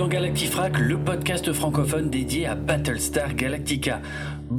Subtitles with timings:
[0.00, 4.00] dans Galactifrac, le podcast francophone dédié à Battlestar Galactica.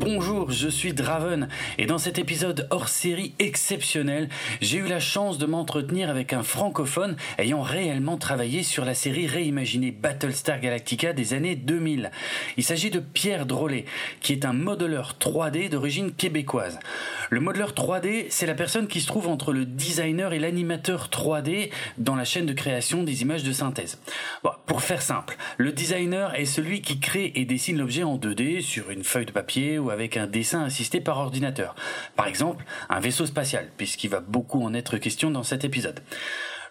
[0.03, 1.47] Bonjour, je suis Draven
[1.77, 6.41] et dans cet épisode hors série exceptionnel, j'ai eu la chance de m'entretenir avec un
[6.41, 12.09] francophone ayant réellement travaillé sur la série réimaginée Battlestar Galactica des années 2000.
[12.57, 13.85] Il s'agit de Pierre Drolet,
[14.21, 16.79] qui est un modeleur 3D d'origine québécoise.
[17.29, 21.70] Le modeleur 3D, c'est la personne qui se trouve entre le designer et l'animateur 3D
[21.99, 23.99] dans la chaîne de création des images de synthèse.
[24.65, 28.89] Pour faire simple, le designer est celui qui crée et dessine l'objet en 2D sur
[28.89, 31.75] une feuille de papier ou avec un dessin assisté par ordinateur.
[32.15, 35.99] Par exemple, un vaisseau spatial, puisqu'il va beaucoup en être question dans cet épisode.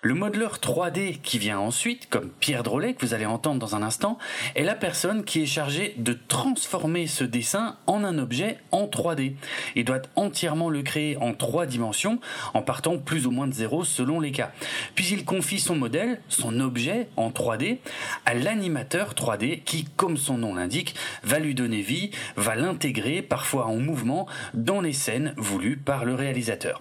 [0.03, 3.83] Le modeleur 3D qui vient ensuite, comme Pierre Drolet que vous allez entendre dans un
[3.83, 4.17] instant,
[4.55, 9.35] est la personne qui est chargée de transformer ce dessin en un objet en 3D.
[9.77, 12.19] Il doit entièrement le créer en trois dimensions,
[12.55, 14.53] en partant plus ou moins de zéro selon les cas.
[14.95, 17.77] Puis il confie son modèle, son objet en 3D,
[18.25, 23.67] à l'animateur 3D qui, comme son nom l'indique, va lui donner vie, va l'intégrer, parfois
[23.67, 26.81] en mouvement, dans les scènes voulues par le réalisateur.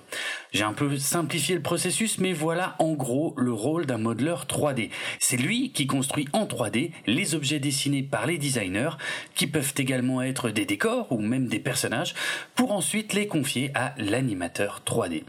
[0.52, 4.89] J'ai un peu simplifié le processus, mais voilà en gros le rôle d'un modeleur 3D.
[5.19, 8.97] C'est lui qui construit en 3D les objets dessinés par les designers,
[9.36, 12.16] qui peuvent également être des décors ou même des personnages,
[12.55, 15.23] pour ensuite les confier à l'animateur 3D.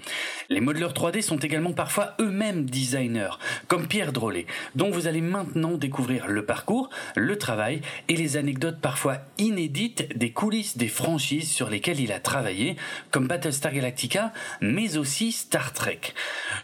[0.49, 3.37] Les modeleurs 3D sont également parfois eux-mêmes designers,
[3.69, 8.81] comme Pierre Drolet, dont vous allez maintenant découvrir le parcours, le travail et les anecdotes
[8.81, 12.77] parfois inédites des coulisses des franchises sur lesquelles il a travaillé,
[13.11, 14.33] comme Battlestar Galactica,
[14.63, 16.01] mais aussi Star Trek.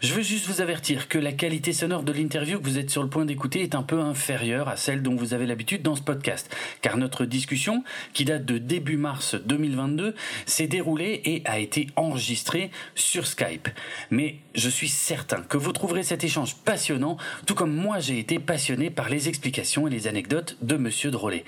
[0.01, 3.03] Je veux juste vous avertir que la qualité sonore de l'interview que vous êtes sur
[3.03, 6.01] le point d'écouter est un peu inférieure à celle dont vous avez l'habitude dans ce
[6.01, 6.49] podcast,
[6.81, 7.83] car notre discussion,
[8.13, 13.67] qui date de début mars 2022, s'est déroulée et a été enregistrée sur Skype.
[14.11, 18.39] Mais je suis certain que vous trouverez cet échange passionnant, tout comme moi j'ai été
[18.39, 21.43] passionné par les explications et les anecdotes de Monsieur Drolet.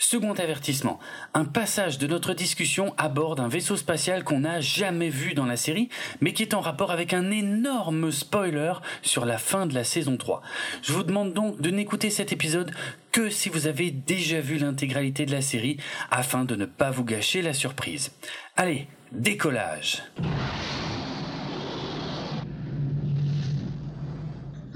[0.00, 1.00] Second avertissement,
[1.34, 5.56] un passage de notre discussion aborde un vaisseau spatial qu'on n'a jamais vu dans la
[5.56, 5.88] série,
[6.20, 10.16] mais qui est en rapport avec un énorme spoiler sur la fin de la saison
[10.16, 10.40] 3.
[10.82, 12.70] Je vous demande donc de n'écouter cet épisode
[13.10, 15.78] que si vous avez déjà vu l'intégralité de la série,
[16.12, 18.12] afin de ne pas vous gâcher la surprise.
[18.56, 20.04] Allez, décollage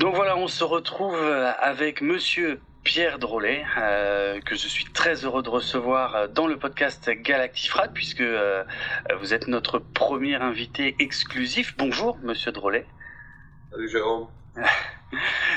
[0.01, 1.15] Donc voilà, on se retrouve
[1.61, 6.59] avec monsieur Pierre Drolet, euh, que je suis très heureux de recevoir euh, dans le
[6.59, 8.65] podcast Galactifrac, puisque euh,
[9.21, 11.77] vous êtes notre premier invité exclusif.
[11.79, 12.87] Bonjour, monsieur Drolet.
[13.71, 14.29] Salut Jérôme.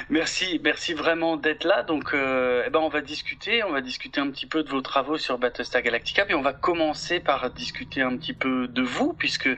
[0.10, 1.84] merci, merci vraiment d'être là.
[1.84, 4.82] Donc, euh, eh ben, on va discuter, on va discuter un petit peu de vos
[4.82, 9.14] travaux sur Battlestar Galactica, puis on va commencer par discuter un petit peu de vous,
[9.14, 9.50] puisque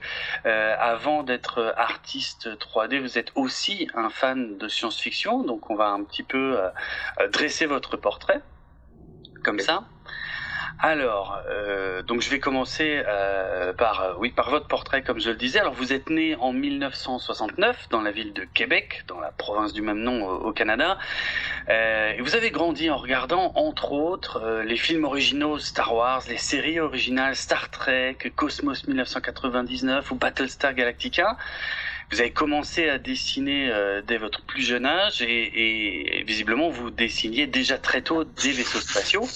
[0.45, 5.43] euh, avant d'être artiste 3D, vous êtes aussi un fan de science-fiction.
[5.43, 8.41] Donc, on va un petit peu euh, dresser votre portrait,
[9.43, 9.83] comme ça.
[10.79, 15.29] Alors, euh, donc je vais commencer euh, par euh, oui par votre portrait comme je
[15.29, 15.59] le disais.
[15.59, 19.81] Alors vous êtes né en 1969 dans la ville de Québec, dans la province du
[19.81, 20.97] même nom au, Canada.
[21.69, 26.23] Euh, et vous avez grandi en regardant entre autres euh, les films originaux Star Wars,
[26.29, 31.37] les séries originales Star Trek, Cosmos 1999 ou Battlestar Galactica.
[32.09, 36.89] Vous avez commencé à dessiner euh, dès votre plus jeune âge et, et visiblement vous
[36.89, 39.27] dessiniez déjà très tôt des vaisseaux spatiaux.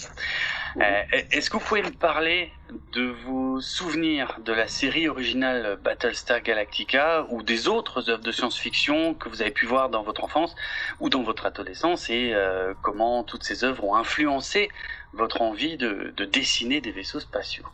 [0.79, 1.01] Euh,
[1.31, 2.53] Est-ce que vous pouvez me parler
[2.93, 9.13] de vos souvenirs de la série originale Battlestar Galactica ou des autres œuvres de science-fiction
[9.13, 10.55] que vous avez pu voir dans votre enfance
[10.99, 14.69] ou dans votre adolescence et euh, comment toutes ces œuvres ont influencé
[15.13, 17.65] votre envie de, de dessiner des vaisseaux spatiaux?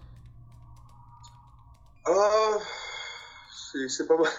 [2.06, 2.58] Ah,
[3.88, 4.32] c'est pas mal.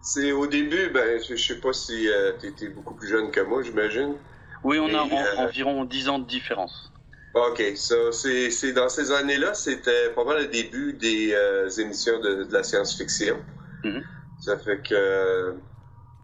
[0.00, 3.62] C'est au début, ben, je, sais pas si euh, t'étais beaucoup plus jeune que moi,
[3.62, 4.16] j'imagine.
[4.64, 6.91] Oui, on a en- euh, environ 10 ans de différence.
[7.34, 12.20] Ok, ça, c'est c'est dans ces années-là, c'était pas mal le début des euh, émissions
[12.20, 13.38] de, de la science-fiction.
[13.84, 14.02] Mhm.
[14.40, 15.54] Ça fait que,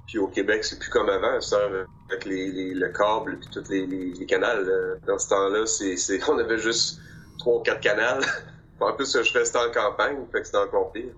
[0.07, 1.57] puis au Québec, c'est plus comme avant, ça,
[2.11, 5.01] avec les, les, le câble puis tous les, les, les canals.
[5.07, 7.01] dans ce temps-là, c'est c'est on avait juste
[7.39, 8.23] trois ou quatre canals.
[8.81, 11.15] en plus, je restais en campagne, fait que c'était encore pire.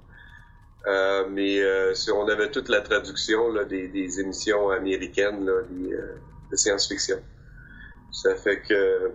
[0.87, 5.63] Euh, mais euh, si on avait toute la traduction là, des, des émissions américaines là,
[5.69, 6.17] des, euh,
[6.51, 7.19] de science-fiction.
[8.13, 9.13] Ça fait que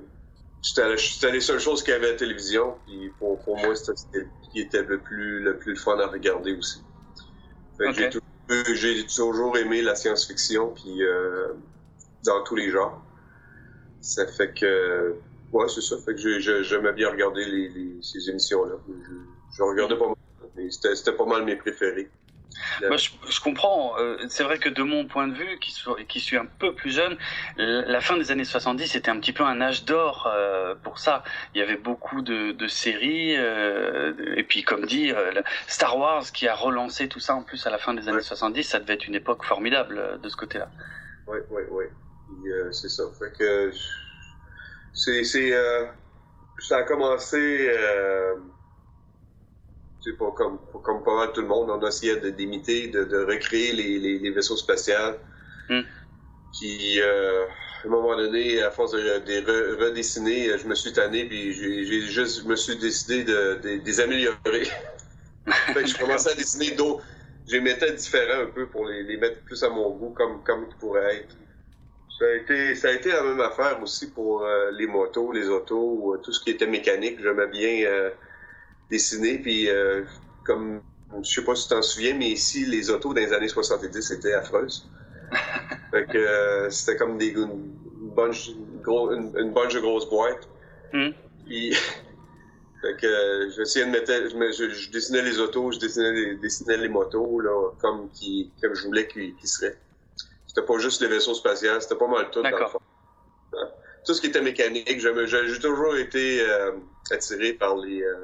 [0.66, 2.76] c'était les seules choses qu'il y avait à la télévision.
[2.86, 6.56] Puis pour, pour moi, c'était ce qui était le plus, le plus fun à regarder
[6.56, 6.84] aussi.
[7.78, 8.22] Fait que Ok.
[8.76, 11.54] j'ai toujours- aimé la science-fiction, puis euh,
[12.24, 13.04] dans tous les genres.
[14.02, 15.16] Ça fait que,
[15.52, 15.98] ouais, c'est ça.
[16.00, 18.76] Fait que j'ai- j'ai- j'aimais bien regarder les, les- ces émissions-là.
[18.88, 19.14] Je,
[19.58, 20.16] je regardais pas mal,
[20.56, 22.10] mais c'était pas mal mes préférés.
[22.82, 23.98] Moi, je, je, comprends.
[24.00, 25.74] Euh, c'est vrai que de mon point de vue, qui,
[26.08, 27.18] qui suis un peu plus jeune,
[27.58, 31.24] la fin des années 70 c'était un petit peu un âge d'or euh, pour ça.
[31.54, 35.12] Il y avait beaucoup de, de séries, euh, et puis comme dit,
[35.68, 38.64] Star Wars qui a relancé tout ça en plus à la fin des années 70,
[38.64, 40.70] ça devait être une époque formidable de ce côté-là.
[41.28, 41.86] Oui, oui, oui.
[42.72, 43.04] c'est ça.
[43.20, 43.72] Fait que
[44.94, 45.24] c'est,
[46.60, 47.70] ça a commencé
[50.14, 54.00] pas comme, comme pas mal tout le monde, on essayait d'imiter, de, de, recréer les,
[54.00, 55.18] les, les vaisseaux spatials.
[55.70, 55.82] Mm.
[56.54, 57.46] Qui, euh,
[57.84, 62.02] à un moment donné, à force de, de redessiner, je me suis tanné, puis j'ai
[62.02, 64.64] juste, je me suis décidé de, de, les améliorer.
[65.48, 67.04] je commençais à dessiner d'autres.
[67.48, 70.66] J'ai mettais différents un peu pour les, les, mettre plus à mon goût, comme, comme
[70.70, 71.36] ils pourraient être.
[72.18, 75.50] Ça a, été, ça a été la même affaire aussi pour euh, les motos, les
[75.50, 77.20] autos, euh, tout ce qui était mécanique.
[77.22, 78.10] J'aimais bien euh,
[78.90, 79.40] dessiné.
[79.40, 80.04] Puis, euh,
[80.44, 80.82] comme,
[81.24, 84.12] je sais pas si tu t'en souviens, mais ici, les autos dans les années 70
[84.12, 84.90] étaient affreuses.
[85.92, 87.72] fait que euh, c'était comme des, une,
[88.16, 88.52] bunch,
[88.82, 90.48] gros, une, une bunch de grosses boîtes.
[90.94, 91.10] Mm.
[91.46, 91.74] Puis,
[92.82, 96.78] fait que euh, j'essayais de mettre, je, je, dessinais les autos, je dessinais les, dessinais
[96.78, 99.78] les motos, là, comme, qui, comme je voulais qu'ils qu seraient.
[100.48, 102.80] C'était pas juste les vaisseaux spatials, c'était pas mal tout dans le fond.
[104.06, 106.74] Tout ce qui était mécanique, j'ai toujours été euh,
[107.10, 108.16] attiré par les, euh,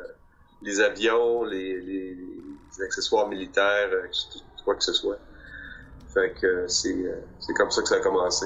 [0.61, 4.07] les avions, les, les, les accessoires militaires, euh,
[4.63, 5.19] quoi que ce soit.
[6.13, 8.45] Fait que c'est, euh, c'est comme ça que ça a commencé.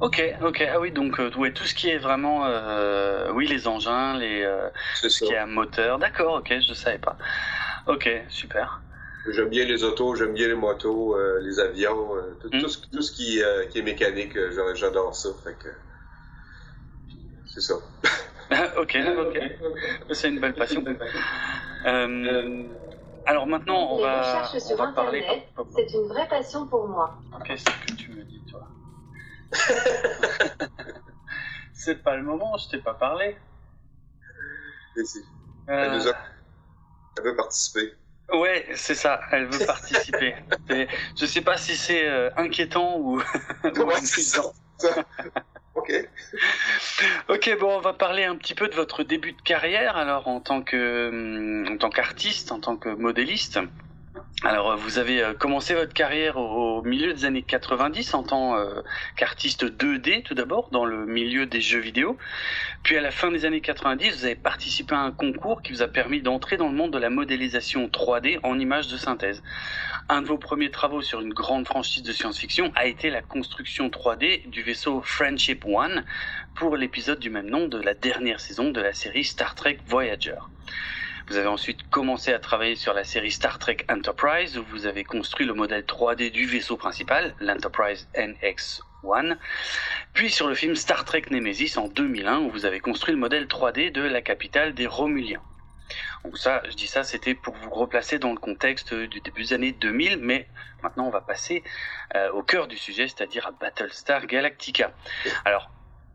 [0.00, 0.68] Ok, ok.
[0.72, 4.42] Ah oui, donc euh, ouais, tout ce qui est vraiment, euh, oui, les engins, les,
[4.42, 4.68] euh,
[5.00, 5.98] tout ce qui est un moteur.
[5.98, 7.16] D'accord, ok, je savais pas.
[7.86, 8.82] Ok, super.
[9.28, 12.60] J'aime bien les autos, j'aime bien les motos, euh, les avions, tout, mm.
[12.60, 14.36] tout, ce, tout, ce, qui, qui est mécanique,
[14.74, 15.28] j'adore ça.
[15.44, 15.68] Fait que
[17.46, 17.74] c'est ça.
[18.76, 19.38] ok, ok.
[20.12, 20.84] C'est une belle passion.
[21.86, 22.64] Euh,
[23.26, 25.24] alors maintenant, on va, on va parler.
[25.74, 27.20] C'est une vraie passion pour moi.
[27.44, 28.66] Qu'est-ce que tu me dis, toi
[31.72, 33.36] C'est pas le moment, je t'ai pas parlé.
[34.96, 35.18] Et si.
[35.68, 36.00] Euh...
[36.00, 36.14] Elle,
[37.18, 37.94] elle veut participer.
[38.32, 40.34] Ouais, c'est ça, elle veut participer.
[41.16, 44.42] je sais pas si c'est euh, inquiétant ou, ou ça.
[45.74, 45.92] Ok.
[47.28, 50.40] ok, bon, on va parler un petit peu de votre début de carrière, alors en
[50.40, 53.60] tant que, en tant qu'artiste, en tant que modéliste.
[54.42, 58.80] Alors, vous avez euh, commencé votre carrière au milieu des années 90 en tant euh,
[59.14, 62.16] qu'artiste 2D tout d'abord dans le milieu des jeux vidéo.
[62.82, 65.82] Puis à la fin des années 90, vous avez participé à un concours qui vous
[65.82, 69.42] a permis d'entrer dans le monde de la modélisation 3D en images de synthèse.
[70.08, 73.88] Un de vos premiers travaux sur une grande franchise de science-fiction a été la construction
[73.88, 76.06] 3D du vaisseau Friendship One
[76.54, 80.38] pour l'épisode du même nom de la dernière saison de la série Star Trek Voyager.
[81.30, 85.04] Vous avez ensuite commencé à travailler sur la série Star Trek Enterprise, où vous avez
[85.04, 89.36] construit le modèle 3D du vaisseau principal, l'Enterprise NX-1,
[90.12, 93.44] puis sur le film Star Trek Nemesis en 2001, où vous avez construit le modèle
[93.44, 95.40] 3D de la capitale des Romuliens.
[96.24, 99.52] Donc ça, je dis ça, c'était pour vous replacer dans le contexte du début des
[99.52, 100.48] années 2000, mais
[100.82, 101.62] maintenant on va passer
[102.16, 104.92] euh, au cœur du sujet, c'est-à-dire à Battlestar Galactica.
[105.44, 105.70] Alors,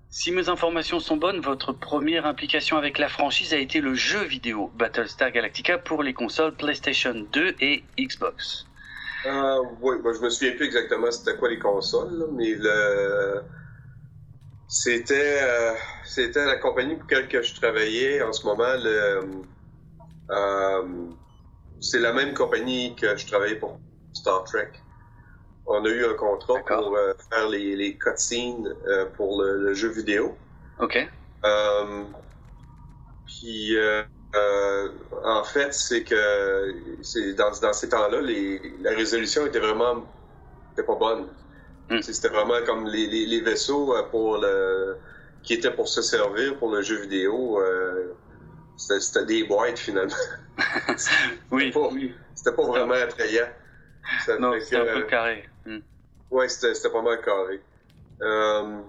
[0.10, 4.24] si mes informations sont bonnes, votre première implication avec la franchise a été le jeu
[4.24, 8.66] vidéo Battlestar Galactica pour les consoles PlayStation 2 et Xbox.
[9.26, 13.42] Euh, oui, moi, je me souviens plus exactement c'était quoi les consoles, mais le...
[14.68, 15.74] c'était euh,
[16.06, 18.76] c'était la compagnie pour laquelle je travaillais en ce moment.
[20.30, 21.10] Euh,
[21.82, 23.80] c'est la même compagnie que je travaillais pour
[24.14, 24.72] Star Trek
[25.68, 29.74] on a eu un contrat pour euh, faire les, les cutscenes euh, pour le, le,
[29.74, 30.36] jeu vidéo.
[30.80, 30.98] OK.
[31.44, 32.04] Euh,
[33.26, 33.78] puis,
[35.24, 38.22] en fait, c'est que c'est dans, dans ces temps-là,
[38.82, 40.06] la résolution était vraiment
[40.74, 41.28] était pas bonne.
[41.90, 42.02] Mm.
[42.02, 44.98] C'était vraiment comme les, les, les, vaisseaux pour le
[45.44, 47.62] qui étaient pour se servir pour le jeu vidéo.
[48.78, 50.14] c'était des boîtes finalement.
[51.52, 51.74] oui.
[52.34, 53.48] C'était pas, pas vraiment attrayant.
[54.40, 55.48] non, c'était un peu carré.
[56.32, 57.62] Ouais, c'était pas mal carré.
[58.22, 58.80] Euh,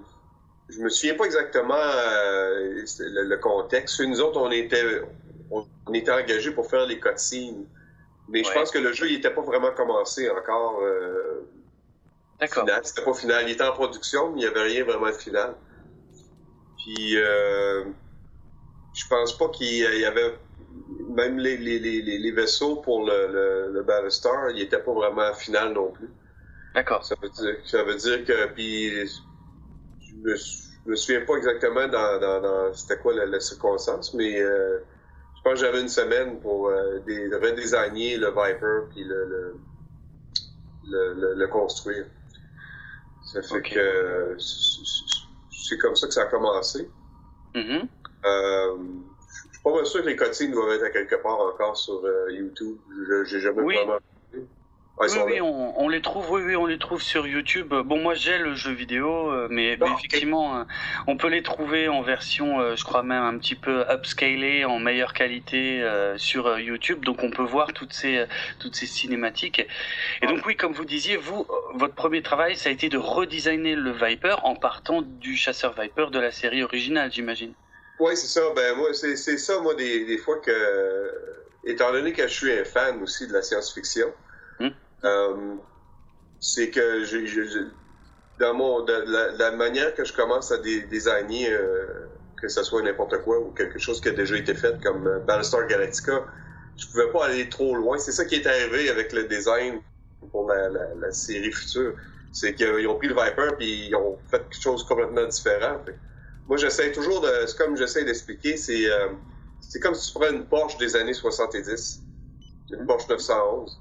[0.69, 4.01] je me souviens pas exactement euh, le, contexte.
[4.01, 5.03] Nous autres, on était,
[5.51, 7.67] on, était engagés pour faire les cutscenes.
[8.29, 10.81] Mais je pense que le jeu, il était pas vraiment commencé encore.
[10.83, 11.49] Euh,
[12.41, 12.67] D'accord.
[12.83, 13.45] C'était pas final.
[13.47, 15.55] Il était en production, mais il n'y avait rien vraiment de final.
[16.79, 17.85] Puis, euh,
[18.95, 20.35] je pense pas qu'il y avait
[21.09, 25.33] même les, les, les, les, vaisseaux pour le, le, le Battlestar, il était pas vraiment
[25.35, 26.11] final non plus.
[26.77, 27.03] D'accord.
[27.07, 31.89] Ça veut dire, ça veut dire que, puis, je me, je me souviens pas exactement
[31.89, 34.81] dans, dans, dans c'était quoi la, la, circonstance, mais euh,
[35.39, 39.57] je pense que j'avais une semaine pour euh, des, redesigner le Viper puis le,
[40.87, 42.05] le, le, construire.
[43.25, 46.91] Ça fait que c'est comme ça que ça a commencé.
[47.55, 47.89] Mm-hmm.
[48.27, 48.77] euh,
[49.49, 52.31] je suis pas sûr que les cotines doivent être à quelque part encore sur euh,
[52.31, 52.77] YouTube.
[53.25, 53.99] J'ai jamais vraiment
[54.99, 57.69] oui, oui, on, les trouve, oui, oui, on les trouve sur YouTube.
[57.69, 60.65] Bon, moi j'ai le jeu vidéo, euh, mais, effectivement, euh,
[61.07, 64.79] on peut les trouver en version, euh, je crois même un petit peu upscalée, en
[64.79, 65.87] meilleure qualité
[66.17, 67.05] sur YouTube.
[67.05, 68.25] Donc on peut voir toutes ces
[68.59, 69.67] toutes ces cinématiques.
[70.23, 73.75] Et donc oui, comme vous disiez, vous, votre premier travail, ça a été de redesigner
[73.75, 77.53] le Viper en partant du chasseur Viper de la série originale, j'imagine.
[77.99, 78.41] Oui, c'est ça.
[78.55, 81.13] Ben moi, c'est ça, moi, des, des fois que,
[81.65, 84.13] étant donné que je suis un fan aussi de la science-fiction.
[85.07, 85.57] Euh,
[86.41, 87.05] c'est que
[88.39, 88.93] dans mon, de
[89.39, 92.07] la, manière que je commence à designer, euh,
[92.41, 95.19] que ce soit n'importe quoi ou quelque chose qui a déjà été fait comme euh,
[95.21, 96.25] Battlestar Galactica,
[96.77, 97.99] je pouvais pas aller trop loin.
[97.99, 99.81] C'est ça qui est arrivé avec le design
[100.31, 101.95] pour la, série future.
[102.33, 105.81] C'est qu'ils ont pris le Viper puis ils ont fait quelque chose complètement différent.
[106.47, 108.85] moi, j'essaie toujours de, c'est comme j'essaie d'expliquer, c'est
[109.61, 112.03] c'est comme si tu prends une Porsche des années 70,
[112.73, 113.81] une Porsche 911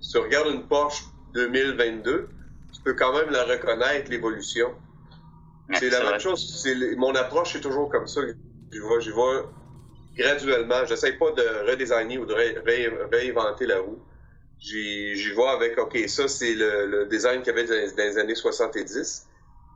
[0.00, 2.28] si tu regardes une Porsche 2022,
[2.72, 4.74] tu peux quand même la reconnaître, l'évolution.
[5.74, 6.66] C'est la même chose.
[6.96, 8.20] mon approche est toujours comme ça.
[8.72, 9.52] Je vois, je vois
[10.16, 10.84] graduellement.
[10.86, 13.98] J'essaie pas de redesigner ou de réinventer la roue.
[14.58, 19.26] J'y vois avec, OK, ça, c'est le, design qu'il y avait dans, les années 70.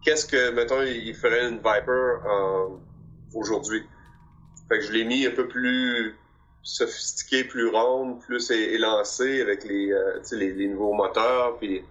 [0.04, 2.16] Qu'est-ce que, mettons, il ferait une Viper
[3.34, 3.82] aujourd'hui?
[4.68, 6.16] Fait que je l'ai mis un peu plus
[6.62, 11.58] sophistiqué, plus ronde, plus élancée avec les, euh, les, les, nouveaux moteurs.
[11.58, 11.84] Puis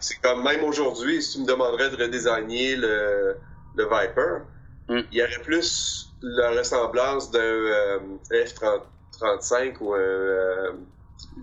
[0.00, 3.36] c'est comme même aujourd'hui, si tu me demanderais de redesigner le,
[3.76, 4.44] le Viper,
[4.88, 5.00] hmm.
[5.12, 7.98] il y aurait plus la ressemblance d'un euh,
[8.30, 9.98] F-35 ou un,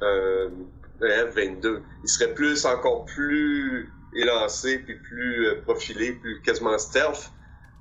[0.01, 0.49] euh,
[1.01, 1.81] F-22.
[2.03, 7.31] Il serait plus encore plus élancé puis plus profilé, plus quasiment stealth.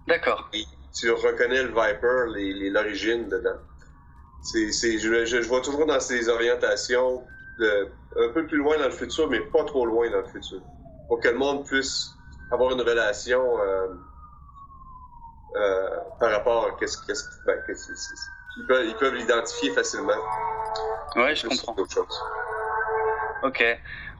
[0.06, 0.50] D'accord.
[0.94, 3.58] tu reconnais le Viper, l'origine dedans.
[4.42, 7.24] C'est, c'est, je, je, vois toujours dans ces orientations
[7.58, 10.60] de, un peu plus loin dans le futur, mais pas trop loin dans le futur.
[11.08, 12.10] Pour que le monde puisse
[12.50, 13.86] avoir une relation euh,
[15.56, 17.56] euh, par rapport à qu'est-ce, qu'est-ce ben,
[18.56, 20.12] ils peuvent, ils peuvent l'identifier facilement.
[21.16, 21.76] Ouais, je comprends.
[23.42, 23.64] Ok.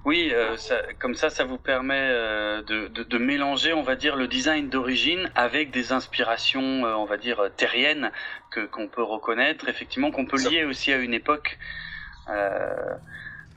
[0.05, 3.95] Oui, euh, ça, comme ça, ça vous permet euh, de, de, de, mélanger, on va
[3.95, 8.11] dire, le design d'origine avec des inspirations, euh, on va dire, terriennes
[8.51, 11.59] que qu'on peut reconnaître, effectivement, qu'on peut lier aussi à une époque.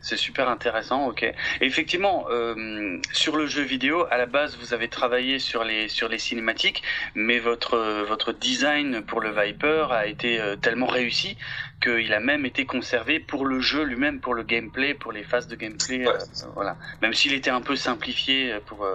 [0.06, 1.26] C'est super intéressant, ok.
[1.62, 6.10] effectivement, euh, sur le jeu vidéo, à la base, vous avez travaillé sur les sur
[6.10, 6.84] les cinématiques,
[7.16, 11.38] mais votre votre design pour le Viper a été euh, tellement réussi
[11.82, 15.48] qu'il a même été conservé pour le jeu lui-même, pour le gameplay, pour les phases
[15.48, 16.14] de gameplay, euh,
[16.54, 16.78] voilà.
[17.02, 18.88] Même s'il était un peu simplifié pour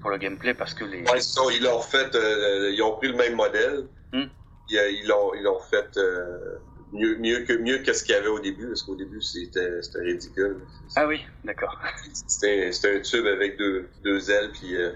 [0.00, 1.02] pour le gameplay, parce que les.
[1.02, 3.88] Ouais, ça, ils l'ont fait, ils ont pris le même modèle.
[4.12, 4.26] Hmm.
[4.70, 5.98] Ils l'ont ils l'ont fait
[6.92, 9.80] mieux, mieux que mieux que ce qu'il y avait au début, parce qu'au début c'était
[9.94, 10.60] ridicule.
[10.96, 11.78] Ah oui, d'accord.
[12.12, 14.92] C'était un tube avec deux, deux ailes, puis euh,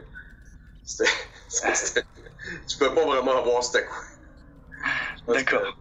[2.69, 5.35] tu peux pas vraiment voir c'était quoi.
[5.35, 5.79] D'accord.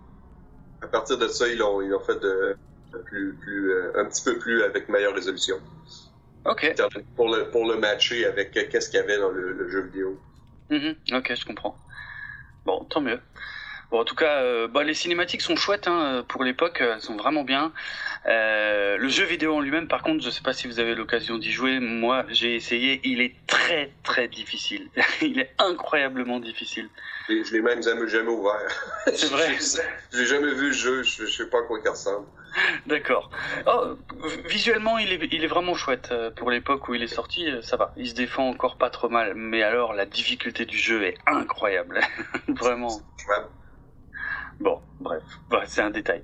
[0.81, 2.55] À partir de ça, ils l'ont ils ont fait de,
[3.05, 5.57] plus plus euh, un petit peu plus avec meilleure résolution.
[6.45, 6.75] Ok.
[7.15, 10.19] Pour le pour le matcher avec qu'est-ce qu'il y avait dans le, jeu vidéo.
[10.69, 11.17] Mm-hmm.
[11.17, 11.77] Ok, je comprends.
[12.65, 13.19] Bon, tant mieux.
[13.91, 17.17] Bon, en tout cas, euh, bah, les cinématiques sont chouettes hein, pour l'époque, elles sont
[17.17, 17.73] vraiment bien.
[18.27, 21.37] Euh, le jeu vidéo en lui-même, par contre, je sais pas si vous avez l'occasion
[21.37, 21.79] d'y jouer.
[21.79, 23.01] Moi, j'ai essayé.
[23.03, 24.89] Il est très très difficile.
[25.21, 26.87] il est incroyablement difficile.
[27.27, 28.67] je l'ai même jamais, jamais ouvert.
[29.13, 29.57] C'est vrai.
[30.13, 31.03] J'ai jamais vu le jeu.
[31.03, 32.27] Je, sais pas à quoi il ressemble.
[32.85, 33.31] D'accord.
[33.65, 33.95] Oh,
[34.45, 36.09] visuellement, il est, il est vraiment chouette.
[36.11, 37.93] Euh, pour l'époque où il est sorti, euh, ça va.
[37.97, 39.33] Il se défend encore pas trop mal.
[39.35, 42.01] Mais alors, la difficulté du jeu est incroyable.
[42.47, 43.01] Vraiment.
[44.61, 45.23] Bon, bref,
[45.65, 46.23] c'est un détail.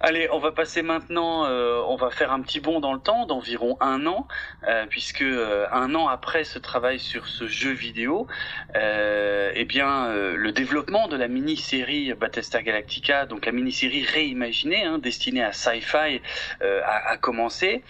[0.00, 3.26] Allez, on va passer maintenant, euh, on va faire un petit bond dans le temps
[3.26, 4.28] d'environ un an,
[4.68, 8.26] euh, puisque euh, un an après ce travail sur ce jeu vidéo,
[8.74, 15.42] eh bien, le développement de la mini-série Battlestar Galactica, donc la mini-série réimaginée, hein, destinée
[15.42, 16.20] à sci-fi,
[16.60, 17.82] a, a, commencé,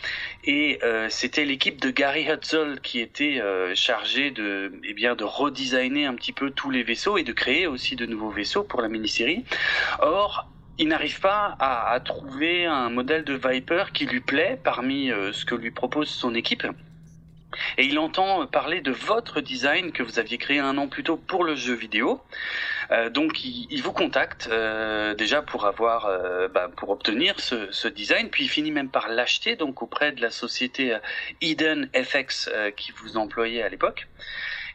[0.45, 3.43] et c'était l'équipe de Gary Hutzel qui était
[3.75, 7.67] chargée de, eh bien, de redesigner un petit peu tous les vaisseaux et de créer
[7.67, 9.45] aussi de nouveaux vaisseaux pour la mini-série.
[10.01, 10.49] Or,
[10.79, 15.45] il n'arrive pas à, trouver un modèle de Viper qui lui plaît parmi euh, ce
[15.45, 16.67] que lui propose son équipe.
[17.79, 21.17] Et il entend parler de votre design que vous aviez créé un an plus tôt
[21.17, 22.21] pour le jeu vidéo.
[22.91, 27.89] Euh, donc il, vous contacte euh, déjà pour avoir, euh, bah, pour obtenir ce, ce,
[27.89, 30.97] design, puis il finit même par l'acheter donc auprès de la société
[31.41, 34.07] Eden FX qui vous employait à l'époque.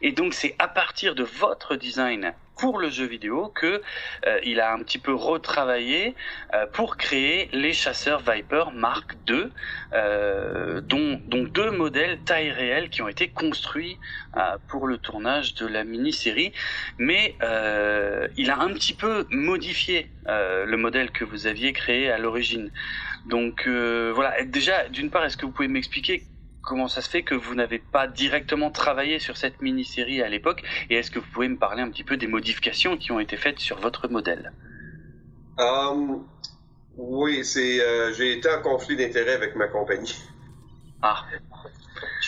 [0.02, 3.82] Et donc c'est à partir de votre design pour le jeu vidéo que
[4.26, 6.14] euh, il a un petit peu retravaillé
[6.54, 9.48] euh, pour créer les chasseurs Viper Mark II,
[9.92, 13.98] euh, dont, dont, deux modèles taille réelle qui ont été construits
[14.68, 16.52] pour le tournage de la mini-série.
[16.98, 17.36] Mais
[18.36, 22.70] il a un petit peu modifié le modèle que vous aviez créé à l'origine.
[23.26, 26.24] Donc voilà, déjà, d'une part, est-ce que vous pouvez m'expliquer
[26.62, 30.62] comment ça se fait que vous n'avez pas directement travaillé sur cette mini-série à l'époque
[30.90, 33.36] Et est-ce que vous pouvez me parler un petit peu des modifications qui ont été
[33.36, 34.52] faites sur votre modèle?
[35.58, 36.24] Um,
[36.96, 40.16] Oui, c'est euh, j'ai été en conflit d'intérêt avec ma compagnie.
[41.02, 41.24] Ah.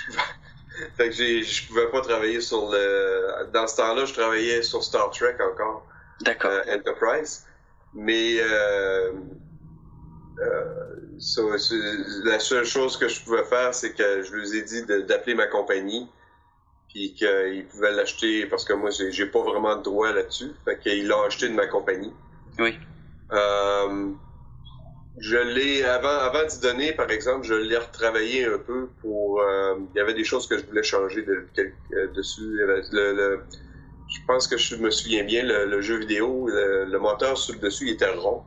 [0.96, 3.50] fait que je pouvais pas travailler sur le.
[3.52, 5.86] Dans ce temps-là, je travaillais sur Star Trek encore.
[6.20, 6.50] D'accord.
[6.50, 7.46] Euh, Enterprise.
[7.94, 9.12] Mais euh,
[12.24, 15.46] la seule chose que je pouvais faire, c'est que je lui ai dit d'appeler ma
[15.46, 16.08] compagnie,
[16.88, 20.52] puis qu'ils pouvaient l'acheter parce que moi, j'ai pas vraiment de droit là-dessus.
[20.64, 22.12] Fait qu'ils l'ont acheté de ma compagnie.
[22.58, 22.78] Oui.
[23.32, 24.10] Euh,
[25.18, 29.40] je l'ai avant avant d'y donner, par exemple, je l'ai retravaillé un peu pour.
[29.40, 32.60] Euh, il y avait des choses que je voulais changer de, euh, dessus.
[32.60, 37.86] je pense que je me souviens bien, le, jeu vidéo, le, moteur sur le dessus,
[37.86, 38.42] il était rond.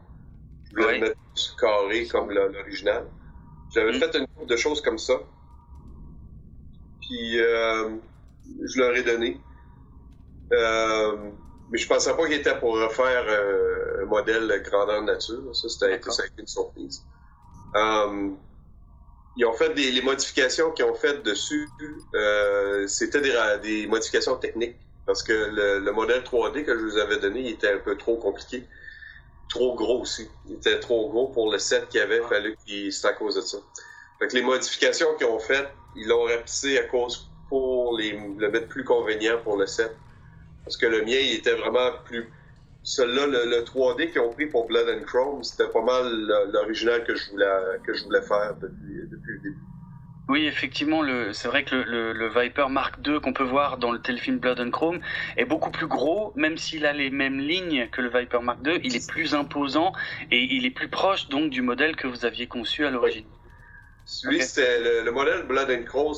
[1.60, 3.06] Carré comme l'original.
[3.74, 4.00] J'avais mm.
[4.00, 5.16] fait une couple de choses comme ça.
[7.02, 7.90] Puis euh,
[8.64, 9.40] je leur ai donné.
[10.54, 11.32] Euh,
[11.70, 15.56] mais je pensais pas qu'il était pour refaire euh, un modèle grandeur nature.
[15.56, 16.00] Ça, c'était
[16.38, 17.04] une surprise.
[17.76, 21.68] ils ont fait des les modifications qu'ils ont faites dessus.
[22.88, 27.18] c'était des, des, modifications techniques parce que le, le, modèle 3D que je vous avais
[27.18, 28.68] donné il était un peu trop compliqué
[29.58, 30.28] trop gros aussi.
[30.48, 32.22] Il était trop gros pour le set qu'il y avait,
[32.66, 33.58] qu'il c'est à cause de ça.
[34.20, 38.52] Fait que les modifications qu'ils ont faites, ils l'ont rapetissé à cause pour les, le
[38.52, 39.96] mettre plus convenient pour le set.
[40.64, 42.30] Parce que le mien, il était vraiment plus.
[42.84, 46.06] Celui-là, le, 3D qu'ils ont pris pour Blood and Chrome, c'était pas mal
[46.54, 47.46] l'original que je voulais
[47.86, 49.67] que je voulais faire depuis, depuis le début.
[50.30, 54.40] Oui, effectivement, c'est vrai que le, Viper Mark II qu'on peut voir dans le téléfilm
[54.40, 55.00] Blood and Chrome
[55.38, 58.80] est beaucoup plus gros, même s'il a les mêmes lignes que le Viper Mark II,
[58.84, 59.94] il est plus imposant
[60.32, 63.26] et il est plus proche donc du modèle que vous aviez conçu à l'origine.
[64.06, 66.16] Celui, c'était le, modèle Blood and Chrome,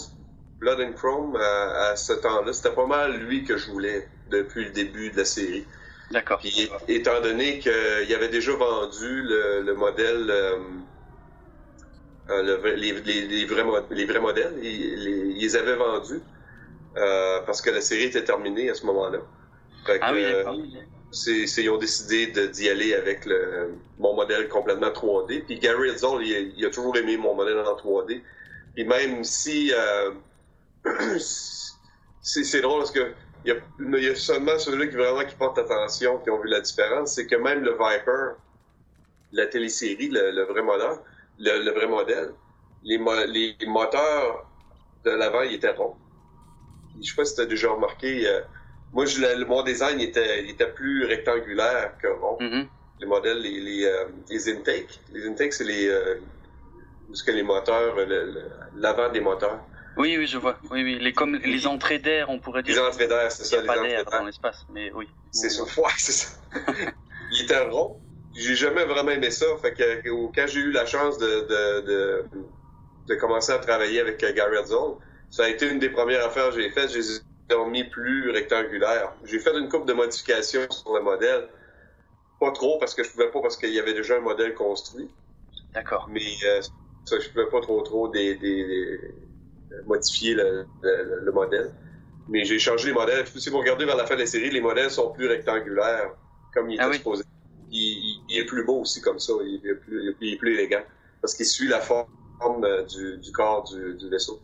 [0.59, 4.71] Blood and Chrome à, ce temps-là, c'était pas mal lui que je voulais depuis le
[4.71, 5.65] début de la série.
[6.09, 6.39] D'accord.
[6.39, 10.57] Puis étant donné qu'il avait déjà vendu le, modèle euh,
[12.29, 14.53] euh, les, les, vrais, les vrais modèles.
[14.61, 16.21] Ils, les avaient vendus
[16.97, 19.19] euh, parce que la série était terminée à ce moment-là.
[20.01, 20.43] Ah oui, euh,
[21.11, 25.45] c'est, ils ont décidé d'y aller avec le, mon modèle complètement 3D.
[25.45, 28.21] Puis Gary Edzoll, il, a toujours aimé mon modèle en 3D.
[28.77, 29.71] Et même si
[32.21, 33.11] c'est, drôle parce que
[33.45, 33.55] il
[34.03, 37.25] y, a, seulement ceux-là qui vraiment qui portent attention, qui ont vu la différence, c'est
[37.25, 38.33] que même le Viper,
[39.31, 40.97] la télésérie, le, le vrai modèle,
[41.39, 42.31] le, vrai modèle,
[42.83, 42.97] les,
[43.27, 44.45] les moteurs
[45.05, 45.95] de l'avant, ils étaient ronds.
[47.01, 48.41] Je sais pas si tu as déjà remarqué, euh,
[48.91, 52.37] moi, je, mon design était, il était plus rectangulaire que rond.
[52.39, 52.67] Mm-hmm.
[52.99, 56.15] Les modèles, les, les, euh, les intakes, les intakes, c'est les, euh,
[57.25, 57.95] que les moteurs,
[58.75, 59.59] l'avant des moteurs.
[59.97, 60.57] Oui, oui, je vois.
[60.71, 62.75] Oui, oui, les, comme les entrées d'air, on pourrait dire.
[62.75, 63.57] Les entrées d'air, c'est ça.
[63.57, 65.07] Il n'y a pas d'air dans l'espace, mais oui.
[65.31, 65.63] C'est ça.
[65.77, 66.37] Ouais, c'est ça.
[67.31, 67.99] il était rond
[68.39, 69.45] j'ai jamais vraiment aimé ça.
[69.61, 72.25] Fait que quand j'ai eu la chance de, de, de,
[73.07, 74.95] de, commencer à travailler avec euh, Gary Zoll,
[75.29, 76.89] ça a été une des premières affaires que j'ai faites.
[76.91, 77.01] J'ai
[77.69, 79.13] mis plus rectangulaire.
[79.25, 81.47] J'ai fait une couple de modifications sur le modèle.
[82.39, 85.09] Pas trop parce que je pouvais pas parce qu'il y avait déjà un modèle construit.
[85.73, 86.07] D'accord.
[86.09, 86.61] Mais euh,
[87.05, 88.99] ça, je pouvais pas trop trop des, des,
[89.85, 91.71] modifier le, le, modèle.
[92.29, 93.25] Mais j'ai changé les modèles.
[93.27, 96.11] Si vous regardez vers la fin de la série, les modèles sont plus rectangulaires,
[96.53, 99.33] comme ils ah étaient oui il, est plus beau aussi comme ça.
[99.43, 100.83] Il est plus, il est plus élégant.
[101.21, 102.07] Parce qu'il suit la forme
[102.63, 104.41] euh, du, du corps du, du, vaisseau.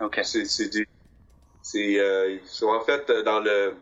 [0.00, 0.20] OK.
[0.22, 3.74] C'est, euh, en fait dans le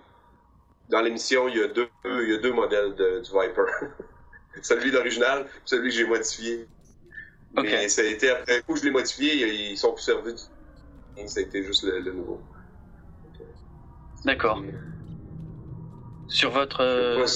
[0.88, 3.66] dans l'émission il y a deux il y a deux modèles de, du Viper.
[4.62, 6.66] celui d'original, celui que j'ai modifié.
[7.57, 7.70] Okay.
[7.70, 10.48] Mais ça a été après coup je l'ai modifié, ils sont plus servis.
[11.16, 12.40] Et ça a été juste le, nouveau.
[14.24, 14.62] D'accord.
[16.29, 16.81] Sur votre.
[16.83, 17.26] Euh...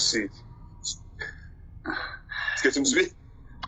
[2.61, 3.13] Est-ce que tu me suis?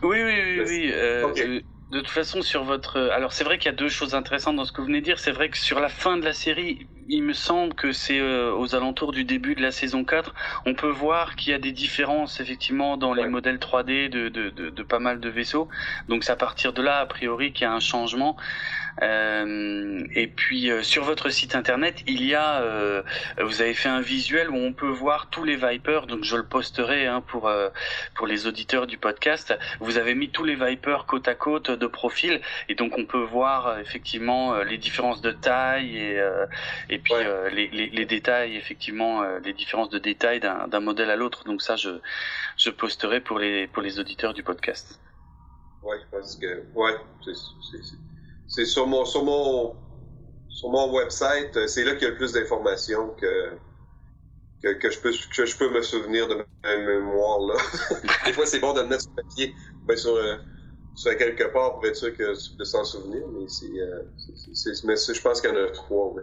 [0.03, 0.91] Oui, oui, oui, oui.
[0.93, 2.99] Euh, de toute façon, sur votre.
[2.99, 5.05] Alors, c'est vrai qu'il y a deux choses intéressantes dans ce que vous venez de
[5.05, 5.19] dire.
[5.19, 8.53] C'est vrai que sur la fin de la série, il me semble que c'est euh,
[8.53, 10.33] aux alentours du début de la saison 4,
[10.65, 14.49] on peut voir qu'il y a des différences, effectivement, dans les modèles 3D de, de,
[14.49, 15.67] de, de, pas mal de vaisseaux.
[16.07, 18.37] Donc, c'est à partir de là, a priori, qu'il y a un changement.
[19.01, 23.01] Euh, et puis euh, sur votre site internet, il y a, euh,
[23.41, 26.05] vous avez fait un visuel où on peut voir tous les Vipers.
[26.05, 27.51] Donc je le posterai hein, pour
[28.15, 29.57] pour les auditeurs du podcast.
[29.79, 33.23] Vous avez mis tous les Vipers côte à côte de profil, et donc on peut
[33.23, 36.21] voir effectivement les différences de taille et
[36.89, 37.13] et puis
[37.51, 41.43] les, les, les, détails effectivement les différences de détail d'un modèle à l'autre.
[41.45, 41.99] Donc ça je
[42.57, 44.99] je posterai pour les pour les auditeurs du podcast.
[45.83, 46.95] Ouais, parce que ouais,
[48.47, 49.75] c'est sur mon, sur mon,
[50.47, 53.49] sur mon website, euh, c'est là qu'il y a le plus d'informations que,
[54.61, 57.55] que, que, je peux, que je peux me souvenir de ma mémoire, là.
[58.25, 59.53] Des fois, c'est bon de le mettre sur papier,
[59.85, 60.37] ben, sur, euh,
[60.95, 64.03] sur quelque part pour être sûr que, de s'en souvenir, mais c'est, euh,
[64.85, 66.13] mais je pense qu'il y en a trois,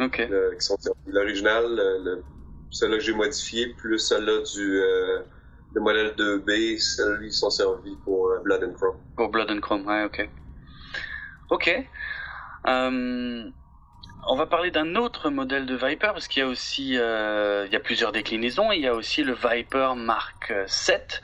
[0.00, 0.06] oui.
[0.06, 0.56] OK.
[0.58, 2.24] qui sont l'original, le,
[2.70, 5.20] celle-là que j'ai modifié, plus celle-là du, euh,
[5.74, 8.96] le modèle 2B, celles-là, ils sont servis pour Blood and Chrome.
[9.16, 10.28] Pour Blood and Chrome, ouais, ok.
[11.50, 11.68] Ok.
[12.66, 13.50] Euh,
[14.28, 17.72] on va parler d'un autre modèle de Viper parce qu'il y a aussi, euh, il
[17.72, 18.70] y a plusieurs déclinaisons.
[18.70, 21.22] Il y a aussi le Viper Mark 7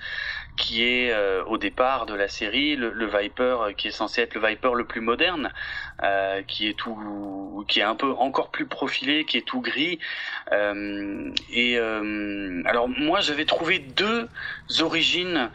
[0.57, 4.47] qui est euh, au départ de la série le, Viper qui est censé être le
[4.47, 5.53] Viper le plus moderne,
[6.03, 9.99] euh, qui est tout, qui est un peu encore plus profilé, qui est tout gris.
[10.53, 14.29] Euh, et alors moi j'avais trouvé deux
[14.81, 15.51] origines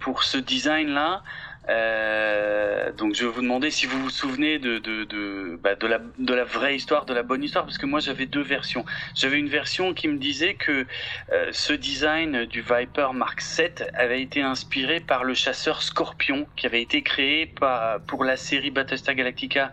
[0.00, 1.22] pour ce design là.
[1.68, 5.86] Euh, donc je vais vous demander si vous vous souvenez de de de, bah, de
[5.86, 8.84] la de la vraie histoire, de la bonne histoire, parce que moi j'avais deux versions.
[9.14, 10.86] J'avais une version qui me disait que
[11.32, 16.66] euh, ce design du Viper Mark 7 avait été inspiré par le chasseur Scorpion qui
[16.66, 19.72] avait été créé par pour la série Battlestar Galactica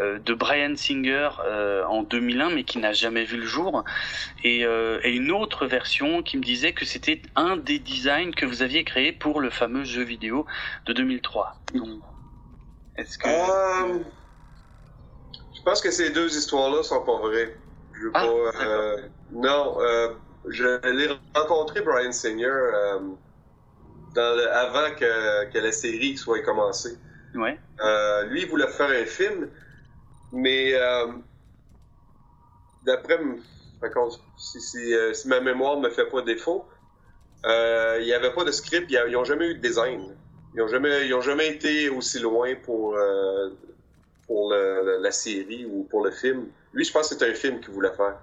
[0.00, 1.30] euh, de Brian Singer
[1.88, 3.84] en 2001, mais qui n'a jamais vu le jour.
[4.44, 8.62] Et, et une autre version qui me disait que c'était un des designs que vous
[8.62, 10.46] aviez créé pour le fameux jeu vidéo
[10.86, 11.31] de 2003
[12.96, 13.28] est-ce que.
[13.28, 13.98] Euh,
[15.54, 17.56] je pense que ces deux histoires-là sont pas vraies.
[17.94, 18.64] Je veux ah, pas.
[18.64, 20.14] Euh, non, euh,
[20.48, 22.70] je l'ai rencontré, Brian Singer,
[24.14, 26.98] dans le, avant que, que, la série soit commencée.
[27.34, 27.58] Ouais.
[28.28, 29.48] lui, il voulait faire un film,
[30.32, 30.72] mais
[32.84, 33.18] d'après.
[34.36, 36.68] Si, si, si, ma mémoire me fait pas défaut,
[37.44, 40.14] il n'y avait pas de script, ils n'ont jamais eu de design.
[40.54, 43.50] Ils n'ont jamais, ils ont jamais été aussi loin pour, euh,
[44.26, 46.46] pour la série ou pour le film.
[46.72, 48.16] Lui, je pense que c'était un film qu'il voulait faire.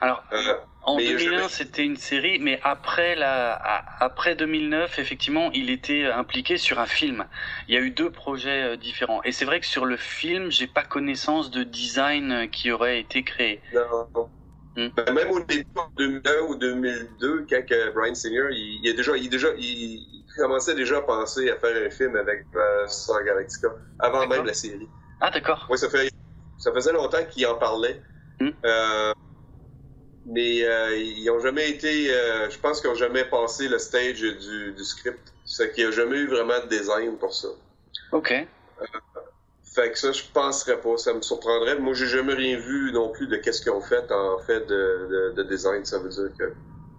[0.00, 3.54] Alors, euh, en 2001, c'était une série, mais après, la,
[4.00, 7.24] après 2009, effectivement, il était impliqué sur un film.
[7.68, 9.22] Il y a eu deux projets euh, différents.
[9.22, 13.22] Et c'est vrai que sur le film, j'ai pas connaissance de design qui aurait été
[13.22, 13.60] créé.
[13.72, 14.28] Non,
[14.76, 15.64] ben, même au début,
[15.96, 17.62] 2001 ou 2002, quand
[17.94, 21.86] Brian Singer, il, il, est déjà, il, déjà, il, commençait déjà à penser à faire
[21.86, 23.68] un film avec euh, Star Galactica,
[23.98, 24.88] avant même la série.
[25.20, 25.66] Ah, d'accord.
[25.70, 26.10] Oui, ça, fait,
[26.58, 28.00] ça faisait longtemps qu'il en parlait.
[28.40, 28.50] Hmm.
[28.64, 29.12] Euh,
[30.26, 34.20] mais euh, ils ont jamais été, euh, je pense qu'ils ont jamais passé le stage
[34.20, 35.32] du, du script.
[35.44, 37.48] C'est qu'il n'y a jamais eu vraiment de design pour ça.
[38.10, 38.32] OK.
[38.32, 38.84] Euh,
[39.74, 40.96] fait que ça, je penserais pas.
[40.96, 41.78] Ça me surprendrait.
[41.78, 45.32] Moi, j'ai jamais rien vu non plus de qu'est-ce qu'ils ont fait en fait de,
[45.34, 45.84] de, de, design.
[45.84, 46.52] Ça veut dire que,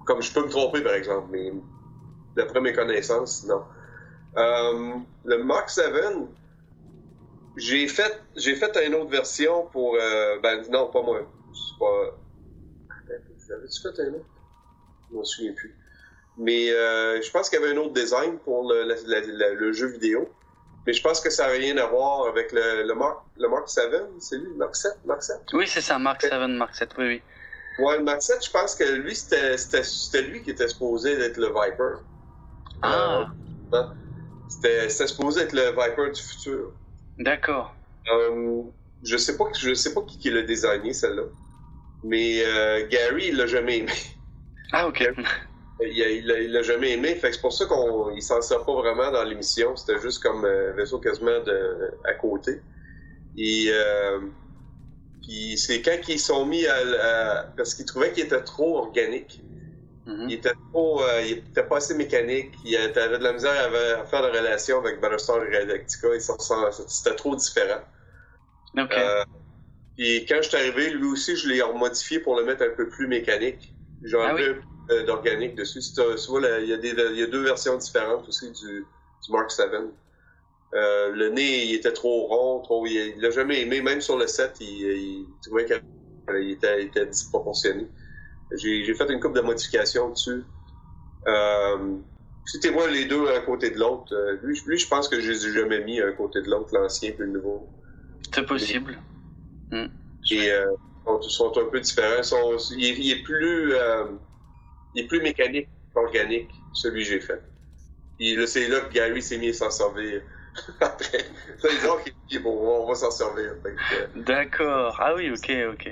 [0.05, 1.51] comme je peux me tromper par exemple, mais
[2.37, 3.63] d'après mes connaissances, non.
[4.37, 4.93] Euh,
[5.25, 5.91] le Mark 7,
[7.57, 11.21] j'ai fait, j'ai fait une autre version pour, euh, ben non, pas moi.
[11.53, 12.17] C'est pas.
[13.47, 14.25] J'avais-tu fait un autre?
[15.09, 15.75] Je m'en souviens plus.
[16.37, 20.29] Mais euh, je pense qu'il y avait un autre design pour le, jeu vidéo.
[20.85, 23.67] Mais je pense que ça n'a rien à voir avec le, le, Mark, le Mark
[23.67, 25.37] 7, c'est lui, Mark 7, Mark 7?
[25.53, 27.21] Oui, c'est ça, Mark 7, Mark 7, oui, oui.
[27.83, 31.47] Ouais, le Mark 7, je pense que lui, c'était lui qui était supposé être le
[31.47, 32.03] Viper.
[32.81, 33.27] Ah.
[33.73, 33.83] Euh,
[34.47, 36.71] c'était supposé être le Viper du futur.
[37.17, 37.75] D'accord.
[38.11, 38.61] Euh,
[39.03, 41.23] je sais pas, je sais pas qui, qui l'a designé celle-là,
[42.03, 43.91] mais euh, Gary il l'a jamais aimé.
[44.71, 45.09] Ah ok.
[45.79, 49.11] Il, il, l'a jamais aimé, fait que c'est pour ça qu'on s'en sert pas vraiment
[49.11, 49.75] dans l'émission.
[49.75, 52.61] C'était juste comme un vaisseau quasiment de, à côté.
[53.37, 54.19] Et euh,
[55.21, 59.41] puis c'est quand ils sont mis à, parce qu'ils trouvaient qu'il était trop organique.
[60.07, 60.25] Mm-hmm.
[60.29, 62.53] Il était trop, euh, il était pas assez mécanique.
[62.63, 66.07] Il avait de la misère à, faire de relation avec Battlestar Galactica.
[66.87, 67.81] C'était trop différent.
[68.77, 68.95] Okay.
[68.97, 69.25] Euh,
[69.97, 72.87] puis quand je suis arrivé, lui aussi, je l'ai remodifié pour le mettre un peu
[72.87, 73.73] plus mécanique.
[74.03, 74.55] J'ai un peu
[74.91, 75.81] euh, d'organique dessus.
[75.93, 78.85] tu vois, il, y a des, il y a deux versions différentes aussi du,
[79.25, 79.69] du Mark 7.
[80.73, 83.81] Euh, le nez, il était trop rond, trop, il l'a jamais aimé.
[83.81, 87.87] Même sur le set, il, il trouvait qu'il était, il était disproportionné.
[88.51, 90.43] J'ai fait une coupe de modifications dessus.
[91.27, 91.97] Euh,
[92.47, 94.13] c'était moi les deux à côté de l'autre.
[94.15, 96.73] Euh, lui, lui, je pense que je les ai jamais mis à côté de l'autre,
[96.73, 97.67] l'ancien puis le nouveau.
[98.33, 98.97] C'est possible.
[100.31, 100.65] Et euh,
[101.21, 102.23] ils sont un peu différents.
[102.23, 104.05] Sont, il, est plus, euh,
[104.95, 107.41] il est plus mécanique qu'organique, celui que j'ai fait.
[108.47, 110.21] C'est là que Gary s'est mis à s'en servir.
[110.81, 111.25] Après,
[112.31, 113.55] ils bon, on va s'en servir.
[114.15, 114.97] D'accord.
[114.99, 115.91] Ah oui, ok, ok.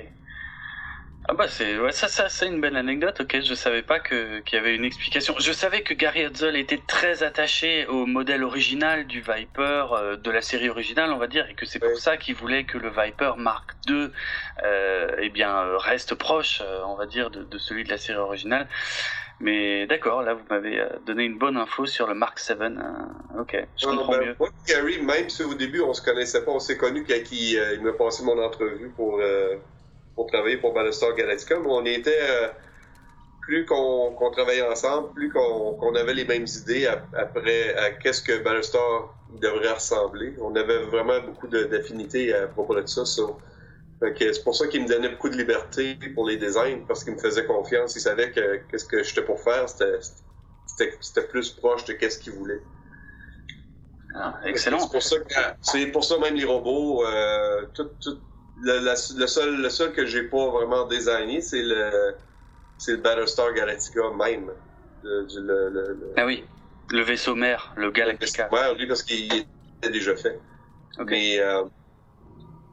[1.28, 3.20] Ah bah c'est ouais, ça, ça c'est une belle anecdote.
[3.20, 5.34] Ok, je savais pas que qu'il y avait une explication.
[5.40, 10.30] Je savais que Gary Hudson était très attaché au modèle original du Viper euh, de
[10.30, 12.90] la série originale, on va dire, et que c'est pour ça qu'il voulait que le
[12.90, 14.10] Viper Mark II,
[14.62, 17.98] euh, eh bien, euh, reste proche, euh, on va dire, de, de, celui de la
[17.98, 18.68] série originale.
[19.40, 22.58] Mais d'accord, là vous m'avez donné une bonne info sur le Mark 7.
[23.38, 24.36] ok, je comprends ben, mieux.
[24.38, 27.60] Moi, Gary, même si au début on se connaissait pas, on s'est connu quand il,
[27.74, 29.20] il m'a passé mon entrevue pour
[30.16, 32.48] pour travailler pour Battlestar Galactica, mais on était euh,
[33.42, 39.14] plus qu'on travaillait ensemble, plus qu'on avait les mêmes idées après à qu'est-ce que Battlestar
[39.40, 40.34] devrait ressembler.
[40.40, 43.04] On avait vraiment beaucoup d'affinités à propos de ça.
[43.04, 47.18] C'est pour ça qu'il me donnait beaucoup de liberté pour les designs, parce qu'il me
[47.18, 47.94] faisait confiance.
[47.94, 52.60] Il savait que qu'est-ce que j'étais pour faire, c'était plus proche de qu'est-ce qu'il voulait.
[54.14, 54.80] Ah, excellent.
[54.80, 55.16] C'est pour ça
[55.60, 58.18] c'est pour ça même les robots, euh, tout, tout,
[58.60, 62.14] le, le, seul, le seul que j'ai pas vraiment designé, c'est le,
[62.78, 64.50] c'est le Battlestar Galactica même.
[65.02, 65.26] Le,
[65.70, 66.44] le, ah oui,
[66.90, 68.48] le vaisseau mère, le Galactica.
[68.52, 70.40] Ouais, lui, parce qu'il était déjà fait.
[71.04, 71.64] Mais, euh,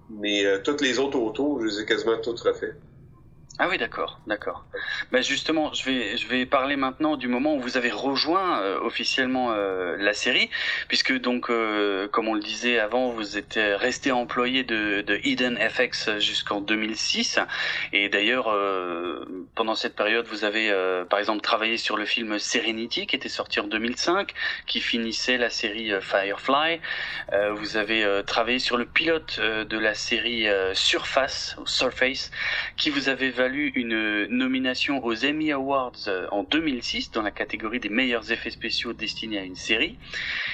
[0.10, 2.80] mais euh, toutes les autres autos, je les ai quasiment toutes refaites.
[3.60, 4.66] Ah oui, d'accord, d'accord.
[5.12, 8.80] Ben justement, je vais je vais parler maintenant du moment où vous avez rejoint euh,
[8.80, 10.50] officiellement euh, la série,
[10.88, 15.60] puisque donc euh, comme on le disait avant, vous êtes resté employé de, de Eden
[15.70, 17.40] FX jusqu'en 2006,
[17.92, 18.46] et d'ailleurs
[19.54, 20.74] pendant cette période, vous avez
[21.08, 24.34] par exemple travaillé sur le film Serenity qui était sorti en 2005,
[24.66, 26.80] qui finissait la série Firefly.
[27.52, 32.32] vous avez travaillé sur le pilote de la série Surface ou Surface,
[32.78, 37.90] qui vous avait une nomination aux Emmy Awards euh, en 2006 dans la catégorie des
[37.90, 39.98] meilleurs effets spéciaux destinés à une série.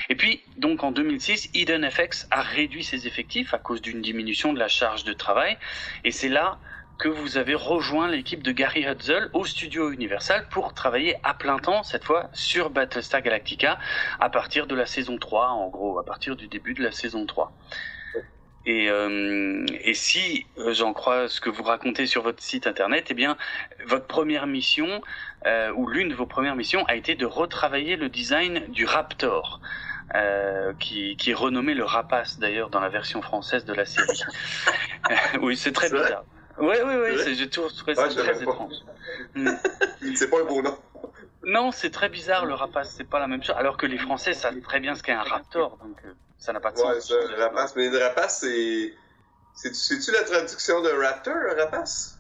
[0.10, 4.54] Et puis, donc en 2006, Eden FX a réduit ses effectifs à cause d'une diminution
[4.54, 5.58] de la charge de travail.
[6.04, 6.60] Et c'est là
[6.97, 11.58] que vous avez rejoint l'équipe de Gary Hudzel au studio Universal pour travailler à plein
[11.58, 13.80] temps, cette fois, sur Battlestar Galactica,
[14.19, 17.25] à partir de la saison 3, en gros, à partir du début de la saison
[17.25, 17.54] 3.
[18.65, 23.08] Et, euh, et si euh, j'en crois ce que vous racontez sur votre site internet,
[23.10, 23.38] eh bien,
[23.86, 25.02] votre première mission
[25.45, 29.62] euh, ou l'une de vos premières missions a été de retravailler le design du Raptor.
[30.15, 34.24] Euh, qui, qui, est renommé le Rapace d'ailleurs dans la version française de la série.
[35.43, 36.24] oui, c'est très bizarre.
[36.58, 38.74] Oui, oui, oui, j'ai toujours trouvé ça très étrange.
[39.36, 39.52] Hmm.
[40.15, 40.76] c'est pas un beau nom.
[41.43, 43.56] Non, c'est très bizarre le Rapace, c'est pas la même chose.
[43.56, 46.02] Alors que les Français savent très bien ce qu'est un Raptor, donc.
[46.39, 47.12] Euh, ça n'a pas de ouais, sens.
[47.12, 47.75] Ouais, rapace.
[47.75, 48.93] Mais rapace, c'est.
[49.54, 52.17] C'est-tu la traduction de raptor, un rapace?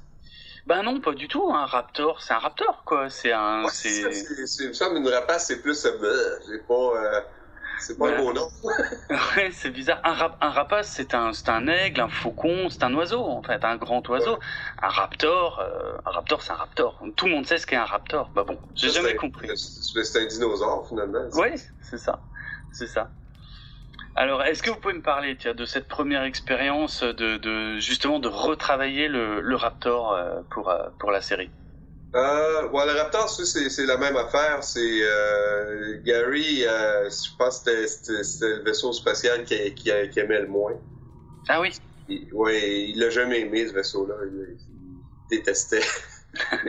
[0.65, 1.49] Ben non, pas du tout.
[1.53, 3.09] Un raptor, c'est un raptor, quoi.
[3.09, 3.63] C'est un.
[3.63, 4.11] Ouais, c'est.
[4.45, 5.85] C'est une rapace, c'est plus.
[5.85, 6.73] Euh, j'ai pas.
[6.73, 7.21] Euh,
[7.79, 8.49] c'est pas un beau nom.
[9.37, 10.01] ouais, c'est bizarre.
[10.03, 13.63] Un, rap, un rapace, c'est un, un aigle, un faucon, c'est un oiseau, en fait,
[13.63, 14.37] un grand oiseau.
[14.81, 17.01] Un raptor, euh, un raptor, c'est un raptor.
[17.15, 18.31] Tout le monde sait ce qu'est un raptor.
[18.35, 19.49] Bah bon, j'ai jamais compris.
[19.55, 21.29] C'est un dinosaure, finalement.
[21.35, 21.51] Oui,
[21.81, 22.19] c'est ça.
[22.73, 23.09] C'est ça.
[24.15, 28.19] Alors, est-ce que vous pouvez me parler tiens, de cette première expérience de, de, justement
[28.19, 31.49] de retravailler le, le Raptor euh, pour, euh, pour la série?
[32.15, 34.63] Euh, ouais, le Raptor, c'est la même affaire.
[34.63, 40.47] C'est euh, Gary, je pense que c'était le vaisseau spatial qui, qui, qui, aimait le
[40.47, 40.73] moins.
[41.47, 41.77] Ah oui?
[42.33, 44.15] Oui, il l'a jamais aimé, ce vaisseau-là.
[44.25, 45.85] Il, il, détestait.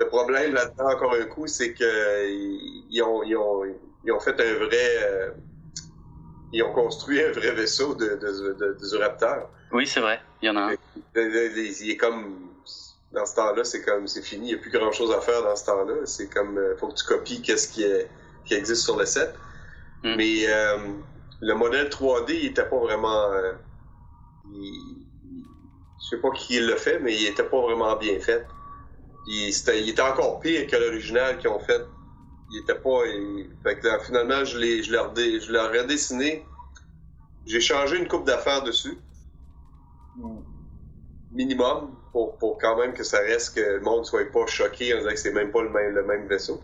[0.00, 1.86] le problème là-dedans, encore un coup, c'est qu'ils
[2.90, 3.62] ils ont, ils ont,
[4.04, 5.32] ils ont fait un vrai
[6.52, 9.48] ils ont construit un vrai vaisseau de, de, de, de Raptor.
[9.72, 10.20] Oui, c'est vrai.
[10.42, 10.76] Il y en a un.
[11.16, 12.48] Il est comme.
[13.12, 14.06] Dans ce temps-là, c'est comme.
[14.06, 14.50] C'est fini.
[14.50, 15.94] Il n'y a plus grand-chose à faire dans ce temps-là.
[16.04, 16.54] C'est comme.
[16.54, 18.08] Il euh, faut que tu copies qu'est-ce qui, est,
[18.44, 19.34] qui existe sur le set.
[20.02, 20.14] Hmm.
[20.16, 20.78] Mais euh,
[21.40, 23.32] le modèle 3D, il était pas vraiment.
[23.32, 23.52] Euh,
[24.52, 25.06] il,
[26.02, 28.44] je sais pas qui l'a fait, mais il était pas vraiment bien fait.
[29.26, 31.80] Il, il était encore pire que l'original qu'ils ont fait
[32.52, 33.00] il était pas.
[33.62, 36.44] Fait que finalement, je l'ai, je l'ai, je l'ai redessiné.
[37.46, 38.98] J'ai changé une coupe d'affaires dessus.
[41.32, 44.98] Minimum, pour, pour quand même que ça reste que le monde soit pas choqué en
[44.98, 46.62] disant que c'est même pas le même, le même vaisseau.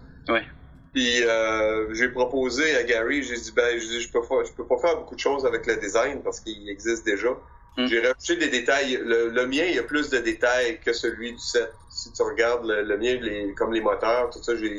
[0.93, 4.53] Puis euh, j'ai proposé à Gary, j'ai dit ben je, dis, je peux pas, je
[4.53, 7.31] peux pas faire beaucoup de choses avec le design parce qu'il existe déjà.
[7.77, 7.87] Mm.
[7.87, 9.01] J'ai rajouté des détails.
[9.05, 11.71] Le, le mien, il y a plus de détails que celui du 7.
[11.91, 14.71] Si tu regardes le, le mien, les, comme les moteurs, tout ça, j'ai,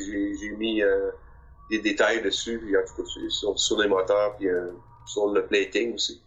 [0.57, 1.11] mis euh,
[1.69, 4.71] des détails dessus, puis en tout cas sur, sur les moteurs, puis euh,
[5.05, 6.21] sur le plating aussi.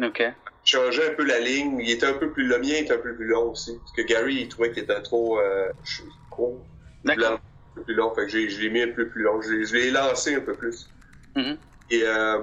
[0.00, 0.22] Ok.
[0.64, 1.78] Changer un peu la ligne.
[1.80, 3.76] Il était un peu plus, le mien était un peu plus long aussi.
[3.78, 5.70] Parce que Gary, il trouvait qu'il était trop euh,
[6.30, 6.64] court.
[7.04, 7.30] D'accord.
[7.30, 8.14] Blanc, un peu plus long.
[8.14, 9.40] Fait que j'ai, je l'ai mis un peu plus long.
[9.42, 10.88] Je l'ai, lancé un peu plus.
[11.36, 11.56] Mhm.
[11.90, 12.38] Et euh,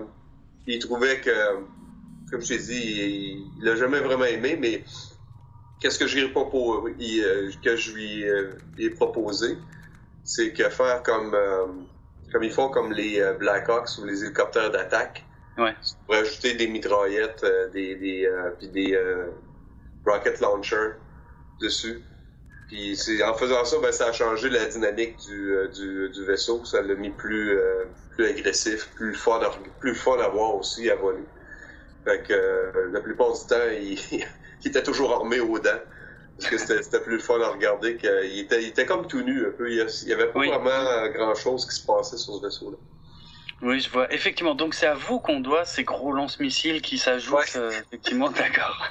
[0.68, 1.32] il trouvait que,
[2.30, 4.84] comme je t'ai dit, il, l'a jamais vraiment aimé, mais
[5.80, 9.58] qu'est-ce que il, euh, que je lui euh, ai proposé,
[10.24, 11.66] c'est que faire comme, euh,
[12.32, 15.26] comme ils font comme les Blackhawks ou les hélicoptères d'attaque.
[15.58, 15.76] Ouais.
[16.06, 18.98] Pour ajouter des mitraillettes, des, des, puis des
[20.06, 20.94] rocket launchers
[21.60, 22.02] dessus.
[22.70, 26.64] Puis c'est en faisant ça, ben, ça a changé la dynamique du, du, du vaisseau.
[26.66, 30.90] Ça l'a mis plus, euh, plus agressif, plus fun, à, plus fun à voir aussi
[30.90, 31.24] à voler.
[32.10, 34.00] Fait que euh, la plupart du temps, il,
[34.64, 35.80] il était toujours armé aux dents.
[36.38, 39.52] Parce que c'était plus fun à regarder qu'il était, il était comme tout nu un
[39.52, 39.70] peu.
[39.70, 40.48] Il y avait pas Oui.
[40.48, 42.78] vraiment grand chose qui se passait sur ce vaisseau-là.
[43.62, 44.12] Oui, je vois.
[44.14, 47.36] Effectivement, donc c'est à vous qu'on doit ces gros lance-missiles qui s'ajoutent.
[47.38, 47.58] Ouais.
[47.58, 48.88] euh, effectivement, d'accord.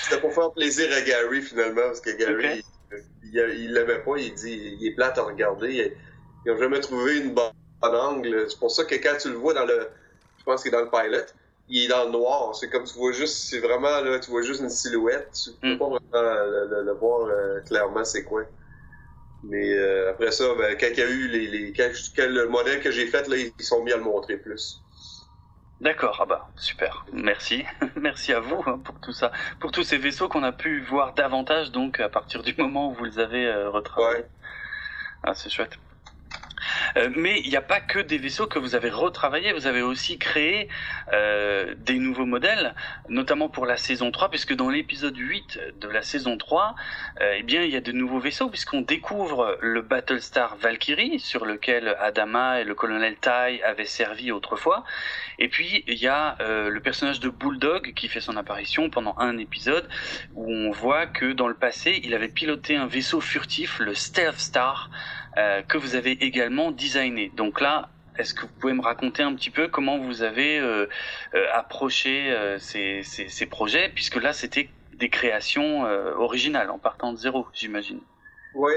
[0.00, 2.62] C'était pour faire plaisir à Gary finalement, parce que Gary,
[3.24, 5.96] il, il l'aimait pas, il dit il est plate à regarder.
[6.46, 7.50] Ils ont jamais trouvé une bonne
[7.82, 8.46] angle.
[8.48, 9.88] C'est pour ça que quand tu le vois dans le.
[10.38, 11.26] Je pense qu'il est dans le pilot,
[11.68, 12.54] il est dans le noir.
[12.56, 15.32] C'est comme tu vois juste, c'est vraiment là, tu vois juste une silhouette.
[15.44, 15.78] Tu peux Mm.
[15.78, 18.44] pas vraiment le, le- le voir euh, clairement c'est quoi.
[19.44, 22.48] Mais euh, après ça, ben, quand il y a eu les, les quand, quand le
[22.48, 24.84] modèle que j'ai fait, là, ils sont mis à le montrer plus.
[25.80, 27.64] D'accord, ah bah super, merci,
[27.96, 31.12] merci à vous hein, pour tout ça, pour tous ces vaisseaux qu'on a pu voir
[31.14, 34.20] davantage donc à partir du moment où vous les avez euh, retravaillés.
[34.22, 34.30] Ouais.
[35.22, 35.78] Ah c'est chouette.
[36.96, 39.82] Euh, mais il n'y a pas que des vaisseaux que vous avez retravaillés, vous avez
[39.82, 40.68] aussi créé
[41.12, 42.74] euh, des nouveaux modèles,
[43.08, 46.74] notamment pour la saison 3, puisque dans l'épisode 8 de la saison 3,
[47.20, 51.44] euh, eh bien, il y a de nouveaux vaisseaux, puisqu'on découvre le Battlestar Valkyrie, sur
[51.44, 54.84] lequel Adama et le colonel Tai avaient servi autrefois.
[55.38, 59.14] Et puis, il y a euh, le personnage de Bulldog qui fait son apparition pendant
[59.18, 59.88] un épisode,
[60.34, 64.38] où on voit que dans le passé, il avait piloté un vaisseau furtif, le Stealth
[64.38, 64.90] Star,
[65.38, 67.32] euh, que vous avez également designé.
[67.34, 70.86] Donc là, est-ce que vous pouvez me raconter un petit peu comment vous avez euh,
[71.34, 75.84] euh, approché ces, ces, projets, puisque là, c'était des créations
[76.18, 78.00] originales, en partant de zéro, j'imagine.
[78.54, 78.72] Oui,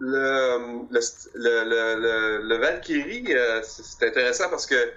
[0.00, 3.32] le, le, le, le, Valkyrie,
[3.62, 4.92] c'est intéressant parce que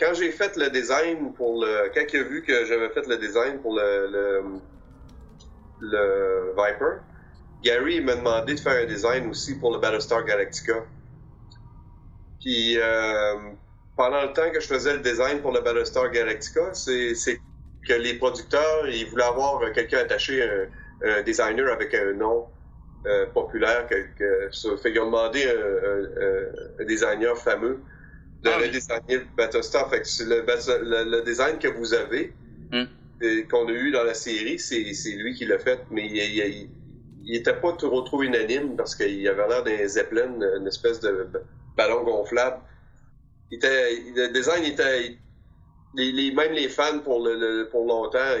[0.00, 1.90] quand j'ai fait le design pour le.
[1.94, 4.60] Quand il a vu que j'avais fait le design pour le,
[5.80, 7.02] le Viper,
[7.66, 10.78] Gary m'a demandé de faire un design aussi pour le Battlestar Galactica.
[12.40, 13.34] Puis euh,
[13.96, 17.40] pendant le temps que je faisais le design pour le Battlestar Galactica, c'est
[17.88, 20.66] que les producteurs ils voulaient avoir quelqu'un attaché, un,
[21.12, 22.48] un designer avec un nom
[23.06, 23.86] euh, populaire.
[23.88, 25.62] Que, que, ça fait qu'ils ont demandé un,
[25.94, 27.76] un- un designer fameux
[28.42, 28.66] de Ah oui.
[28.66, 29.88] redesigner le Battlestar.
[29.90, 32.32] Fait que c'est le, bat- le, le design que vous avez,
[32.72, 32.84] Hmm.
[33.50, 36.68] qu'on a eu dans la série, c'est c'est lui qui l'a fait, mais il, il,
[37.26, 41.00] il, il était pas trop, trop unanime parce qu'il avait l'air d'un Zeppelin, une espèce
[41.00, 41.28] de
[41.76, 42.62] ballon gonflable.
[43.50, 45.18] Il était, le design était,
[45.94, 48.34] les, les, même les fans pour le, le- pour longtemps,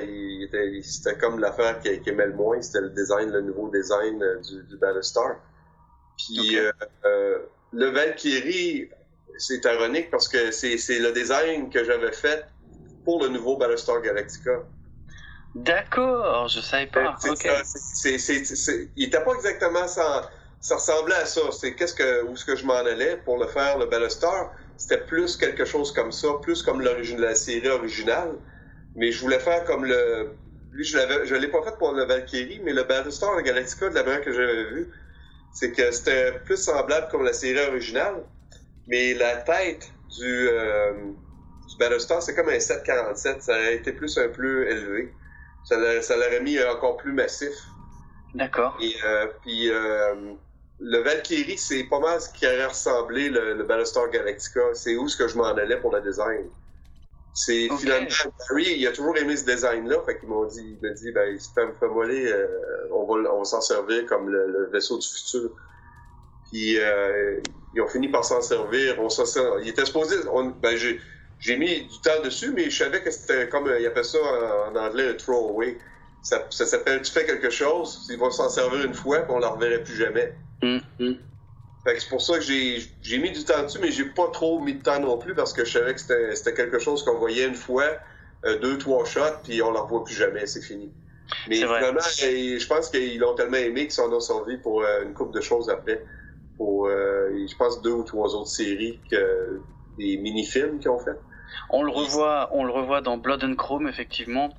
[0.82, 4.40] c'était comme l'affaire qui, qui aimait le moins, c'était le design, le nouveau design euh,
[4.40, 5.36] du, du Battlestar.
[6.16, 6.72] Puis euh,
[7.04, 7.38] euh,
[7.72, 8.90] le Valkyrie,
[9.38, 12.46] c'est ironique parce que c'est c'est le design que j'avais fait
[13.04, 14.66] pour le nouveau Battlestar Galactica.
[15.56, 17.16] D'accord, je savais pas.
[17.18, 17.38] C'est Ok.
[17.38, 20.30] ça, c'est- c'est- c'est- c'est- il était pas exactement ça.
[20.60, 21.40] Ça ressemblait à ça.
[21.52, 24.52] C'est qu'est-ce que où est-ce que je m'en allais pour le faire le Battlestar?
[24.76, 28.34] C'était plus quelque chose comme ça, plus comme l'origine la série originale.
[28.94, 30.36] Mais je voulais faire comme le.
[30.72, 33.94] Lui, je l'avais, je l'ai pas fait pour le Valkyrie, mais le Battlestar Galactica de
[33.94, 34.92] la manière que j'avais vu,
[35.52, 38.24] c'est que c'était plus semblable comme la série originale,
[38.88, 40.92] mais la tête du, euh,
[41.68, 43.42] du Battlestar, c'est comme un 747.
[43.42, 45.14] Ça aurait été plus un peu élevé.
[45.66, 47.54] Ça l'a- ça l'aurait mis encore plus massif.
[48.34, 48.76] D'accord.
[48.80, 50.14] Et euh, puis euh,
[50.78, 54.60] le Valkyrie, c'est pas mal ce qui aurait ressemblé le, le Battlestar Galactica.
[54.74, 56.44] C'est où ce que je m'en allais pour le design.
[57.32, 58.08] C'est finalement
[58.48, 61.38] Gary, il a toujours aimé ce design-là, fait qu'ils m'ont dit, il m'a dit, ben,
[61.38, 62.46] si tu me voler, euh,
[62.92, 65.50] on va, on va s'en servir comme le, le vaisseau du futur.
[66.50, 67.40] Puis euh,
[67.74, 68.98] ils ont fini par s'en servir.
[69.00, 69.24] On s'en
[69.58, 70.98] il était supposé, on, ben, j'ai,
[71.38, 74.18] j'ai mis du temps dessus, mais je savais que c'était comme, euh, ils appellent ça
[74.18, 75.78] en, en anglais un throwaway.
[76.22, 79.36] Ça, ça s'appelle tu fais quelque chose, ils vont s'en servir une fois, puis on
[79.36, 80.32] ne la reverrait plus jamais.
[80.62, 80.80] Hum.
[81.84, 84.82] c'est pour ça que j'ai mis du temps dessus, mais j'ai pas trop mis de
[84.82, 87.84] temps non plus parce que je savais que c'était quelque chose qu'on voyait une fois,
[88.44, 90.90] euh, deux, trois shots, puis on ne revoit plus jamais, c'est fini.
[91.48, 95.12] Mais finalement, je pense qu'ils l'ont tellement aimé qu'ils s'en ont servi pour euh, une
[95.12, 96.02] couple de choses après.
[96.56, 99.60] Pour, euh, je pense, deux ou trois autres séries, que,
[99.98, 101.16] des mini-films qu'ils ont fait.
[101.70, 104.50] On le revoit, on le revoit dans Blood and Chrome, effectivement.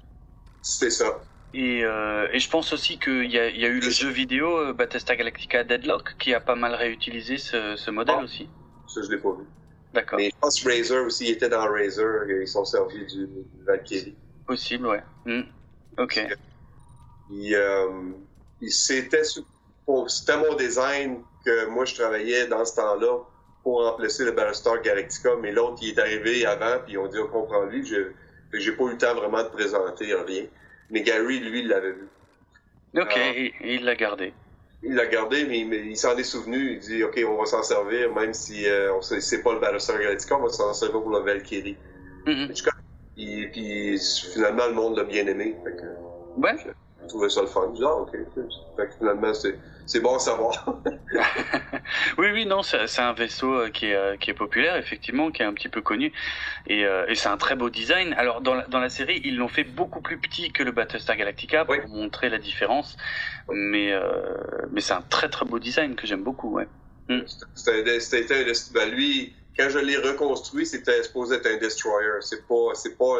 [0.61, 1.21] C'est ça.
[1.53, 4.57] Et, euh, et, je pense aussi qu'il y a, y a eu le jeu vidéo
[4.57, 8.23] euh, Battlestar Galactica Deadlock qui a pas mal réutilisé ce, ce modèle ah.
[8.23, 8.49] aussi.
[8.87, 9.45] Ça, je l'ai pas vu.
[9.93, 10.19] D'accord.
[10.19, 13.29] Mais je pense Razer aussi, il était dans Razer, ils sont servis du,
[13.65, 14.15] Valkyrie.
[14.45, 15.03] Possible, ouais.
[15.25, 15.43] Hmm.
[15.97, 16.21] Ok.
[17.31, 17.87] Il, euh,
[18.69, 23.19] c'était, c'était mon design que moi je travaillais dans ce temps-là
[23.67, 27.27] pour remplacer le Battlestar Galactica, mais l'autre il est arrivé avant, puis on dit on
[27.27, 28.13] comprend lui, je
[28.53, 30.45] j'ai pas eu le temps vraiment de présenter rien.
[30.89, 32.07] Mais Gary, lui, il l'avait vu.
[32.95, 33.31] Ok, ah.
[33.35, 34.31] et, il l'a gardé.
[34.83, 36.75] Il l'a gardé, mais, il s'en est souvenu.
[36.75, 40.37] Il dit, OK, on va s'en servir, même si euh, c'est pas le Battlestar Galactica,
[40.37, 41.75] on va s'en servir pour le Valkyrie.
[42.25, 43.51] Mm -hmm.
[43.51, 43.99] puis
[44.33, 45.57] finalement, le monde l'a bien aimé.
[45.65, 45.87] Fait que,
[46.41, 46.55] ouais.
[47.07, 47.69] Je trouvais ça le fun?
[47.73, 48.11] Je dis, ah, OK.
[48.11, 50.65] Fait que finalement, c'est c'est bon à savoir.
[52.17, 55.41] oui, oui, non, c'est un vaisseau euh, qui est, euh, qui est populaire, effectivement, qui
[55.41, 56.11] est un petit peu connu.
[56.67, 58.13] Et, euh, et c'est un très beau design.
[58.17, 61.15] Alors, dans la, dans la série, ils l'ont fait beaucoup plus petit que le Battlestar
[61.15, 62.97] Galactica pour montrer la différence.
[63.49, 63.93] Mais,
[64.71, 66.67] mais c'est un très, très beau design que j'aime beaucoup, ouais.
[67.07, 67.21] Mm.
[67.55, 67.83] C'était
[68.73, 72.09] ben, lui, quand je l'ai reconstruit, c'était supposé être un destroyer.
[72.19, 73.19] C'est pas, c'est pas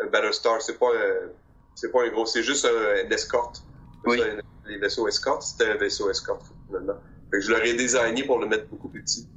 [0.00, 1.28] un, Battlestar, c'est pas un,
[1.76, 3.62] c'est pas un gros, c'est juste un, escorte.
[4.04, 4.20] Oui
[4.68, 6.96] les vaisseaux escortes, c'était un vaisseau escorte, finalement.
[7.30, 9.28] Fait que je l'aurais designé pour le mettre beaucoup plus petit.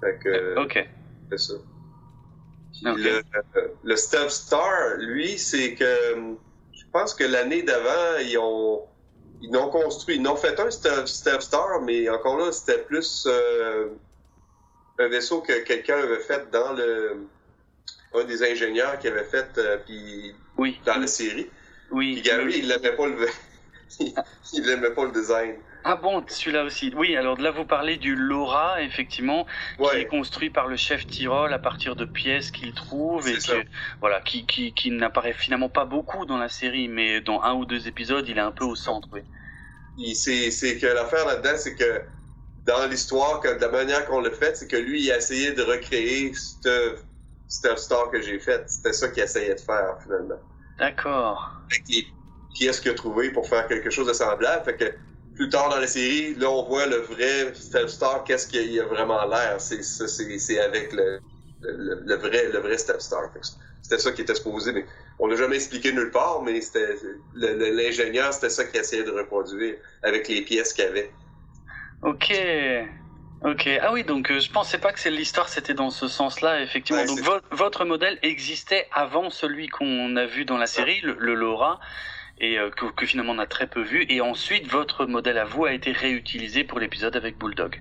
[0.00, 0.88] Fait que, euh, OK.
[1.30, 1.54] C'est ça.
[2.82, 3.22] Le,
[3.84, 5.84] le Stealth Star, lui, c'est que
[6.72, 8.82] je pense que l'année d'avant, ils ont
[9.40, 13.88] ils ont construit, ils ont fait un Stealth, Star, mais encore là, c'était plus euh,
[14.98, 17.26] un vaisseau que quelqu'un avait fait dans le
[18.14, 20.80] un des ingénieurs qui avait fait euh, puis oui.
[20.84, 21.50] dans la série.
[21.94, 22.14] Oui.
[22.14, 23.28] Puis Gary, il l'avait pas levé.
[24.00, 25.54] il n'aimait pas le design.
[25.84, 26.92] Ah bon, celui-là aussi.
[26.96, 29.46] Oui, alors là vous parlez du Laura, effectivement,
[29.78, 33.52] qui est construit par le chef Tyrol à partir de pièces qu'il trouve et qui,
[34.00, 37.66] voilà, qui, qui, qui n'apparaît finalement pas beaucoup dans la série, mais dans un ou
[37.66, 39.08] deux épisodes, il est un peu au centre.
[39.12, 40.14] Oui.
[40.14, 42.02] C'est que l'affaire là-dedans, c'est que
[42.66, 45.62] dans l'histoire, de la manière qu'on l'a fait, c'est que lui, il a essayé de
[45.62, 46.32] recréer
[47.46, 48.64] cette Star que j'ai faite.
[48.68, 50.40] C'était ça qu'il essayait de faire finalement.
[50.78, 51.54] D'accord
[52.54, 54.64] qui est-ce qu'il a trouvé pour faire quelque chose de semblable?
[54.64, 54.94] Fait que
[55.34, 57.52] plus tard dans la série, là, on voit le vrai
[57.88, 59.60] Star, qu'est-ce qu'il a vraiment l'air.
[59.60, 61.20] C'est, avec le,
[61.60, 63.30] le, vrai, le vrai Step Star.
[63.82, 64.86] C'était ça qui était supposé, mais
[65.18, 66.96] on l'a jamais expliqué nulle part, mais c'était,
[67.34, 71.12] l'ingénieur, c'était ça qu'il essayait de reproduire avec les pièces qu'il avait.
[72.02, 72.32] Ok.
[73.44, 73.68] Ok.
[73.82, 77.04] Ah oui, donc euh, je pensais pas que l'histoire c'était dans ce sens-là, effectivement.
[77.04, 77.20] donc
[77.50, 81.78] votre modèle existait avant celui qu'on a vu dans la série, le, le Laura
[82.38, 84.06] et euh, que, finalement on a très peu vu.
[84.08, 87.80] Et ensuite, votre modèle à vous a été réutilisé pour l'épisode avec Bulldog.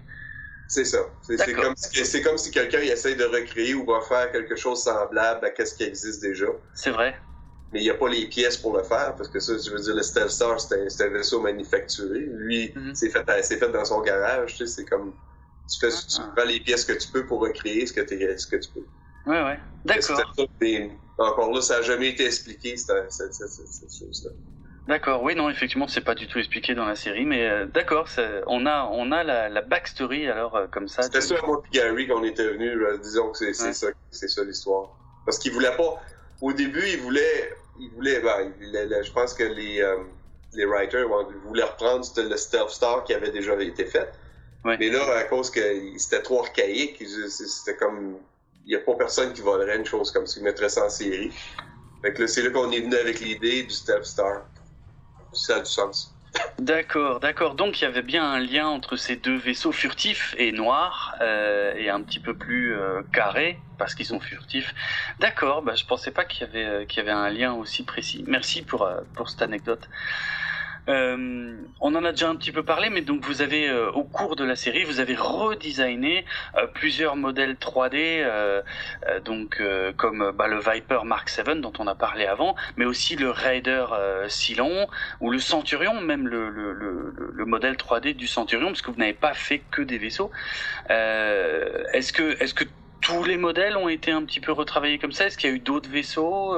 [0.67, 0.99] C'est ça.
[1.21, 5.65] C'est comme si, comme si quelqu'un essaye de recréer ou refaire quelque chose semblable à
[5.65, 6.47] ce qui existe déjà.
[6.73, 7.15] C'est vrai.
[7.71, 9.79] Mais il n'y a pas les pièces pour le faire, parce que ça, je veux
[9.79, 12.19] dire, le Stealth Star, c'est un, vaisseau manufacturé.
[12.19, 12.93] Lui, mhm.
[12.93, 15.13] c'est fait, fait dans son garage, tu sais, c'est comme,
[15.71, 16.45] tu fais, tu ah.
[16.45, 18.01] les pièces que tu peux pour recréer ce que,
[18.37, 18.85] ce que tu peux.
[19.25, 19.59] Ouais, ouais.
[19.85, 20.19] D'accord.
[21.17, 24.31] Encore là, ça n'a jamais été expliqué, cette, cette, cette, chose-là.
[24.87, 28.07] D'accord, oui, non, effectivement, c'est pas du tout expliqué dans la série, mais euh, d'accord,
[28.47, 31.03] on a, on a la, la backstory alors euh, comme ça.
[31.03, 34.89] C'était ça, moi et Gary, qu'on était venus, disons que c'est ça, c'est ça l'histoire.
[35.25, 36.01] Parce qu'il voulait pas.
[36.41, 38.51] Au début, il voulait, il voulait, ben,
[39.01, 39.97] je pense que les, euh,
[40.53, 41.07] les writers
[41.45, 44.11] voulaient reprendre le Stealth Star qui avait déjà été fait.
[44.65, 45.61] Mais là, à cause que
[45.97, 48.17] c'était trop archaïque, c'était comme
[48.65, 50.89] il n'y a pas personne qui volerait une chose comme ça, qui mettrait ça en
[50.89, 51.31] série.
[52.01, 54.43] Fait que c'est là qu'on est venu avec l'idée du Step Star.
[55.33, 56.13] Ça a du sens.
[56.59, 57.55] D'accord, d'accord.
[57.55, 61.73] Donc il y avait bien un lien entre ces deux vaisseaux furtifs et noirs euh,
[61.75, 64.73] et un petit peu plus euh, carrés parce qu'ils sont furtifs.
[65.19, 67.83] D'accord, bah, je pensais pas qu'il y avait euh, qu'il y avait un lien aussi
[67.83, 68.23] précis.
[68.27, 69.87] Merci pour pour cette anecdote.
[70.89, 74.03] Euh, on en a déjà un petit peu parlé, mais donc vous avez euh, au
[74.03, 76.25] cours de la série, vous avez redesigné
[76.57, 78.03] euh, plusieurs modèles 3D,
[79.23, 79.61] donc
[79.97, 83.85] comme bah, le Viper Mark 7 dont on a parlé avant, mais aussi le Raider
[84.27, 84.87] Silon
[85.19, 88.97] ou le Centurion, même le, le, le, le, modèle 3D du Centurion, parce que vous
[88.97, 90.31] n'avez pas fait que des vaisseaux.
[90.89, 92.63] est-ce que
[93.01, 95.25] tous les modèles ont été un petit peu retravaillés comme ça?
[95.25, 96.55] Est-ce qu'il y a eu d'autres vaisseaux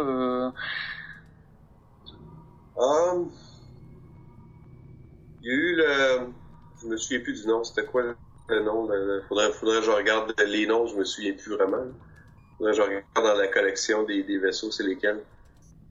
[5.45, 6.33] il y a eu le.
[6.81, 8.15] Je me souviens plus du nom, c'était quoi
[8.49, 11.85] Le nom, le- faudrait, faudrait que je regarde les noms, je me souviens plus vraiment.
[12.57, 15.23] Faudrait que je regarde dans la collection des, des vaisseaux, c'est lesquels.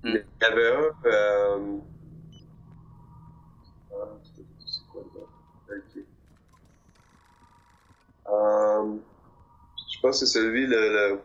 [0.02, 0.16] Hmm.
[0.16, 0.92] Il y avait un.
[1.06, 1.78] Euh...
[3.92, 5.28] ah, c'est- c'est quoi le nom?
[5.70, 6.04] Ok.
[8.28, 8.98] Euh,
[9.94, 11.20] je pense que c'est celui, le, le-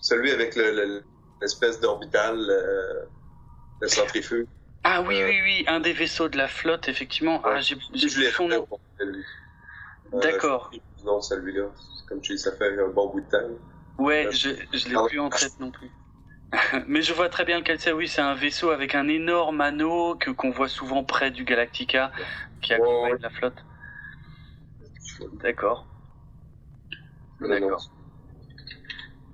[0.00, 1.04] celui avec le- le-
[1.40, 3.06] l'espèce d'orbital, euh,
[3.80, 4.46] le centrifuge.
[4.84, 7.40] Ah oui, Euh, oui, oui, un des vaisseaux de la flotte, effectivement.
[7.44, 8.68] Ah, j'ai l'ai son nom.
[9.00, 9.22] Euh,
[10.20, 10.70] D'accord.
[10.72, 11.70] de celui-là.
[12.06, 13.38] Comme tu dis, ça fait un bon bout de temps.
[13.98, 15.90] Ouais, Euh, je, je l'ai ah, plus en tête non plus.
[16.86, 17.92] Mais je vois très bien lequel c'est.
[17.92, 22.12] Oui, c'est un vaisseau avec un énorme anneau que qu'on voit souvent près du Galactica,
[22.60, 23.18] qui accompagne Ouais.
[23.22, 23.64] la flotte.
[25.42, 25.86] D'accord.
[27.40, 27.82] D'accord.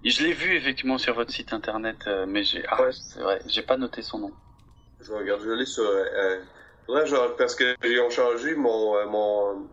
[0.04, 2.92] Je l'ai vu effectivement sur votre site internet, mais j'ai, ah, Ouais.
[2.92, 4.36] c'est vrai, j'ai pas noté son nom.
[5.02, 5.84] Je regarde, je l'ai sur.
[5.84, 6.38] Euh,
[6.88, 8.96] que je- parce qu'ils ont changé mon.
[8.96, 9.68] Euh, mon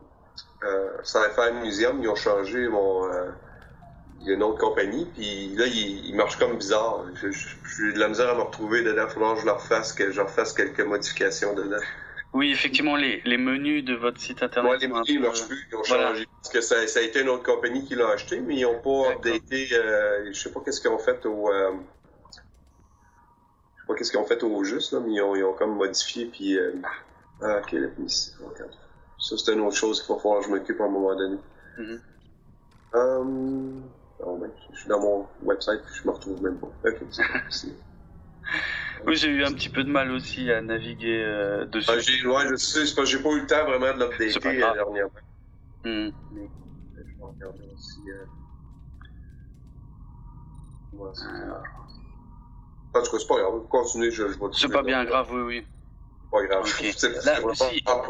[0.64, 3.06] euh, Sci-Fi Museum, ils ont changé mon.
[3.12, 3.30] Euh,
[4.20, 7.06] il y a une autre compagnie, puis là, il, il marche comme bizarre.
[7.22, 9.04] J'ai de la misère à me retrouver dedans.
[9.08, 11.78] Il falloir que je leur fasse, que je leur fasse quelques modifications dedans.
[12.34, 14.82] Oui, effectivement, les, les menus de votre site internet.
[14.82, 15.68] Les menus, ils peu- marchent plus.
[15.72, 16.08] Ils ont Voilà.
[16.10, 16.28] changé.
[16.42, 18.80] Parce que ça, ça a été une autre compagnie qui l'a acheté, mais ils n'ont
[18.80, 19.70] pas updaté.
[19.74, 21.52] Euh, je sais pas qu'est-ce qu'ils ont fait au.
[21.52, 21.72] Euh,
[23.88, 26.26] pas qu'est-ce qu'ils ont fait au juste, là, mais ils ont, ils ont comme modifié.
[26.26, 26.58] Puis.
[26.58, 26.74] Euh,
[27.42, 27.76] ah, ok,
[28.06, 28.34] ici.
[28.40, 28.72] regarde.
[29.20, 31.38] Ça, c'est une autre chose qu'il va falloir que je m'occupe à un moment donné.
[31.78, 32.02] Mhm.
[32.94, 33.84] Hum,
[34.20, 36.68] oh, ben, je suis dans mon website, puis je me retrouve même pas.
[36.86, 36.98] Ok,
[37.50, 37.68] c'est
[39.06, 41.90] Oui, j'ai eu un petit peu de mal aussi à naviguer euh, dessus.
[41.92, 44.00] Ah, j'ai, ouais, je sais, c'est parce que j'ai pas eu le temps vraiment de
[44.04, 44.74] l'updater euh, grave.
[44.74, 45.12] dernièrement.
[45.84, 46.10] Hmm.
[46.32, 46.50] Mais,
[46.96, 48.02] je vais regarder aussi.
[48.10, 48.26] Euh...
[50.94, 51.12] Ouais,
[52.94, 53.68] En tout cas, c'est pas grave.
[53.70, 55.68] Continuez, je, je vais C'est pas bien grave, oui, oui.
[56.32, 56.66] Pas grave.
[56.66, 56.84] Ok.
[56.98, 57.82] C'est Là, c'est vraiment si.
[57.86, 58.04] pas.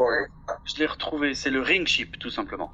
[0.64, 2.72] Je l'ai retrouvé, c'est le Ring Ship, tout simplement.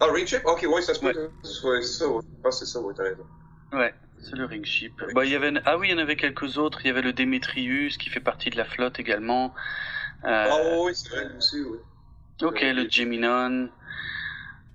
[0.00, 0.42] Ah, Ring Chip?
[0.46, 1.08] Ok, ouais, ça se peut.
[1.08, 1.82] Ouais.
[1.82, 2.22] c'est ça, ouais.
[2.22, 3.26] Je pense que c'est ça, ouais, t'as raison.
[3.72, 5.02] Ouais, c'est le Ring Ship.
[5.14, 5.52] Bah, il y avait...
[5.64, 6.80] Ah oui, il y en avait quelques autres.
[6.84, 9.54] Il y avait le Demetrius qui fait partie de la flotte également.
[10.24, 11.78] Euh, Ah, oui, c'est vrai, aussi, oui.
[12.42, 13.70] ok, le Geminon.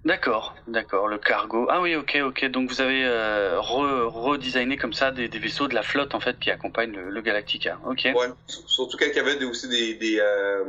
[0.05, 1.67] D'accord, d'accord, le cargo.
[1.69, 2.45] Ah oui, ok, ok.
[2.45, 6.21] Donc vous avez euh, re- redesigné comme ça des, des vaisseaux de la flotte en
[6.21, 7.79] fait qui accompagnent le, le Galactica.
[7.85, 8.07] Ok.
[8.15, 9.95] Ouais, surtout quand il y avait aussi des.
[9.95, 10.63] des euh,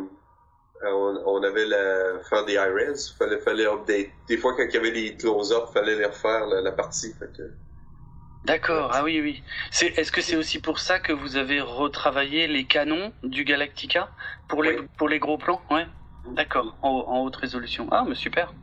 [0.83, 4.09] euh, on, on avait la, faire des IRES, fallait, fallait update.
[4.26, 7.14] Des fois, quand il y avait des close-up, fallait les refaire la, la partie.
[7.18, 7.55] Que,
[8.45, 8.91] D'accord.
[8.95, 9.43] Ah oui, oui.
[9.97, 14.11] Est-ce que c'est aussi pour ça que vous avez retravaillé les canons du Galactica
[14.49, 14.87] pour les Oui.
[14.97, 15.62] pour les gros plans?
[15.70, 15.87] Ouais.
[16.24, 16.76] D'accord.
[16.83, 17.87] En, en haute résolution.
[17.91, 18.55] Ah, mais super.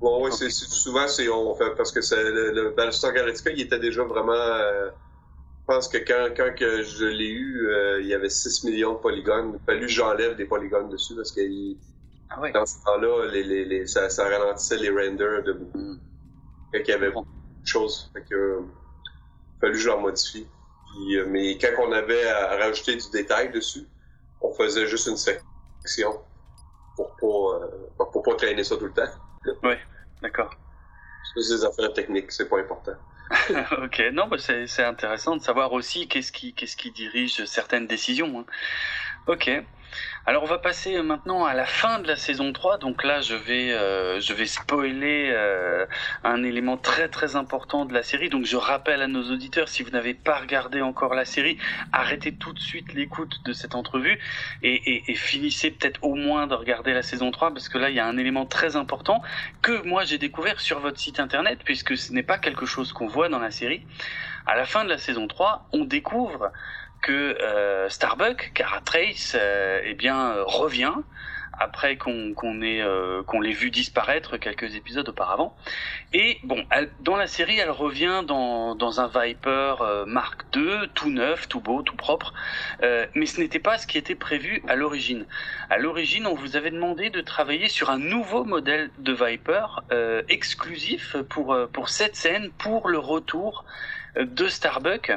[0.00, 0.36] Bon, ouais, Ok.
[0.38, 3.78] c'est, c'est- souvent, c'est, on fait, parce que c'est, le, le Battlestar Galactica, il était
[3.78, 4.32] déjà vraiment.
[4.32, 4.90] euh,
[5.60, 8.94] je pense que quand, quand que je l'ai eu, euh, il y avait 6 millions
[8.94, 9.52] de polygones.
[9.52, 11.78] Il a fallu que j'enlève des polygones dessus parce que il-
[12.30, 12.52] Ah ouais.
[12.52, 15.78] dans ce temps-là, les, les, les, ça, ça ralentissait les renders de beaucoup.
[15.78, 16.00] Hmm.
[16.72, 17.28] Fait qu'il y avait beaucoup
[17.62, 18.10] de choses.
[18.14, 18.62] Fait que, euh,
[19.60, 20.48] fallu que je leur modifie.
[20.86, 23.88] Puis, euh, mais quand on avait à rajouter du détail dessus,
[24.40, 26.20] on faisait juste une section
[26.96, 29.08] pour pas, pour pas traîner ça tout le temps.
[30.22, 30.54] D'accord.
[31.22, 32.94] C'est des affaires techniques, c'est pas important.
[33.82, 37.86] ok, non, bah c'est c'est intéressant de savoir aussi qu'est-ce qui, qu'est-ce qui dirige certaines
[37.86, 38.40] décisions.
[38.40, 38.46] hein.
[39.26, 39.50] Ok.
[40.26, 42.76] Alors on va passer maintenant à la fin de la saison 3.
[42.76, 45.86] Donc là, je vais, euh, je vais spoiler euh,
[46.24, 48.28] un élément très très important de la série.
[48.28, 51.56] Donc je rappelle à nos auditeurs, si vous n'avez pas regardé encore la série,
[51.92, 54.18] arrêtez tout de suite l'écoute de cette entrevue
[54.62, 57.88] et, et, et finissez peut-être au moins de regarder la saison 3 parce que là,
[57.88, 59.22] il y a un élément très important
[59.62, 63.06] que moi j'ai découvert sur votre site internet puisque ce n'est pas quelque chose qu'on
[63.06, 63.86] voit dans la série.
[64.46, 66.52] À la fin de la saison 3, on découvre
[67.04, 70.94] que euh, Starbuck, Cara Trace, euh, eh bien revient
[71.60, 75.54] après qu'on ait euh, l'ait vu disparaître quelques épisodes auparavant.
[76.14, 76.64] Et bon,
[77.00, 81.82] dans la série, elle revient dans, un Viper euh, Mark II, tout neuf, tout beau,
[81.82, 82.32] tout propre.
[83.14, 85.26] Mais ce n'était pas ce qui était prévu à l'origine.
[85.68, 89.66] À l'origine, on vous avait demandé de travailler sur un nouveau modèle de Viper
[90.28, 93.64] exclusif pour pour cette scène, pour le retour
[94.16, 95.12] de Starbuck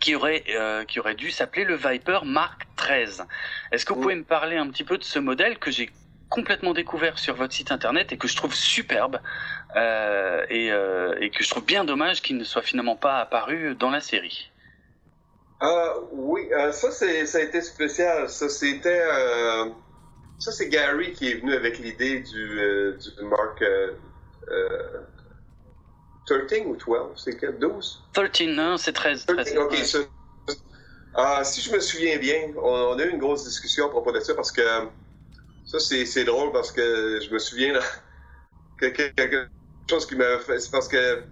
[0.00, 3.26] qui aurait euh, qui aurait dû s'appeler le Viper Mark XIII.
[3.72, 5.90] Est-ce que vous pouvez me parler un petit peu de ce modèle que j'ai
[6.28, 9.20] complètement découvert sur votre site internet et que je trouve superbe
[9.76, 13.74] euh, et, euh, et que je trouve bien dommage qu'il ne soit finalement pas apparu
[13.76, 14.50] dans la série?
[16.12, 18.28] Oui, ça ça a été spécial.
[18.28, 19.02] Ça c'était
[20.38, 22.60] ça c'est Gary qui est venu avec l'idée du,
[22.98, 23.62] du Mark
[26.26, 28.04] 13 ou 12, c'est que 12?
[28.12, 29.26] 13, non, c'est 13.
[29.26, 29.84] 13 Ok, ouais.
[29.84, 29.98] ça-
[31.14, 34.12] Ah, si je me souviens bien, on, on a eu une grosse discussion à propos
[34.12, 34.62] de ça parce que
[35.64, 37.80] ça c'est drôle parce que je me souviens là,
[38.80, 39.48] quelque,
[39.88, 40.58] chose qui m'a fait.
[40.60, 41.22] C'est parce que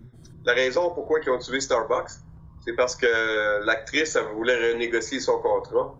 [0.45, 2.11] la raison pourquoi ils ont tué Starbucks,
[2.65, 5.95] c'est parce que l'actrice, elle voulait renégocier son contrat.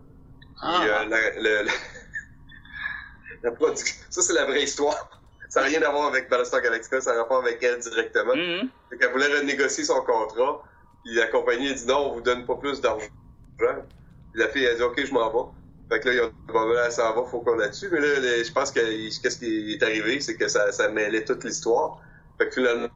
[0.63, 0.79] Ah.
[0.81, 1.71] Puis, euh, la- le- le-
[3.43, 5.11] la production- Ça, c'est la vraie histoire.
[5.55, 8.35] Ça n'a rien à voir avec Battlestar Galactica, ça a rapport avec elle directement.
[8.35, 8.69] Mhm.
[8.91, 10.65] Fait qu'elle voulait renégocier son contrat.
[11.05, 13.07] Puis la compagnie a dit non, on vous donne pas plus d'argent.
[13.57, 13.69] Puis
[14.35, 15.95] la fille a dit ok, je m'en vais.
[15.95, 17.89] Fait que là, ils ont dit bon, là, ça va, faut qu'on la tue.
[17.93, 18.81] Mais là, je pense que
[19.23, 22.01] qu'est-ce qui est arrivé, c'est que ça, ça mêlait toute l'histoire.
[22.37, 22.89] Fait que finalement,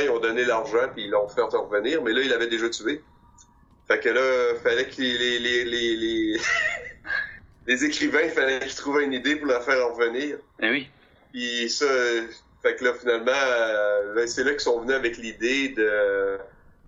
[0.00, 2.02] ils ont donné l'argent puis ils l'ont fait revenir.
[2.02, 3.04] Mais là, il avait déjà tué.
[3.88, 6.38] Fait que là, fallait que les, les, les,
[7.66, 10.38] les, écrivains, il fallait qu'ils trouvent une idée pour la faire revenir.
[10.62, 10.88] Eh oui.
[11.36, 11.84] Puis ça,
[12.62, 16.38] fait que là, finalement, euh, là, c'est là qu'ils sont venus avec l'idée de.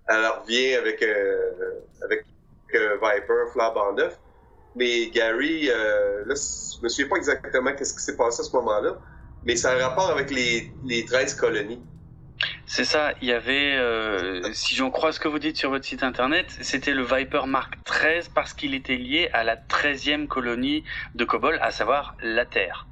[0.07, 1.51] Elle revient avec, euh,
[2.03, 2.25] avec
[2.73, 4.17] euh, Viper, neuf.
[4.75, 8.51] Mais Gary, euh, là, je me souviens pas exactement qu'est-ce qui s'est passé à ce
[8.55, 8.97] moment-là,
[9.45, 11.83] mais ça a un rapport avec les, les 13 colonies.
[12.65, 15.85] C'est ça, il y avait, euh, si j'en crois ce que vous dites sur votre
[15.85, 20.83] site internet, c'était le Viper Mark XIII parce qu'il était lié à la 13e colonie
[21.13, 22.87] de Kobol, à savoir la Terre.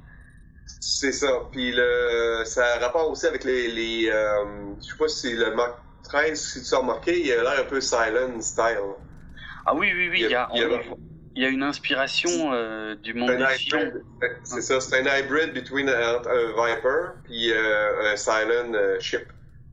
[0.80, 1.28] C'est ça.
[1.50, 3.68] Puis le, ça a rapport aussi avec les.
[3.68, 7.32] les euh, je sais pas si c'est le Mark 13, si tu as remarqué, il
[7.32, 8.78] a l'air un peu silent style.
[9.66, 10.98] Ah oui, oui, oui, il y a, Il y a- on-
[11.34, 14.04] il y a une inspiration euh, du monde des hybrid.
[14.42, 19.28] C'est ça, c'est un hybrid between un, un Viper puis euh, un Silent euh, ship.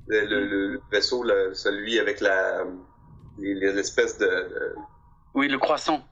[0.08, 2.64] Le, le- le vaisseau, le- celui avec la
[3.38, 4.76] les- l'espèce de, de
[5.34, 6.08] Oui, le croissant,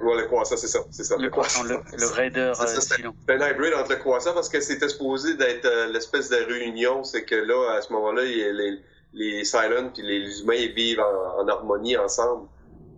[0.00, 1.16] ouais, le croissant, c'est ça, c'est ça.
[1.16, 4.60] le croissant, le, le Raider C'est euh, c'est- un hybrid entre le croissant parce que
[4.60, 8.78] c'était supposé d'être euh, l'espèce de réunion, c'est que là, à ce moment-là, les,
[9.12, 12.48] les Silent puis les humains ils vivent en, en harmonie ensemble.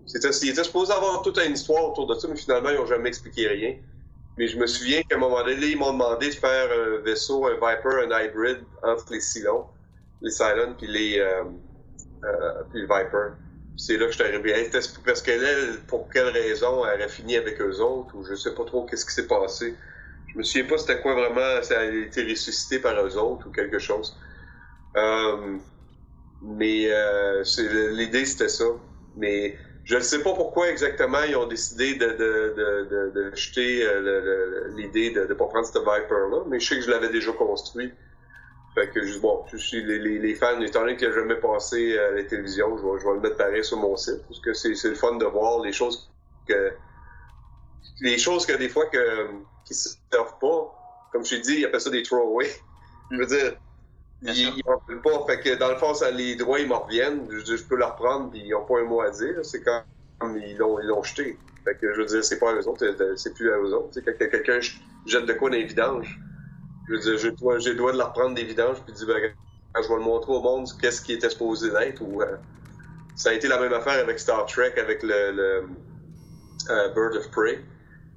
[0.07, 2.87] C'était, il était supposé avoir toute une histoire autour de ça, mais finalement, ils n'ont
[2.87, 3.77] jamais expliqué rien.
[4.37, 7.47] Mais je me souviens qu'à un moment donné, ils m'ont demandé de faire un vaisseau,
[7.47, 9.67] un Viper, un hybrid entre les Silons,
[10.21, 11.45] les Silent puis les euh,
[12.25, 13.35] euh, puis le Viper.
[13.77, 14.51] C'est là que je suis arrivé.
[14.53, 14.71] Hey,
[15.05, 18.55] parce qu'elle, elle, pour quelle raison, elle aurait fini avec eux autres, ou je sais
[18.55, 19.77] pas trop qu'est-ce qui s'est passé.
[20.27, 21.41] Je me souviens pas c'était quoi vraiment,
[21.71, 24.19] elle a été ressuscitée par eux autres ou quelque chose.
[24.97, 25.59] Euh,
[26.43, 27.45] mais euh,
[27.93, 28.67] l'idée c'était ça.
[29.17, 33.37] Mais je ne sais pas pourquoi exactement ils ont décidé de, de, de, de, de
[33.37, 37.11] jeter euh, l'idée de ne pas prendre ce Viper-là, mais je sais que je l'avais
[37.11, 37.93] déjà construit.
[38.75, 41.35] Fait que je, bon, je suis les, les, les fans, étant donné qu'il n'a jamais
[41.37, 44.41] passé à la télévision, je vais, je vais le mettre pareil sur mon site, parce
[44.41, 46.09] que c'est c'est le fun de voir les choses
[46.47, 46.73] que
[48.01, 49.29] les choses que des fois que
[49.65, 52.51] qui se servent pas, comme je t'ai dit, ils appellent ça des throwaways.
[53.11, 53.57] Je veux dire,
[54.23, 54.55] Bien ils, sûr.
[54.57, 55.25] ils en veulent pas.
[55.27, 57.27] Fait que dans le fond, ça, les droits, ils m'en reviennent.
[57.31, 59.45] Je, je peux leur reprendre, puis ils n'ont pas un mot à dire.
[59.45, 59.83] C'est quand
[60.37, 61.39] ils l'ont, ils l'ont jeté.
[61.65, 62.85] Fait que je veux dire, c'est pas à eux autres,
[63.17, 63.99] c'est plus à eux autres.
[64.01, 64.61] Quand quelqu'un
[65.07, 66.19] jette de quoi dans les vidanges,
[66.91, 68.93] je veux dire, j'ai le droit, j'ai le droit de leur prendre des vidanges, puis
[68.93, 69.33] de dire, ben,
[69.73, 72.01] quand je vais le montrer au monde, qu'est-ce qui était supposé d'être.
[72.03, 72.37] Ou, euh,
[73.15, 75.69] ça a été la même affaire avec Star Trek, avec le, le
[76.71, 77.61] euh, Bird of Prey.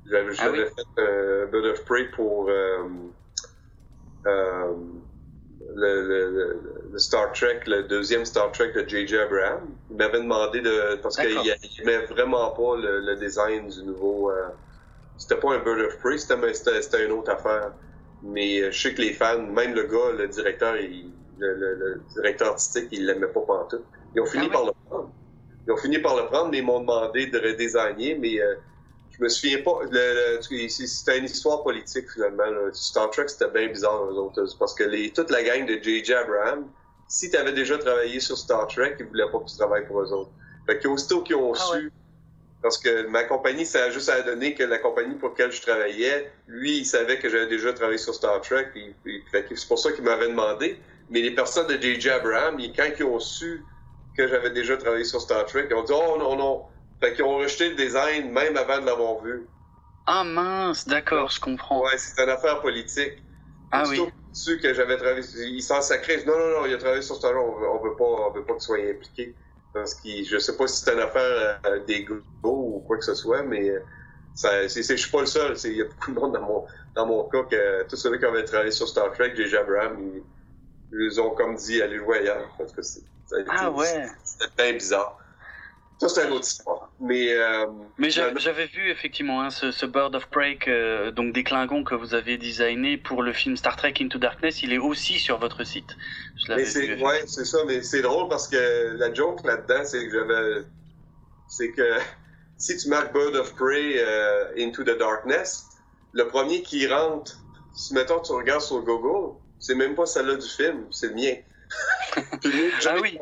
[0.10, 0.60] J'avais, Ah oui?
[0.66, 2.86] fait euh, Bird of Prey pour le,
[5.76, 6.62] le, le-
[6.92, 9.18] le Star Trek, le deuxième Star Trek de J.J.
[9.18, 9.70] Abrams.
[9.92, 10.96] Il m'avait demandé de.
[10.96, 11.46] Parce qu'il D'accord.
[11.80, 14.32] aimait vraiment pas le, design du nouveau.
[15.18, 17.72] c'était pas un Bird of Prey, c'était une autre affaire.
[18.24, 21.76] Mais euh, je sais que les fans, même le gars, le directeur, il- le, le-
[21.76, 23.86] le directeur artistique, il l'aimait pas pantoute.
[24.16, 24.54] Ils ont fini Ah ouais?
[24.54, 25.14] par le prendre.
[25.68, 28.56] Ils ont fini par le prendre, mais ils m'ont demandé de redesigner, mais euh,
[29.10, 29.80] je me souviens pas.
[30.70, 32.46] C'était une histoire politique finalement.
[32.46, 32.70] là.
[32.74, 34.44] Star Trek, c'était bien bizarre eux autres.
[34.60, 36.14] Parce que les, toute la gang de J.J.
[36.14, 36.72] Abrams,
[37.08, 40.02] si tu avais déjà travaillé sur Star Trek, ils voulaient pas que tu travailles pour
[40.02, 40.32] eux autres.
[40.66, 41.92] Fait qu'aussitôt qu'ils ont Ah su,
[42.64, 45.62] parce que ma compagnie, ça a juste à donner que la compagnie pour laquelle je
[45.62, 49.24] travaillais, lui, il savait que j'avais déjà travaillé sur Star Trek, puis, puis-
[49.56, 50.80] c'est pour ça qu'il m'avait demandé.
[51.10, 52.10] Mais les personnes de J.J.
[52.60, 53.66] Ils- quand ils ont su
[54.16, 56.66] que j'avais déjà travaillé sur Star Trek, ils ont dit «Oh non, non».
[57.02, 59.46] Fait qu'ils ont rejeté le design même avant de l'avoir vu.
[60.06, 61.82] Ah mince, d'accord, je comprends.
[61.84, 63.14] Ouais, c'est une affaire politique.
[63.72, 64.02] Ah oui.
[64.32, 66.24] Su que j'avais travaillé, il s'en sacrait.
[66.26, 68.32] Non, non, non, il a travaillé sur Star Trek, on veut, on veut pas, on
[68.32, 69.36] veut pas qu'il soit impliqué.
[69.74, 73.16] Parce que je sais pas si c'est une affaire euh, d'ego ou quoi que ce
[73.16, 73.84] soit, mais euh,
[74.36, 75.56] ça, c'est, c'est- je suis pas le seul.
[75.64, 76.66] Il y a beaucoup de monde dans mon,
[76.96, 79.58] dans mon cas que tous ceux qui avaient travaillé sur Star Trek, J.J.
[79.58, 80.24] Abrams, ils,
[81.00, 82.50] ils ont comme dit aller jouer ailleurs.
[82.58, 84.06] Parce que c'est, ça a été- Ah ouais.
[84.24, 85.18] C'était bien bizarre.
[86.00, 86.92] Ça, c'est une autre histoire.
[87.00, 87.68] Mais, euh,
[87.98, 91.84] Mais finalement, j'avais vu effectivement hein, ce, ce Bird of Prey, que- donc des Klingons
[91.84, 95.38] que vous avez designé pour le film Star Trek Into Darkness, il est aussi sur
[95.40, 95.96] votre site.
[96.44, 97.04] Je l'avais Mais c'est, vu.
[97.04, 100.66] ouais, c'est ça, mais c'est drôle parce que la joke là-dedans, c'est que j'avais,
[101.48, 101.98] c'est que
[102.58, 105.70] si tu marques Bird of Prey euh, Into the Darkness,
[106.12, 110.48] le premier qui rentre, si mettons tu regardes sur Google, c'est même pas celle-là du
[110.48, 111.36] film, c'est le mien.
[112.88, 113.18] ah oui.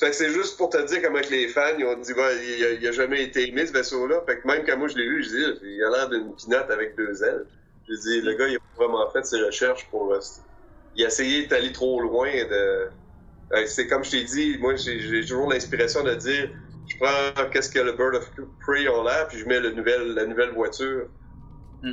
[0.00, 2.32] Fait que c'est juste pour te dire comment que les fans, ils ont dit, bah,
[2.32, 4.22] il, a, jamais été aimé ce vaisseau-là.
[4.24, 6.70] Fait que même quand moi je l'ai vu, je dis, il a l'air d'une pinotte
[6.70, 7.44] avec deux ailes.
[7.86, 10.14] Je dis, le gars, il a vraiment fait ses recherches pour.
[10.14, 10.20] Euh,
[10.96, 12.30] il a essayé d'aller trop loin.
[12.32, 12.88] de
[13.52, 16.48] euh, C'est comme je t'ai dit, moi, j'ai toujours l'inspiration de dire,
[16.88, 18.30] je prends qu'est-ce que le Bird of
[18.64, 21.08] Prey a l'air, puis je mets le nouvel, la nouvelle voiture.
[21.82, 21.92] Mm.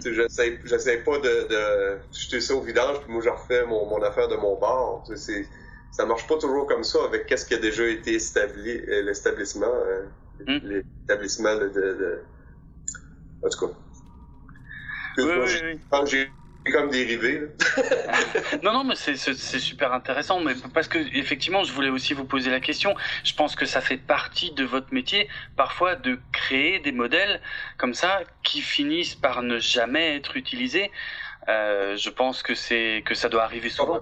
[0.63, 4.29] J'essaie pas de, de, jeter ça au vidange, puis moi, je refais mon, mon affaire
[4.29, 5.03] de mon bord.
[5.13, 5.45] C'est
[5.91, 9.65] ça marche pas toujours comme ça avec qu'est-ce qui a déjà été établi, euh, l'établissement,
[9.67, 10.03] euh,
[10.45, 10.59] hmm.
[10.67, 12.21] l'établissement de, de,
[13.43, 13.73] En tout cas.
[15.17, 16.05] Oui, oui, oui.
[16.05, 16.31] J'ai
[16.71, 17.47] comme dérivé.
[18.63, 22.51] non, non, mais c'est super intéressant, mais parce que effectivement, je voulais aussi vous poser
[22.51, 22.95] la question.
[23.23, 27.41] Je pense que ça fait partie de votre métier, parfois, de créer des modèles
[27.77, 30.91] comme ça qui finissent par ne jamais être utilisés.
[31.47, 34.01] Euh, je pense que que ça doit arriver souvent.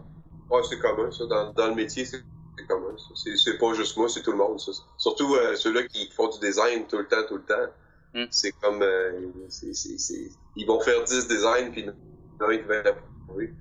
[0.49, 1.25] Ouais, c'est commun, ça.
[1.25, 2.23] Dans, dans le métier, c'est
[2.67, 2.95] commun.
[3.15, 4.71] C'est pas juste moi, c'est tout le monde, ça.
[4.97, 7.71] Surtout euh, ceux-là qui font du design tout le temps, tout le temps.
[8.13, 8.25] Mm.
[8.31, 8.81] C'est comme...
[8.81, 9.11] Euh,
[9.49, 13.53] c'est, c'est, Ils vont faire 10 designs, puis non, ils vont l'approuver.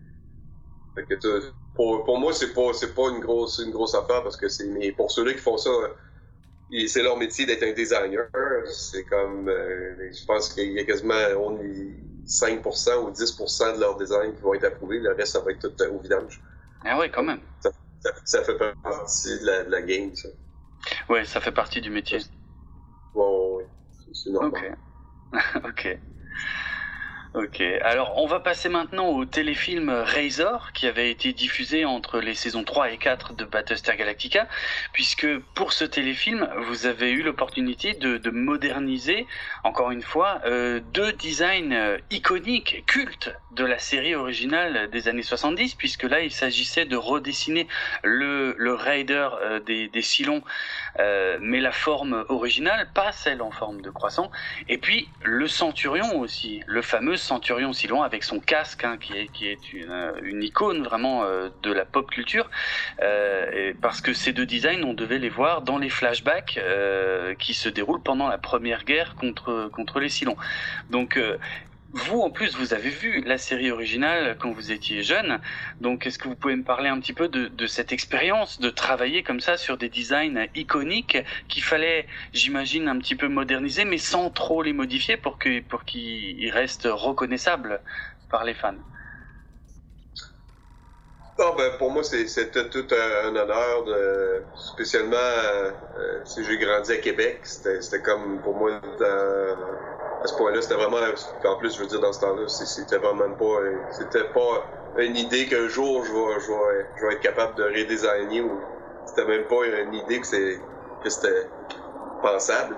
[0.95, 4.37] Fait que pour, pour moi, c'est pas, c'est pas une grosse, une grosse affaire, parce
[4.37, 4.66] que c'est...
[4.66, 5.70] Mais pour ceux-là qui font ça,
[6.87, 8.28] c'est leur métier d'être un designer.
[8.66, 9.49] C'est comme...
[9.49, 11.14] Euh, je pense qu'il y a quasiment...
[11.39, 11.59] On
[12.26, 14.99] 5% ou 10% de leur design qui vont être approuvés.
[14.99, 16.41] Le reste, ça va être tout au vidange.
[16.85, 17.41] Ah ouais, quand même.
[18.24, 20.28] Ça, fait partie de la, de la, game, ça.
[21.09, 22.18] Ouais, ça fait partie du métier.
[23.14, 23.68] Ouais, ouais,
[24.12, 24.78] c'est normal.
[25.32, 25.41] Ok.
[25.64, 25.99] ok.
[27.35, 32.35] Ok, alors on va passer maintenant au téléfilm Razor qui avait été diffusé entre les
[32.35, 34.47] saisons 3 et 4 de Battlestar Galactica,
[34.93, 35.26] puisque
[35.57, 39.26] pour ce téléfilm, vous avez eu l'opportunité de, de, moderniser,
[39.64, 45.22] encore une fois, euh, deux designs euh, iconiques, cultes de la série originale des années
[45.22, 47.66] 70, puisque là il s'agissait de redessiner
[48.05, 50.43] le, le Raider euh, des, des Silons,
[51.01, 54.30] euh, mais la forme originale, pas celle en forme de croissant,
[54.68, 59.28] et puis le Centurion aussi, le fameux Centurion Silon avec son casque, hein, qui est,
[59.32, 62.51] qui est une, euh, icône vraiment euh, de la pop culture,
[63.80, 66.61] parce que ces deux designs, on devait les voir dans les flashbacks
[67.38, 70.36] qui se déroulent pendant la première guerre contre, contre les Silons.
[70.90, 71.18] Donc
[71.95, 75.40] vous, en plus, vous avez vu la série originale quand vous étiez jeune.
[75.80, 78.68] Donc, est-ce que vous pouvez me parler un petit peu de, de cette expérience de
[78.68, 81.18] travailler comme ça sur des designs iconiques
[81.49, 85.84] qu'il fallait, j'imagine, un petit peu moderniser, mais sans trop les modifier pour que pour
[85.84, 87.80] qu'ils restent reconnaissables
[88.28, 88.74] par les fans?
[91.39, 96.97] Non, ben, pour moi, c'était tout un honneur, de, spécialement euh, si j'ai grandi à
[96.99, 97.41] Québec.
[97.43, 100.99] C'était comme, pour moi, à ce point-là, c'était vraiment...
[101.45, 103.61] En plus, je veux dire, dans ce temps-là, c'était vraiment pas...
[103.91, 104.64] C'était pas
[104.99, 108.61] une idée qu'un jour, je vais, je, vais, je vais être capable de redesigner ou...
[109.07, 111.49] C'était même pas une idée que c'était
[112.22, 112.76] pensable.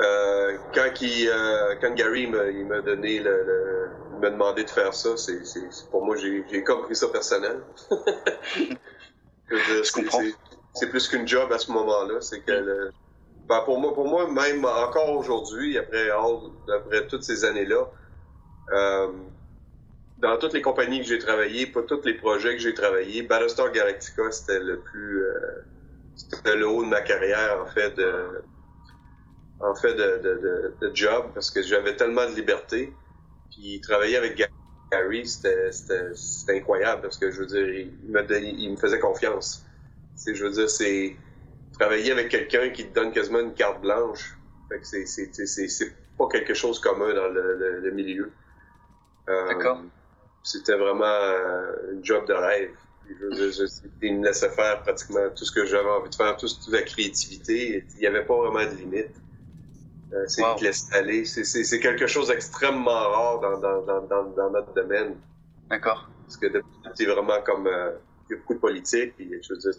[0.00, 3.90] Euh, quand, il, euh, quand Gary m'a donné le, le
[4.22, 5.42] m'a demandé de faire ça, c'est,
[5.90, 7.60] pour moi, j'ai, compris ça personnel.
[9.50, 10.22] je comprends.
[10.74, 12.20] C'est, plus qu'une job à ce moment-là.
[12.20, 12.90] C'est que
[13.48, 17.90] ben, pour moi, pour moi, même encore aujourd'hui, après, après toutes ces années-là,
[18.72, 19.08] euh,
[20.18, 23.72] dans toutes les compagnies que j'ai travaillé, pas tous les projets que j'ai travaillé, Battlestar
[23.72, 25.64] Galactica, c'était le plus, euh,
[26.14, 28.42] c'était le haut de ma carrière, en fait, de,
[29.58, 32.94] en fait, de, de, de job, parce que j'avais tellement de liberté.
[33.52, 34.36] Puis travailler avec
[34.90, 35.70] Gary, c'était
[36.48, 39.64] incroyable parce que je veux dire, il me, il me faisait confiance.
[40.14, 41.16] C'est, je veux dire, c'est
[41.72, 44.36] travailler avec quelqu'un qui te donne quasiment une carte blanche.
[44.68, 48.30] Fait que c'est pas quelque chose commun dans le, le, milieu.
[49.28, 49.82] Euh, D'accord.
[50.42, 52.70] C'était vraiment un job de rêve.
[53.08, 56.72] Je il me laissait faire pratiquement tout ce que j'avais envie de faire, toute, toute
[56.72, 57.84] la créativité.
[57.94, 59.10] Il n'y avait pas vraiment de limite.
[60.12, 60.56] Euh, c'est wow.
[60.92, 61.24] aller.
[61.24, 65.16] C'est quelque chose d'extrêmement rare dans, dans, dans, dans, notre domaine.
[65.70, 66.08] D'accord.
[66.24, 66.46] Parce que
[66.94, 67.66] c'est vraiment comme...
[67.66, 67.92] Euh,
[68.28, 69.72] il y a beaucoup de politique, puis je veux dire,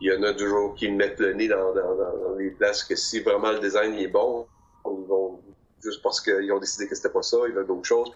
[0.00, 2.96] il y en a toujours qui mettent le nez dans, dans, dans, les places que
[2.96, 4.46] si vraiment le design est bon,
[4.86, 5.40] ils vont
[5.82, 8.10] juste parce qu'ils ont décidé que c'était pas ça, ils veulent d'autres choses.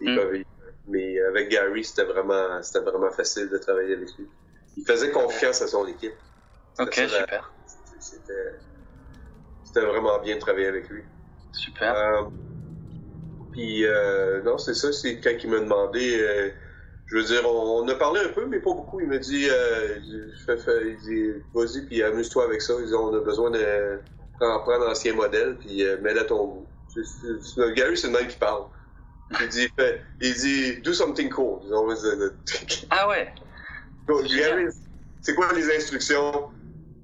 [0.00, 0.16] Ils mm.
[0.16, 0.42] peuvent,
[0.88, 4.26] mais avec Gary, c'était vraiment, c'était vraiment facile de travailler avec lui.
[4.76, 6.14] Il faisait confiance à son équipe.
[6.78, 7.52] Ok, super.
[7.98, 8.54] C'était
[9.72, 11.02] c'était vraiment bien de travailler avec lui.
[11.52, 11.94] Super.
[11.96, 12.22] Euh,
[13.52, 16.50] puis, euh, non, c'est ça, c'est quand il m'a demandé, euh,
[17.06, 19.00] je veux dire, on, a parlé un peu, mais pas beaucoup.
[19.00, 20.56] Il m'a dit, fais,
[20.86, 22.74] il dit, vas-y, puis amuse-toi avec ça.
[22.80, 24.00] Il dit, on a besoin de
[24.38, 26.66] prendre, l'ancien modèle, puis mets-le à ton goût.
[27.76, 28.64] Gary, c'est le même qui parle.
[29.40, 31.60] Il dit, fait, il dit, do something cool.
[32.90, 33.32] ah ouais.
[34.36, 34.66] Gary,
[35.20, 36.50] c'est quoi les instructions?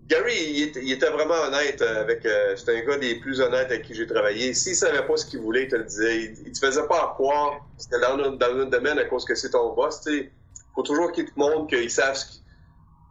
[0.09, 2.25] Gary, il était, vraiment honnête avec.
[2.25, 4.55] Euh, c'était un gars des plus honnêtes avec qui j'ai travaillé.
[4.55, 6.35] S'il savait pas ce qu'il voulait, il te le disait.
[6.45, 9.51] Il, te faisait pas croire que c'était dans, dans notre domaine à cause que c'est
[9.51, 10.03] ton boss.
[10.07, 10.31] Il
[10.75, 12.41] faut toujours qu'il te montre qu'ils savent ce qu'ils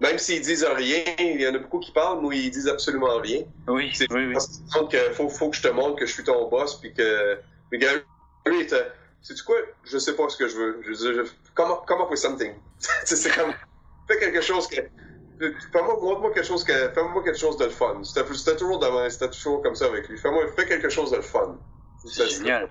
[0.02, 3.18] même s'ils disent rien, il y en a beaucoup qui parlent, mais ils disent absolument
[3.20, 3.44] rien.
[3.68, 4.36] Oui, c'est oui, oui.
[4.74, 7.40] Donc, il faut, faut que je te montre que je suis ton boss, puis que...
[7.72, 8.02] Mais Gary,
[9.22, 9.56] c'est quoi?
[9.86, 10.82] Je sais pas ce que je veux.
[10.84, 12.54] Je veux dire, come, come up with something?
[13.06, 13.54] c'est comme,
[14.08, 14.82] fais quelque chose que...
[15.40, 18.02] Fais-moi, montre-moi quelque chose que, fais-moi quelque chose de fun.
[18.04, 20.18] C'était toujours demain, c'était toujours comme ça avec lui.
[20.18, 21.58] Fais-moi, fais quelque chose de fun.
[22.06, 22.70] C'est génial.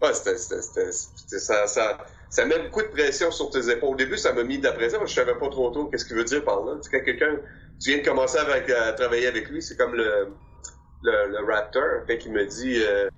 [0.00, 3.90] Ouais, c'était, ça, ça, ça met beaucoup de pression sur tes épaules.
[3.90, 6.16] Au début, ça m'a mis de la pression, je savais pas trop tôt qu'est-ce qu'il
[6.16, 6.76] veut dire par là.
[6.82, 7.36] Tu sais, quand quelqu'un,
[7.80, 10.32] tu viens de commencer avec, à travailler avec lui, c'est comme le,
[11.02, 13.08] le, le Raptor, quand il me dit, euh,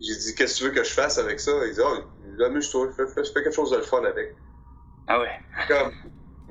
[0.00, 1.50] j'ai dit, qu'est-ce que tu veux que je fasse avec ça?
[1.66, 4.36] Il dit, oh, amuse-toi, fais, fais, fais, quelque chose de fun avec.
[5.08, 5.40] Ah ouais.
[5.66, 5.92] Comme,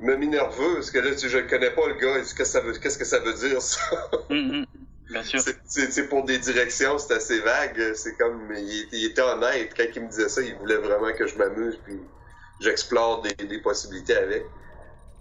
[0.02, 2.44] il m'a mis nerveux, parce que là, tu, je connais pas le gars, qu'est-ce que
[2.44, 4.10] ça veut, qu'est-ce que ça veut dire, ça?
[4.28, 5.40] Bien sûr.
[5.66, 7.92] C'est pour des directions, c'est assez vague.
[7.94, 9.72] C'est comme, il, il, était honnête.
[9.76, 12.00] Quand il me disait ça, il voulait vraiment que je m'amuse, puis
[12.60, 14.44] j'explore des, des, possibilités avec.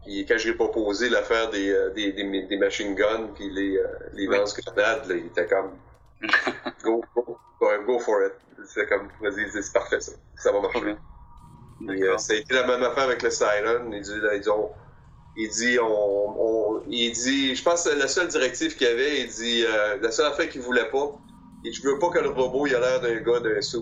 [0.04, 3.88] Puis quand j'ai proposé l'affaire des, euh, des, des, des, machine guns, puis les, euh,
[4.14, 5.78] les lance-grenades, il était comme,
[6.84, 7.38] go, go,
[7.86, 8.34] go for it.
[8.66, 10.14] C'est comme, vas-y, c'est parfait ça.
[10.38, 10.96] Ça va marcher.
[11.90, 13.92] Et, euh, ça a été la même affaire avec le Siren.
[13.92, 14.72] Ils, ils ont
[15.36, 19.28] il dit, on, il dit, je pense que la seule directive qu'il y avait, il
[19.28, 21.12] dit, euh, la seule affaire qu'il voulait pas,
[21.64, 23.80] et je veux pas que le robot il a l'air d'un gars d'un suit.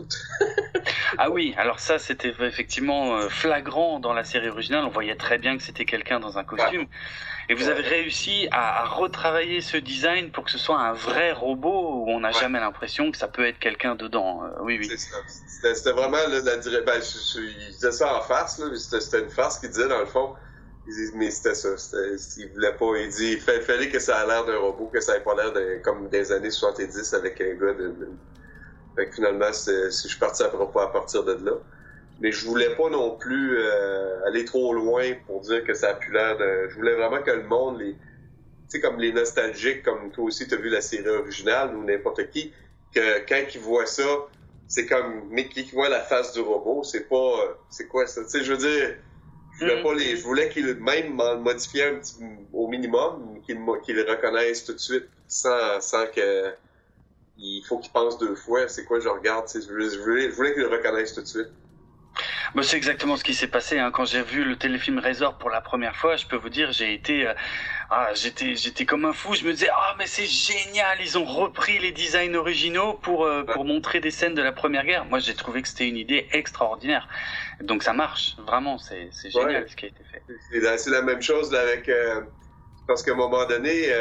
[1.17, 4.83] ah oui, alors ça c'était effectivement euh, flagrant dans la série originale.
[4.83, 6.87] On voyait très bien que c'était quelqu'un dans un costume.
[7.49, 12.03] Et vous avez réussi à, retravailler ce design pour que ce soit un vrai robot
[12.05, 14.43] où on n'a jamais l'impression que ça peut être quelqu'un dedans.
[14.43, 14.89] Euh, oui, oui.
[15.73, 16.83] C'était vraiment la directive.
[16.85, 17.01] Ben,
[17.35, 20.35] il disait ça en face, c'était une farce qu'il disait dans le fond
[21.15, 21.69] mais c'était ça.
[22.37, 22.97] Il voulait pas.
[22.97, 25.53] Il dit il fallait que ça ait l'air d'un robot, que ça ait pas l'air
[25.53, 27.93] de, comme des années 70 avec un gars de.
[28.95, 31.53] Fait que finalement, je suis parti à propos à partir de là.
[32.21, 35.93] Mais je voulais pas non plus euh, aller trop loin pour dire que ça a
[35.93, 36.69] pu l'air de.
[36.69, 37.93] Je voulais vraiment que le monde, les.
[37.93, 37.97] Tu
[38.67, 42.29] sais, comme les nostalgiques, comme toi aussi, tu as vu la série originale ou n'importe
[42.29, 42.53] qui,
[42.93, 44.27] que quand ils voient ça,
[44.67, 45.29] c'est comme.
[45.31, 47.57] Mais qui voit la face du robot, c'est pas.
[47.69, 48.23] C'est quoi ça?
[48.23, 48.95] Tu sais, je veux dire
[49.59, 49.83] je voulais, mm.
[49.83, 52.15] pas les, je voulais qu'ils même modifient un petit,
[52.53, 56.53] au minimum, qu'ils le reconnaissent tout de suite sans, sans que
[57.37, 58.67] il faut qu'ils pensent deux fois.
[58.67, 61.27] C'est quoi je regarde Je voulais, je voulais, je voulais qu'ils le reconnaissent tout de
[61.27, 61.49] suite.
[62.55, 63.91] Bah, c'est exactement ce qui s'est passé hein.
[63.91, 66.15] quand j'ai vu le téléfilm Razor pour la première fois.
[66.15, 67.33] Je peux vous dire, j'ai été, euh,
[67.91, 69.35] ah, j'étais, j'étais comme un fou.
[69.35, 73.43] Je me disais, ah mais c'est génial, ils ont repris les designs originaux pour euh,
[73.43, 75.05] pour montrer des scènes de la Première Guerre.
[75.05, 77.07] Moi, j'ai trouvé que c'était une idée extraordinaire.
[77.61, 80.23] Donc ça marche, vraiment, c'est c'est génial ce qui a été fait.
[80.77, 81.87] C'est la, même chose avec.
[81.87, 82.21] Euh,
[82.87, 83.93] parce qu'à un moment donné,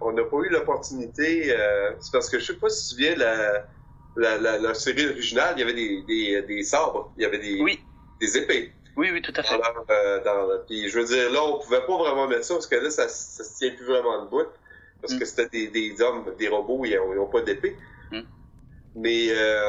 [0.00, 1.54] on n'a pas eu l'opportunité.
[2.00, 3.64] c'est parce que je sais pas si tu viens la
[4.16, 7.38] la, la, la, série originale, il y avait des, des, des sabres, il y avait
[7.38, 7.80] des, oui.
[8.20, 8.72] Des épées.
[8.96, 9.54] Oui, oui, tout à fait.
[9.90, 12.76] euh, dans, puis je veux dire, là, on pouvait pas vraiment mettre ça, parce que
[12.76, 14.48] là, ça, ça se tient plus vraiment de bout,
[15.00, 15.26] parce que mm.
[15.26, 17.76] c'était des, des hommes, des robots, ils ont, pas d'épée.
[18.10, 18.20] Mm.
[18.96, 19.62] Mais euh,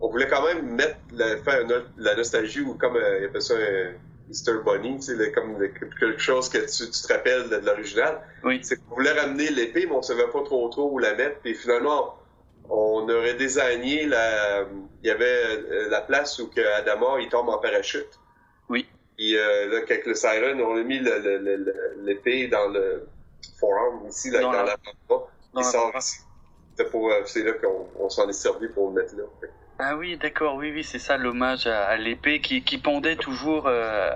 [0.00, 1.66] on, voulait quand même mettre, la, faire
[1.98, 3.92] la nostalgie, ou comme, euh, il appelle ça un
[4.30, 8.20] Easter Bunny, tu sais, comme quelque chose que tu, tu te rappelles de, l'original.
[8.44, 8.60] Oui.
[8.62, 11.54] C'est qu'on voulait ramener l'épée, mais on savait pas trop trop où la mettre, puis
[11.54, 12.18] finalement,
[12.68, 14.64] on aurait désigné la,
[15.02, 18.18] il y avait euh, la place où que Adama il tombe en parachute.
[18.68, 18.86] Oui.
[19.16, 21.00] Puis euh, là, avec le siren, on a mis
[22.02, 23.06] l'épée dans le
[23.60, 24.76] forum ici, là, dans, la, la
[25.56, 29.24] Il sort euh, C'est là qu'on s'en est servi pour le mettre là.
[29.78, 33.66] Ah oui, d'accord, oui, oui, c'est ça l'hommage à, l'épée qui, qui pendait toujours.
[33.66, 34.10] Euh...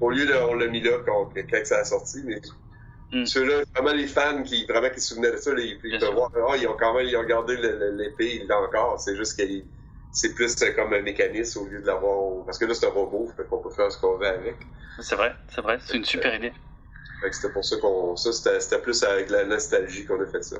[0.00, 2.40] Au lieu de, on l'a mis là quand, quand ça a sorti, mais
[3.16, 3.26] Mm.
[3.26, 6.54] Ceux-là, vraiment les fans qui vraiment qui se souvenaient de ça, ils, peuvent voir, oh,
[6.58, 9.00] ils ont quand même ils ont gardé l'épée, ils l'ont encore.
[9.00, 9.44] C'est juste que
[10.12, 12.44] c'est plus comme un mécanisme au lieu de l'avoir.
[12.44, 14.56] Parce que là, c'est un robot, fait qu'on peut faire ce qu'on veut avec.
[15.00, 16.52] C'est vrai, c'est vrai, c'est une super idée.
[17.30, 18.16] C'était pour ça qu'on.
[18.16, 20.56] Ça, c'était plus avec la nostalgie qu'on a fait ça.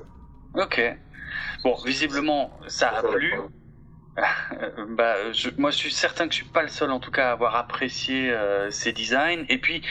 [0.55, 0.81] Ok.
[1.63, 3.35] Bon, visiblement, ça a plu.
[4.89, 7.29] Bah, je, moi, je suis certain que je suis pas le seul, en tout cas,
[7.29, 9.45] à avoir apprécié euh, ces designs.
[9.49, 9.83] Et puis,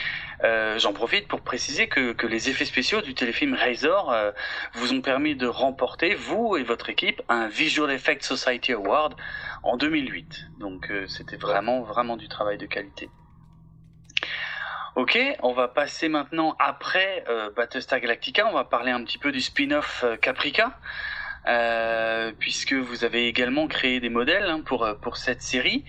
[0.43, 4.31] euh, j'en profite pour préciser que, que, les effets spéciaux du téléfilm Razor euh,
[4.73, 9.15] vous ont permis de remporter, vous et votre équipe, un Visual Effects Society Award
[9.63, 10.47] en 2008.
[10.59, 13.09] Donc, euh, c'était vraiment, vraiment du travail de qualité.
[14.95, 17.25] Ok, on va passer maintenant après
[17.57, 18.47] Battlestar Galactica.
[18.47, 20.79] On va parler un petit peu du spin-off Caprica.
[21.47, 25.83] Euh, puisque vous avez également créé des modèles hein, pour pour cette série.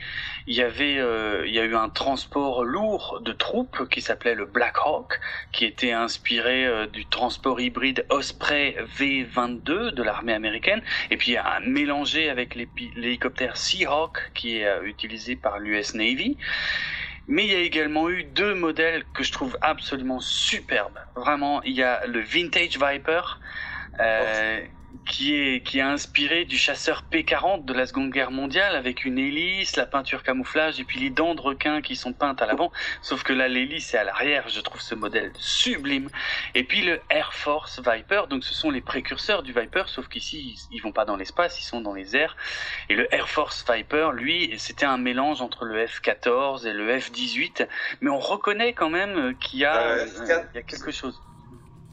[0.47, 0.97] Il y avait
[1.47, 5.19] il y a eu un transport lourd de troupes qui s'appelait le Black Hawk,
[5.53, 12.55] qui était inspiré du transport hybride Osprey V22 de l'armée américaine, et puis mélangé avec
[12.55, 16.37] l'hélicoptère Seahawk qui est utilisé par l'US Navy.
[17.29, 20.99] Mais il y a également eu deux modèles que je trouve absolument superbes.
[21.17, 23.41] Vraiment, il y a le Vintage Viper.
[23.99, 24.61] Euh,
[25.17, 29.19] qui est qui est inspiré du chasseur P40 de la Seconde Guerre mondiale avec une
[29.19, 32.71] hélice, la peinture camouflage et puis les dents de requin qui sont peintes à l'avant.
[33.01, 34.51] Sauf que là l'hélice est à l'arrière.
[34.51, 36.11] Je trouve ce modèle sublime.
[36.55, 40.59] Et puis le Air Force Viper, donc ce sont les précurseurs du Viper, sauf qu'ici
[40.71, 42.37] ils vont pas dans l'espace, ils sont dans les airs.
[42.91, 47.67] Et le Air Force Viper, lui, c'était un mélange entre le F14 et le F18,
[48.03, 50.07] mais on reconnaît quand même qu'il y a, euh,
[50.53, 51.19] il y a quelque chose.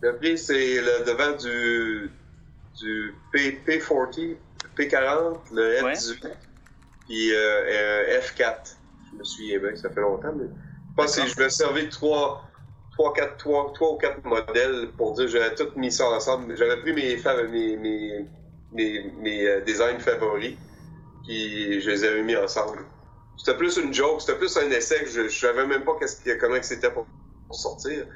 [0.01, 2.11] Le prix, c'est le devant du
[2.79, 4.19] du P, 40
[4.77, 6.27] P40, le F18,
[7.05, 8.75] puis euh, F4.
[9.11, 12.49] Je me souviens bien, ça fait longtemps, mais je pense que je vais servir trois,
[12.91, 16.55] trois, quatre, trois, trois ou quatre modèles pour dire j'avais tout mis ça ensemble.
[16.57, 17.17] J'avais pris mes,
[17.49, 18.25] mes, mes,
[18.71, 20.55] mes, mes euh, designs favoris,
[21.25, 22.79] puis je les avais mis ensemble.
[23.37, 26.37] C'était plus une joke, c'était plus un essai que je, je savais même pas qu'est-ce,
[26.39, 27.05] comment c'était pour,
[27.51, 28.07] sortir.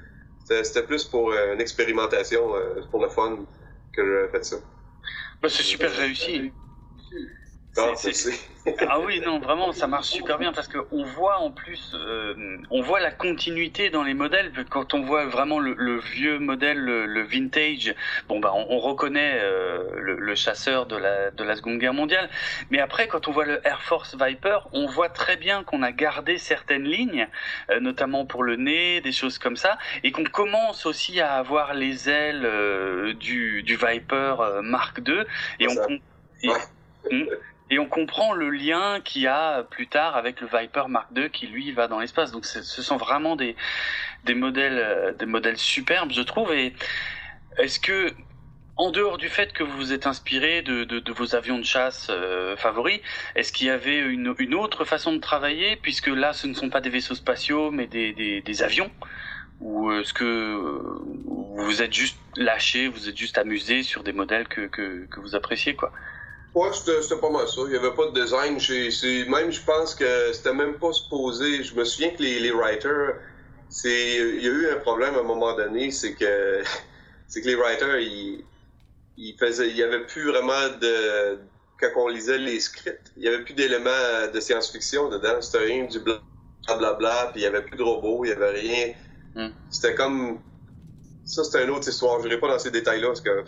[0.45, 2.53] C'était, plus pour euh, une expérimentation,
[2.89, 3.37] pour le fun
[3.97, 4.57] que j'avais fait ça.
[5.41, 6.53] Bah, c'est super réussi.
[7.77, 7.93] Ah,
[8.89, 12.81] ah oui, non, vraiment, ça marche super bien parce qu'on voit en plus, euh, on
[12.81, 14.51] voit la continuité dans les modèles.
[14.69, 17.93] Quand on voit vraiment le, vieux modèle, le, vintage,
[18.27, 22.29] bon bah on, reconnaît euh, le, chasseur de la de la Seconde Guerre mondiale.
[22.71, 25.91] Mais après, quand on voit le Air Force Viper, on voit très bien qu'on a
[25.91, 27.27] gardé certaines lignes,
[27.69, 31.75] euh, notamment pour le nez, des choses comme ça, et qu'on commence aussi à avoir
[31.75, 35.23] les ailes du, du Viper Mark II.
[35.59, 35.99] Et on,
[36.43, 37.27] et on
[37.89, 41.71] comprend le lien qu'il y a plus tard avec le Viper Mark II qui lui
[41.71, 42.31] va dans l'espace.
[42.31, 43.55] Donc ce sont vraiment des
[44.23, 46.53] des modèles euh, des modèles superbes, je trouve.
[46.53, 46.73] Et
[47.57, 48.13] est-ce que
[48.77, 51.65] en dehors du fait que vous vous êtes inspiré de, de, de vos avions de
[51.65, 52.99] chasse euh, favoris,
[53.35, 56.69] est-ce qu'il y avait une, une, autre façon de travailler, puisque là, ce ne sont
[56.69, 58.91] pas des vaisseaux spatiaux, mais des, des, des avions
[59.61, 60.53] Ou est-ce que
[61.25, 65.19] vous vous êtes juste lâché, vous êtes juste amusé sur des modèles que, que, que
[65.19, 65.91] vous appréciez, quoi?
[66.57, 67.61] Ouais, c'était pas mal ça.
[67.65, 68.53] Il n'y avait pas de design.
[69.29, 71.63] Même, je pense que c'était même pas supposé.
[71.63, 73.13] Je me souviens que les, les writers,
[73.83, 76.63] il y a eu un problème à un moment donné, c'est que,
[77.27, 78.43] c'est que les writers, ils,
[79.17, 81.37] ils faisaient, il y avait plus vraiment de,
[81.79, 85.39] quand on lisait les scripts, il y avait plus d'éléments de science-fiction dedans.
[85.41, 88.93] C'était rien du blablabla, puis il y avait plus de robots, il y avait rien.
[89.35, 89.53] Hmm.
[89.69, 90.39] C'était comme,
[91.23, 92.19] ça c'était une autre histoire.
[92.19, 93.43] Je n'irai pas dans ces détails-là parce que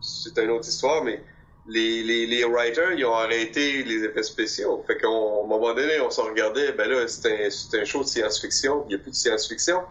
[0.00, 1.22] c'est une autre histoire, mais
[1.66, 4.82] les, les, les, writers, ils ont arrêté les effets spéciaux.
[4.86, 8.08] Fait qu'à un moment donné, on s'en regardait, ben là, c'est un, un, show de
[8.08, 9.82] science-fiction, il n'y a plus de science-fiction.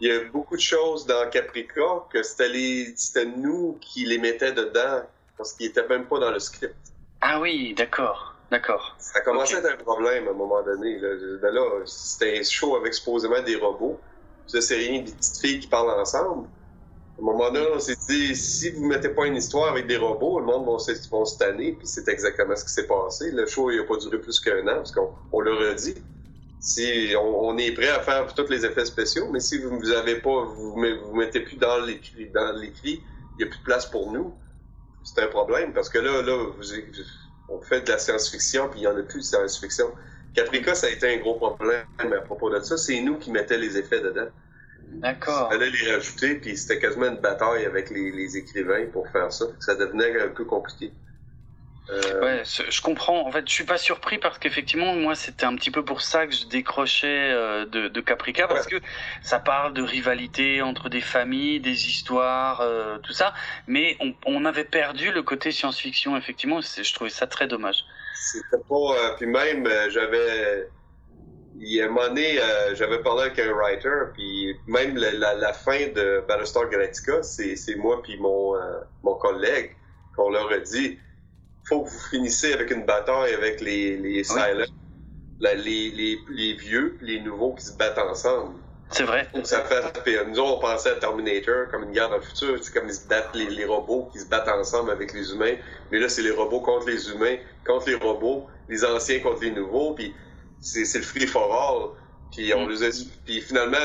[0.00, 5.02] Il y a beaucoup de choses dans Caprica que c'était nous qui les mettait dedans,
[5.36, 6.74] parce qu'ils n'étaient même pas dans le script.
[7.20, 8.96] Ah oui, d'accord, d'accord.
[8.98, 10.98] Ça a commencé à être un problème à un moment donné.
[10.98, 11.08] Là,
[11.42, 14.00] ben là c'était un show avec supposément des robots.
[14.46, 16.48] C'est rien des petites filles qui parlent ensemble.
[17.20, 19.98] À un moment donné, on s'est dit, si vous mettez pas une histoire avec des
[19.98, 23.30] robots, le monde va, se tanner, puis c'est exactement ce qui s'est passé.
[23.30, 25.94] Le show, il n'a pas duré plus qu'un an, parce qu'on leur a dit.
[26.60, 30.16] Si on, est prêt à faire tous les effets spéciaux, mais si vous vous avez
[30.16, 33.02] pas, vous vous mettez plus dans l'écrit, dans l'écrit,
[33.34, 34.34] il n'y a plus de place pour nous.
[35.04, 36.64] C'est un problème, parce que là, là, vous,
[37.50, 39.90] on fait de la science-fiction, puis il n'y en a plus de science-fiction.
[40.34, 42.78] Caprica, ça a été un gros problème à propos de ça.
[42.78, 44.28] C'est nous qui mettions les effets dedans.
[44.90, 45.48] D'accord.
[45.50, 49.32] Il fallait les rajouter, puis c'était quasiment une bataille avec les, les, écrivains pour faire
[49.32, 49.46] ça.
[49.60, 50.92] Ça devenait un peu compliqué.
[51.88, 52.20] Euh...
[52.20, 53.26] Ouais, je comprends.
[53.26, 56.26] En fait, je suis pas surpris parce qu'effectivement, moi, c'était un petit peu pour ça
[56.26, 58.76] que je décrochais euh, de, de, Caprica parce que
[59.22, 63.32] ça parle de rivalité entre des familles, des histoires, euh, tout ça.
[63.66, 66.16] Mais on, on, avait perdu le côté science-fiction.
[66.16, 67.84] Effectivement, je trouvais ça très dommage.
[68.14, 68.74] C'était pas.
[68.74, 70.68] Euh, puis même, j'avais
[71.58, 75.34] il y a un moment donné, euh, j'avais parlé avec un writer, puis même la,
[75.34, 79.74] la, fin de Battlestar Galactica, c'est, c'est moi puis mon, euh, mon collègue
[80.16, 80.98] qu'on leur a dit
[81.64, 84.66] faut que vous finissiez avec une bataille avec les, les silents,
[85.40, 88.54] les, les, les, vieux les nouveaux qui se battent ensemble.
[88.90, 89.28] C'est vrai.
[89.44, 92.58] Ça fait, nous, on pensait à Terminator comme une guerre dans le futur.
[92.60, 95.54] C'est comme ils se battent, les, les, robots qui se battent ensemble avec les humains.
[95.92, 99.52] Mais là, c'est les robots contre les humains, contre les robots, les anciens contre les
[99.52, 99.94] nouveaux.
[99.94, 100.12] Puis
[100.60, 101.96] c'est le free for all.
[102.32, 102.90] Puis, on mm.
[103.24, 103.78] puis finalement,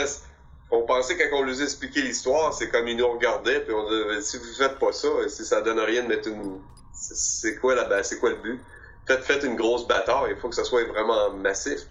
[0.72, 4.22] on pensait quand on nous expliquait l'histoire, c'est comme ils nous regardaient, puis on disait,
[4.22, 6.60] si vous faites pas ça, si ça donne rien de mettre une,
[6.94, 8.60] c'est quoi, la, c'est quoi le but?
[9.08, 11.82] Faites, faites une grosse bataille, il faut que ça soit vraiment massif.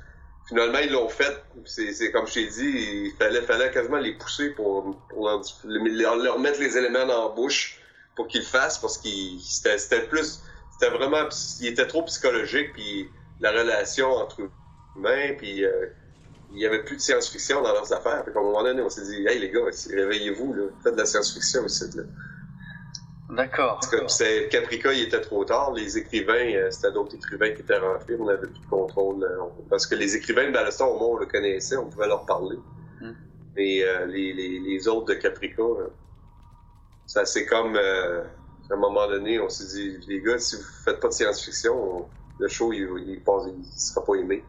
[0.48, 1.42] Finalement, ils l'ont fait.
[1.64, 2.66] C'est comme je t'ai dit,
[3.06, 7.34] il fallait, fallait quasiment les pousser pour, pour leur, leur, mettre les éléments dans la
[7.34, 7.80] bouche
[8.14, 10.40] pour qu'ils le fassent parce qu'il c'était plus
[10.72, 11.28] c'était vraiment
[11.60, 13.08] il était trop psychologique puis
[13.40, 14.48] la relation entre
[14.96, 15.86] humains puis euh,
[16.52, 18.22] il y avait plus de science-fiction dans leurs affaires.
[18.24, 21.06] Puis à un moment donné, on s'est dit, hey les gars, réveillez-vous, faites de la
[21.06, 21.84] science-fiction aussi.
[21.96, 22.04] Là.
[23.30, 23.80] D'accord.
[24.08, 25.72] C'est Caprica, il était trop tard.
[25.72, 28.16] Les écrivains, euh, c'était d'autres écrivains qui étaient rentrés.
[28.18, 29.24] On n'avait plus de contrôle.
[29.24, 32.26] Euh, parce que les écrivains de Ballaston, au moins, on le connaissait, on pouvait leur
[32.26, 32.58] parler.
[33.00, 33.12] Hmm.
[33.56, 35.62] Mais euh, les, les, les, autres de Caprica,
[37.06, 41.00] ça c'est comme à un moment donné, on s'est dit, les gars, si vous faites
[41.00, 42.06] pas de science-fiction,
[42.38, 44.44] le show, il, il, il sera pas aimé.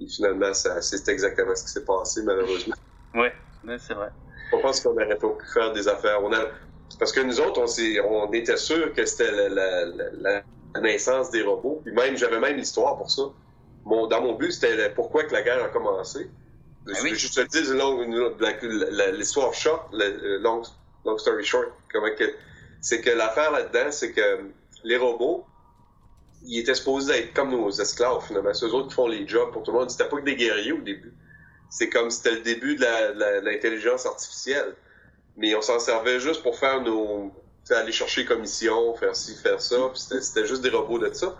[0.00, 2.74] Et finalement, c'est exactement ce qui s'est passé, malheureusement.
[3.14, 3.28] Oui,
[3.78, 4.10] c'est vrai.
[4.52, 6.22] On pense qu'on aurait pas pu faire des affaires.
[6.22, 6.46] On a,
[6.98, 10.42] parce que nous autres, on, on était sûrs que c'était la, la,
[10.74, 11.80] la, naissance des robots.
[11.84, 13.22] Puis même, j'avais même l'histoire pour ça.
[13.84, 16.30] Mon, dans mon but, c'était pourquoi que la guerre a commencé.
[16.86, 20.62] Ben je juste te dire l'histoire short, long,
[21.04, 22.24] long story short, comment que
[22.80, 24.50] c'est que l'affaire là-dedans, c'est que
[24.84, 25.44] les robots,
[26.44, 28.54] ils étaient supposés être comme nos esclaves, finalement.
[28.54, 29.90] C'est eux autres qui font les jobs pour tout le monde.
[29.90, 31.12] C'était pas que des guerriers au début.
[31.70, 34.74] C'est comme c'était le début de l'intelligence artificielle.
[35.36, 37.32] Mais on s'en servait juste pour faire nos.
[37.70, 39.76] aller chercher commission, faire ci, faire ça.
[39.94, 41.36] C'était juste des robots de ça.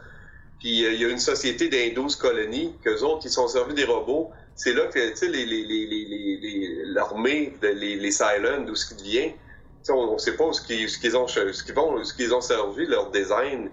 [0.58, 3.84] Puis euh, il y a une société 12 colonies, qu'eux autres, ils sont servis des
[3.84, 4.30] robots.
[4.56, 5.28] C'est là que, tu sais,
[6.86, 9.32] l'armée, les, les, les, les, Silent, d'où ce qui devient,
[9.88, 12.40] on ne sait pas ce qu'ils ce qu'ils ont, ce qu'ils vont, ce qu'ils ont
[12.40, 13.70] servi, leur design,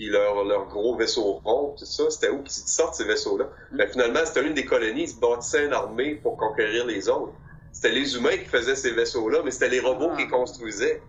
[0.00, 3.44] puis leur, leur gros vaisseau rond, tout ça, c'était où qu'ils sortent ces vaisseaux-là.
[3.44, 3.76] Mm.
[3.76, 7.34] Mais finalement, c'était une des colonies, ils se bâtissaient une armée pour conquérir les autres.
[7.70, 10.30] C'était les humains qui faisaient ces vaisseaux-là, mais c'était les robots qui ah.
[10.30, 11.02] construisaient.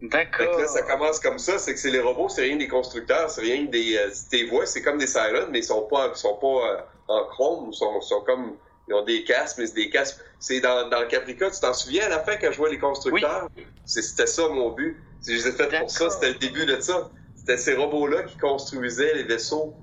[0.00, 0.58] D'accord.
[0.58, 3.42] Là, ça commence comme ça, c'est que c'est les robots, c'est rien des constructeurs, c'est
[3.42, 3.98] rien des.
[3.98, 7.26] Euh, tes voix, c'est comme des sirens, mais ils sont pas, sont pas euh, en
[7.26, 8.56] chrome, ils sont, sont comme.
[8.88, 10.18] Ils ont des casques, mais c'est des casques.
[10.40, 13.48] C'est dans, dans Caprica, tu t'en souviens à la fin quand je vois les constructeurs?
[13.84, 14.96] C'était ça mon but.
[15.24, 17.10] Je les ai fait pour ça, c'était le début de ça.
[17.42, 19.74] C'était ces robots-là qui construisaient les vaisseaux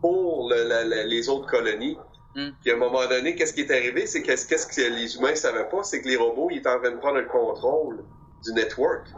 [0.00, 1.98] pour le, les autres colonies.
[2.36, 2.50] Hmm.
[2.62, 4.06] Puis à un moment donné, qu'est-ce qui est arrivé?
[4.06, 5.82] C'est qu'est-ce que les humains ne savaient pas?
[5.82, 8.04] C'est que les robots, ils étaient en train de prendre le contrôle
[8.44, 9.08] du network.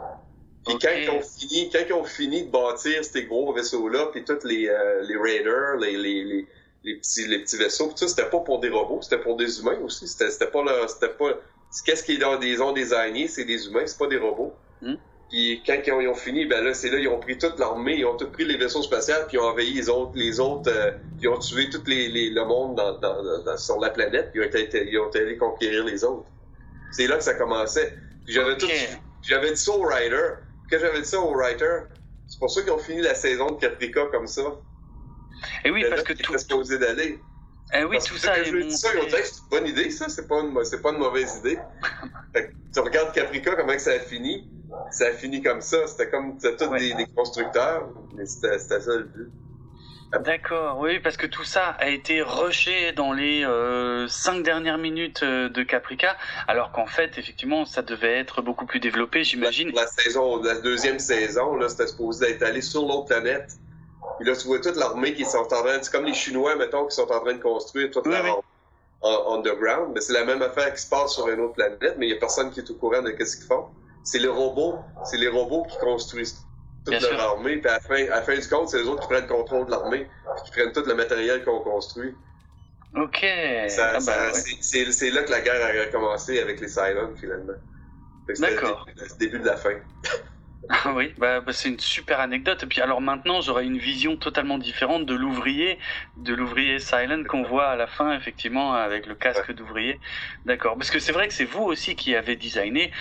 [0.65, 4.23] Puis quand, ils ont fini, quand ils ont fini de bâtir ces gros vaisseaux-là, puis
[4.23, 6.47] tous les, euh, les raiders, les, les, les,
[6.83, 9.59] les, petits, les petits vaisseaux, tout ça, c'était pas pour des robots, c'était pour des
[9.59, 10.07] humains aussi.
[10.07, 11.29] C'était, pas leur, c'était pas,
[11.85, 14.55] qu'est-ce qu'ils ont, des ont désigné, c'est des humains, c'est pas des robots.
[14.81, 14.95] Hmm.
[15.33, 18.05] Puis quand ils ont, fini, ben là, c'est là, ils ont pris toute l'armée, ils
[18.05, 20.91] ont tout pris les vaisseaux spatiaux, puis ils ont envahi les autres, les autres, euh,
[21.21, 24.45] ils ont tué tout les, les, le monde dans, dans, sur la planète, puis ils
[24.45, 26.27] ont, été, ils ont été conquérir les autres.
[26.91, 27.97] C'est là que ça commençait.
[28.25, 28.67] Puis j'avais tout,
[29.23, 30.35] j'avais dit ça au writer.
[30.69, 31.79] Quand j'avais dit ça au writer,
[32.27, 34.43] c'est pour ça qu'ils ont fini la saison de Caprica comme ça.
[35.65, 36.37] Et oui, parce que tout.
[36.37, 37.17] supposé d'aller.
[37.75, 38.69] Eh oui, tout ça est monté...
[38.71, 40.99] ça, ils ont dit, c'est une bonne idée, ça, c'est pas une, c'est pas une
[40.99, 41.57] mauvaise idée.
[42.73, 44.47] tu regardes Caprica, comment que ça a fini?
[44.91, 45.87] Ça a fini comme ça.
[45.87, 49.31] C'était comme tous des, constructeurs, mais c'était ça le but.
[50.19, 55.23] D'accord, oui, parce que tout ça a été rushé dans les euh, cinq dernières minutes
[55.23, 56.15] euh, de Caprica,
[56.47, 59.71] alors qu'en fait, effectivement, ça devait être beaucoup plus développé, j'imagine.
[59.73, 63.57] La, saison, la deuxième saison, là, c'était supposé être allé sur l'autre planète.
[64.19, 66.85] Puis là, tu vois toute l'armée qui sont en train, c'est comme les Chinois, mettons,
[66.85, 68.21] qui sont en train de construire toute la
[69.01, 72.07] En, underground, mais c'est la même affaire qui se passe sur une autre planète, mais
[72.07, 73.67] il y a personne qui est au courant de ce qu'ils font
[74.03, 76.45] c'est les robots, c'est les robots qui construisent
[76.85, 79.01] toute leur armée, puis à la, fin, à la fin du compte, c'est les autres
[79.01, 80.07] qui prennent le contrôle de l'armée,
[80.45, 82.13] qui prennent tout le matériel qu'on construit.
[82.95, 83.23] OK.
[83.23, 87.53] Ah, ben, c'est là que la guerre a commencé avec les Cylons, finalement.
[88.39, 88.85] D'accord.
[88.95, 89.75] C'est le début de la fin.
[90.69, 92.63] Ah oui, bah, bah, c'est une super anecdote.
[92.63, 95.77] Et puis alors maintenant, j'aurai une vision totalement différente de l'ouvrier,
[96.17, 99.99] de l'ouvrier silent qu'on voit à la fin, effectivement, avec le casque d'ouvrier.
[100.45, 100.77] D'accord.
[100.77, 102.91] Parce que c'est vrai que c'est vous aussi qui avez designé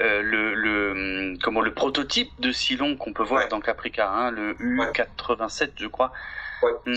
[0.00, 4.54] euh, le, le, comment, le prototype de Silon qu'on peut voir dans Caprica, hein, le
[4.54, 6.12] U87, je crois.
[6.86, 6.94] Hmm.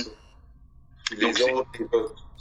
[1.18, 1.70] Les autres,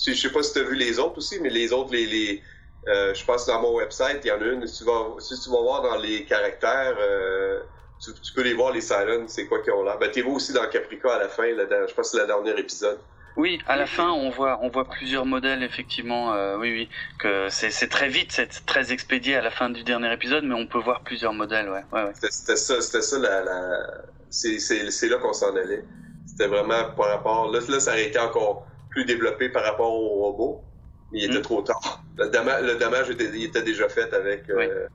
[0.06, 2.43] je sais pas si tu as vu les autres aussi, mais les autres, les, les
[2.89, 4.66] euh, je pense dans mon website, il y en a une.
[4.66, 7.61] Si tu vas, si tu vas voir dans les caractères, euh,
[8.01, 9.97] tu, peux les voir, les silents, c'est quoi qu'ils ont là.
[9.99, 12.59] Ben, t'es aussi dans Caprica à la fin, là, je pense que c'est le dernier
[12.59, 12.99] épisode.
[13.37, 16.35] Oui, à la fin, on voit, on voit plusieurs modèles, effectivement.
[16.35, 16.89] Euh, oui, oui,
[17.19, 20.66] que c'est très vite, c'est très expédié à la fin du dernier épisode, mais on
[20.66, 21.83] peut voir plusieurs modèles, ouais.
[21.93, 22.12] ouais, ouais.
[22.31, 24.05] C'était ça, c'était ça, la, la...
[24.31, 25.85] c'est là qu'on s'en allait.
[26.27, 27.51] C'était vraiment par rapport.
[27.51, 30.62] Là, là, ça a été encore plus développé par rapport au robot,
[31.11, 31.43] mais il était hmm.
[31.43, 32.05] trop tard.
[32.16, 34.87] Le, dommage, le dommage était, il était déjà fait avec euh,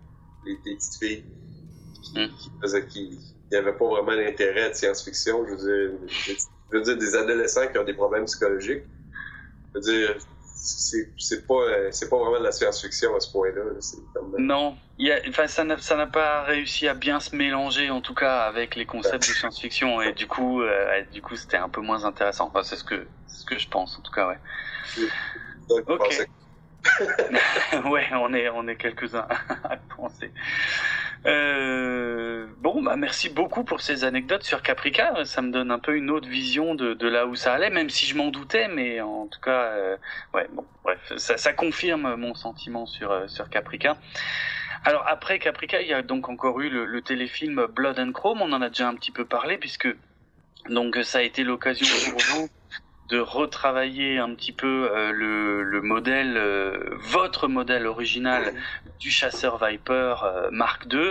[0.45, 1.25] les, petites filles
[2.01, 2.29] qui,
[2.89, 3.19] qui,
[3.51, 5.45] il n'y avait pas vraiment d'intérêt de science-fiction.
[5.47, 5.99] Je veux dire,
[6.71, 8.83] je veux dire, des adolescents qui ont des problèmes psychologiques.
[9.73, 10.15] Je veux dire,
[10.61, 13.61] c'est pas c'est pas vraiment de la science-fiction à ce point-là.
[14.37, 18.13] Non, il enfin ça n'a ça n'a pas réussi à bien se mélanger en tout
[18.13, 21.81] cas avec les concepts de science-fiction et du coup euh, du coup c'était un peu
[21.81, 22.47] moins intéressant.
[22.47, 25.81] Enfin, c'est ce que ce que je pense en tout cas ouais.
[25.87, 26.27] ok.
[27.89, 29.27] ouais, on est on est quelques-uns
[29.63, 30.31] à penser.
[31.25, 35.25] Euh, bon, bah merci beaucoup pour ces anecdotes sur Caprica.
[35.25, 37.89] Ça me donne un peu une autre vision de, de là où ça allait, même
[37.89, 39.97] si je m'en doutais, mais en tout cas, euh,
[40.33, 43.97] ouais, bon, bref, ça, ça, confirme mon sentiment sur euh, sur Caprica.
[44.85, 48.41] Alors après Caprica, il y a donc encore eu le, le, téléfilm Blood and Chrome.
[48.41, 49.89] On en a déjà un petit peu parlé puisque
[50.69, 52.49] donc ça a été l'occasion pour vous
[53.09, 58.53] de retravailler un petit peu euh, le, le, modèle, euh, votre modèle original
[58.99, 61.09] du chasseur Viper euh, Mark II,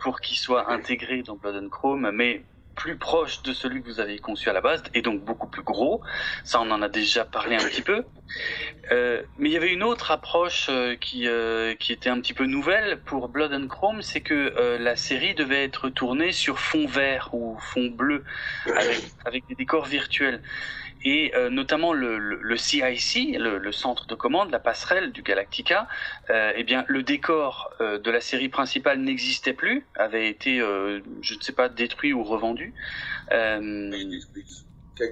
[0.00, 2.42] pour qu'il soit intégré dans Blood and Chrome, mais
[2.74, 5.62] plus proche de celui que vous avez conçu à la base et donc beaucoup plus
[5.62, 6.02] gros.
[6.44, 8.04] Ça, on en a déjà parlé un petit peu.
[8.90, 10.68] Mais il y avait une autre approche
[11.00, 11.26] qui
[11.78, 15.64] qui était un petit peu nouvelle pour Blood and Chrome, c'est que la série devait
[15.64, 18.24] être tournée sur fond vert ou fond bleu
[19.24, 20.42] avec des décors virtuels
[21.06, 25.22] et euh, notamment le, le, le CIC, le, le, centre de commande, la passerelle du
[25.22, 25.86] Galactica,
[26.30, 31.34] euh, eh bien le décor euh, de la série principale n'existait plus, avait été, je
[31.34, 32.74] ne sais pas, détruit ou revendu.
[33.30, 33.36] Quand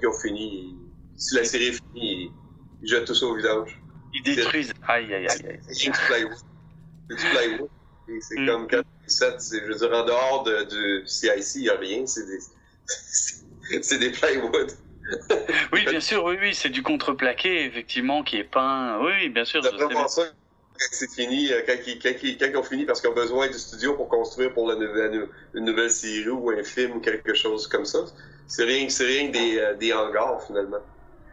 [0.02, 0.74] ils ont fini,
[1.16, 2.32] si la série est finie,
[2.82, 3.80] ils jettent tout ça au vidange.
[4.14, 4.72] Ils détruisent.
[4.88, 5.46] Aïe aïe aïe.
[5.46, 5.60] aïe.
[5.62, 6.38] C'est du plywood.
[7.08, 7.70] C'est du plywood.
[8.20, 8.46] C'est mm.
[8.46, 12.26] comme quand je veux dire, en dehors de, du CIC, il n'y a rien, c'est
[12.26, 12.40] des,
[13.82, 14.72] c'est des plywood
[15.72, 18.98] oui, bien sûr, oui, oui, c'est du contreplaqué, effectivement, qui est peint.
[19.00, 19.62] Oui, oui bien sûr.
[19.62, 20.22] C'est vraiment ça
[20.76, 23.48] c'est fini, euh, quand ils, quand, ils, quand ils ont fini parce qu'ils ont besoin
[23.48, 27.34] du studio pour construire pour la nouvelle, une nouvelle série ou un film ou quelque
[27.34, 28.00] chose comme ça.
[28.46, 30.80] C'est rien, c'est rien que des, euh, des hangars finalement.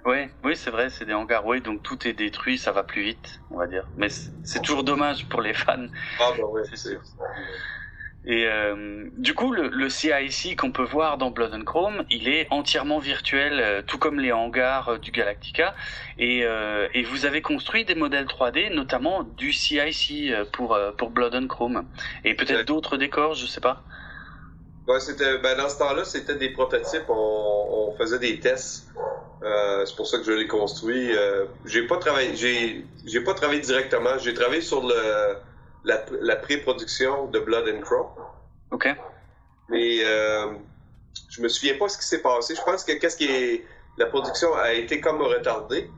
[0.05, 1.45] Oui, oui, c'est vrai, c'est des hangars.
[1.45, 3.87] Oui, donc tout est détruit, ça va plus vite, on va dire.
[3.97, 5.87] Mais c'est toujours dommage pour les fans.
[6.19, 7.01] Ah bah ouais, c'est sûr.
[8.23, 12.27] Et euh, du coup, le, le CIC qu'on peut voir dans Blood and Chrome, il
[12.27, 15.73] est entièrement virtuel, euh, tout comme les hangars euh, du Galactica.
[16.19, 21.09] Et, euh, et, vous avez construit des modèles 3D, notamment du CIC euh, pour pour
[21.09, 21.85] Blood and Chrome,
[22.23, 23.81] et peut-être d'autres décors, je sais pas.
[24.87, 27.09] Ouais, c'était ben dans ce temps-là, c'était des prototypes.
[27.09, 28.87] On, on, faisait des tests.
[29.41, 31.11] c'est pour ça que je l'ai construit.
[31.65, 34.17] j'ai pas travaillé, j'ai j'ai pas travaillé directement.
[34.19, 35.35] J'ai travaillé sur le
[35.83, 38.09] la, la pré-production de Blood and Crow.
[38.71, 38.87] OK.
[39.69, 40.53] Mais euh,
[41.29, 42.55] je me souviens pas ce qui s'est passé.
[42.55, 43.65] Je pense que qu'est-ce qui est
[43.97, 45.89] la production a été comme retardée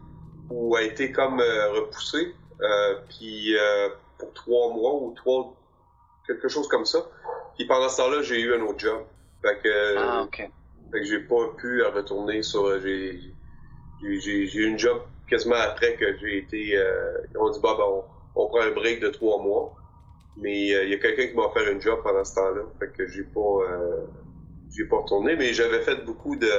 [0.49, 5.55] ou a été comme euh, repoussée, euh, puis euh, pour trois mois ou trois
[6.27, 6.99] quelque chose comme ça.
[7.55, 9.03] Puis pendant ce temps-là, j'ai eu un autre job.
[9.41, 10.37] Fait que, ah, ok.
[10.91, 12.79] Fait que j'ai pas pu retourner sur.
[12.81, 13.19] J'ai
[14.01, 16.77] j'ai eu une job quasiment après que j'ai été.
[16.77, 18.03] Euh, on dit bah bon
[18.35, 19.75] on prend un break de trois mois.
[20.37, 22.61] Mais il euh, y a quelqu'un qui m'a offert un job pendant ce temps-là.
[22.79, 24.05] Fait que j'ai pas euh,
[24.75, 26.49] j'ai pas retourné, mais j'avais fait beaucoup de,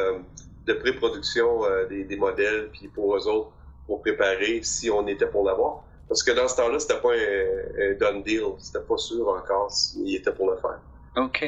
[0.67, 3.51] de pré-production euh, des, des, modèles, puis pour eux autres,
[3.87, 5.83] pour préparer si on était pour l'avoir.
[6.09, 8.45] Parce que dans ce temps-là, c'était pas un, un, done deal.
[8.59, 10.81] C'était pas sûr encore s'il était pour le faire.
[11.17, 11.45] OK.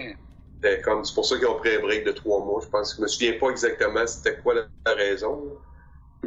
[0.82, 2.60] comme c'est pour ça qu'ils ont pris un break de trois mois.
[2.64, 5.52] Je pense que je me souviens pas exactement c'était quoi la, raison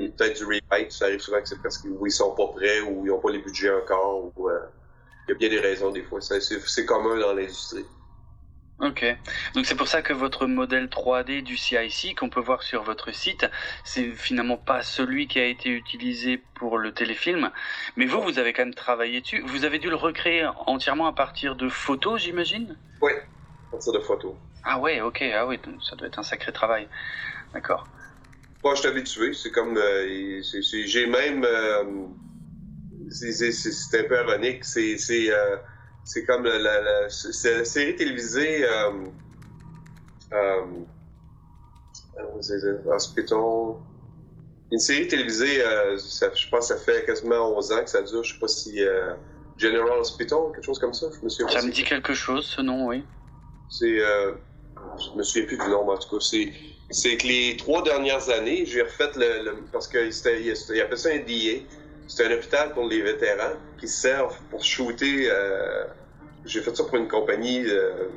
[0.07, 3.05] peut-être du rewrite, ça arrive souvent que c'est parce qu'ils ils sont pas prêts ou
[3.05, 4.31] ils ont pas les budgets encore.
[4.38, 4.59] Ou, euh,
[5.27, 6.21] il y a bien des raisons des fois.
[6.21, 7.85] C'est commun dans l'industrie.
[8.80, 9.03] Ok.
[9.55, 13.11] Donc c'est pour ça que votre modèle 3D du CIC qu'on peut voir sur votre
[13.11, 13.45] site,
[13.84, 17.51] c'est finalement pas celui qui a été utilisé pour le téléfilm,
[17.97, 19.41] mais vous, vous avez quand même travaillé dessus.
[19.45, 22.77] Vous avez dû le recréer entièrement à partir de photos, j'imagine?
[23.01, 24.35] Oui, à partir de photos.
[24.63, 25.21] Ah ouais, ok.
[25.34, 26.88] Ah oui, ça doit être un sacré travail.
[27.53, 27.89] D'accord.
[28.64, 29.34] Moi, je suis habitué.
[29.34, 29.77] C'est comme.
[29.77, 30.41] Euh,
[30.86, 31.44] j'ai même.
[31.45, 31.84] Euh,
[33.10, 34.65] c'est un peu ironique.
[34.65, 34.98] C'est
[35.31, 35.57] euh,
[36.27, 37.10] comme la, la, la, la,
[37.65, 38.65] série télévisée.
[38.65, 39.06] Euh,
[40.34, 40.61] euh,
[42.88, 43.40] Hospital.
[44.72, 48.03] Une série télévisée, euh, ça, je pense que ça fait quasiment 11 ans que ça
[48.03, 48.23] dure.
[48.23, 48.84] Je sais pas si.
[48.84, 49.14] Euh,
[49.57, 51.07] General Hospital, quelque chose comme ça.
[51.11, 53.03] Je me souviens ça me dit quelque chose, ce nom, oui.
[53.69, 53.99] C'est.
[53.99, 54.34] Euh,
[54.98, 56.53] je me souviens plus du nom, mais en tout cas, c'est
[56.91, 60.98] c'est que les trois dernières années, j'ai refait le, le parce que c'était, il appelle
[60.98, 61.64] ça un DA.
[62.07, 65.30] C'est un hôpital pour les vétérans qui servent pour shooter.
[65.30, 65.86] Euh,
[66.45, 68.07] j'ai fait ça pour une compagnie, euh,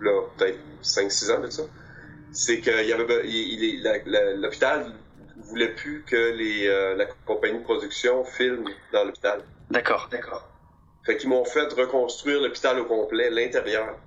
[0.00, 1.62] là, peut-être 5-6 ans de ça.
[2.30, 4.92] C'est qu'il y avait, l'hôpital
[5.38, 9.42] voulait plus que les, euh, la compagnie de production filme dans l'hôpital.
[9.70, 10.48] D'accord, d'accord.
[11.04, 13.98] Fait qu'ils m'ont fait reconstruire l'hôpital au complet, l'intérieur.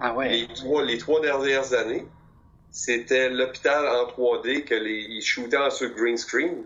[0.00, 0.30] Ah ouais.
[0.30, 2.06] Les trois, les trois dernières années,
[2.70, 6.64] c'était l'hôpital en 3D que les, ils shootaient sur green screen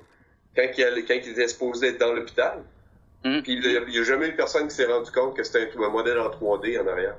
[0.55, 2.63] quand il, allait- quand il était supposé être dans l'hôpital.
[3.25, 3.43] Mhm.
[3.43, 5.89] Puis il n'y a, jamais eu personne qui s'est rendu compte que c'était un, un
[5.89, 7.17] modèle en 3D en arrière.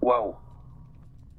[0.00, 0.36] Waouh.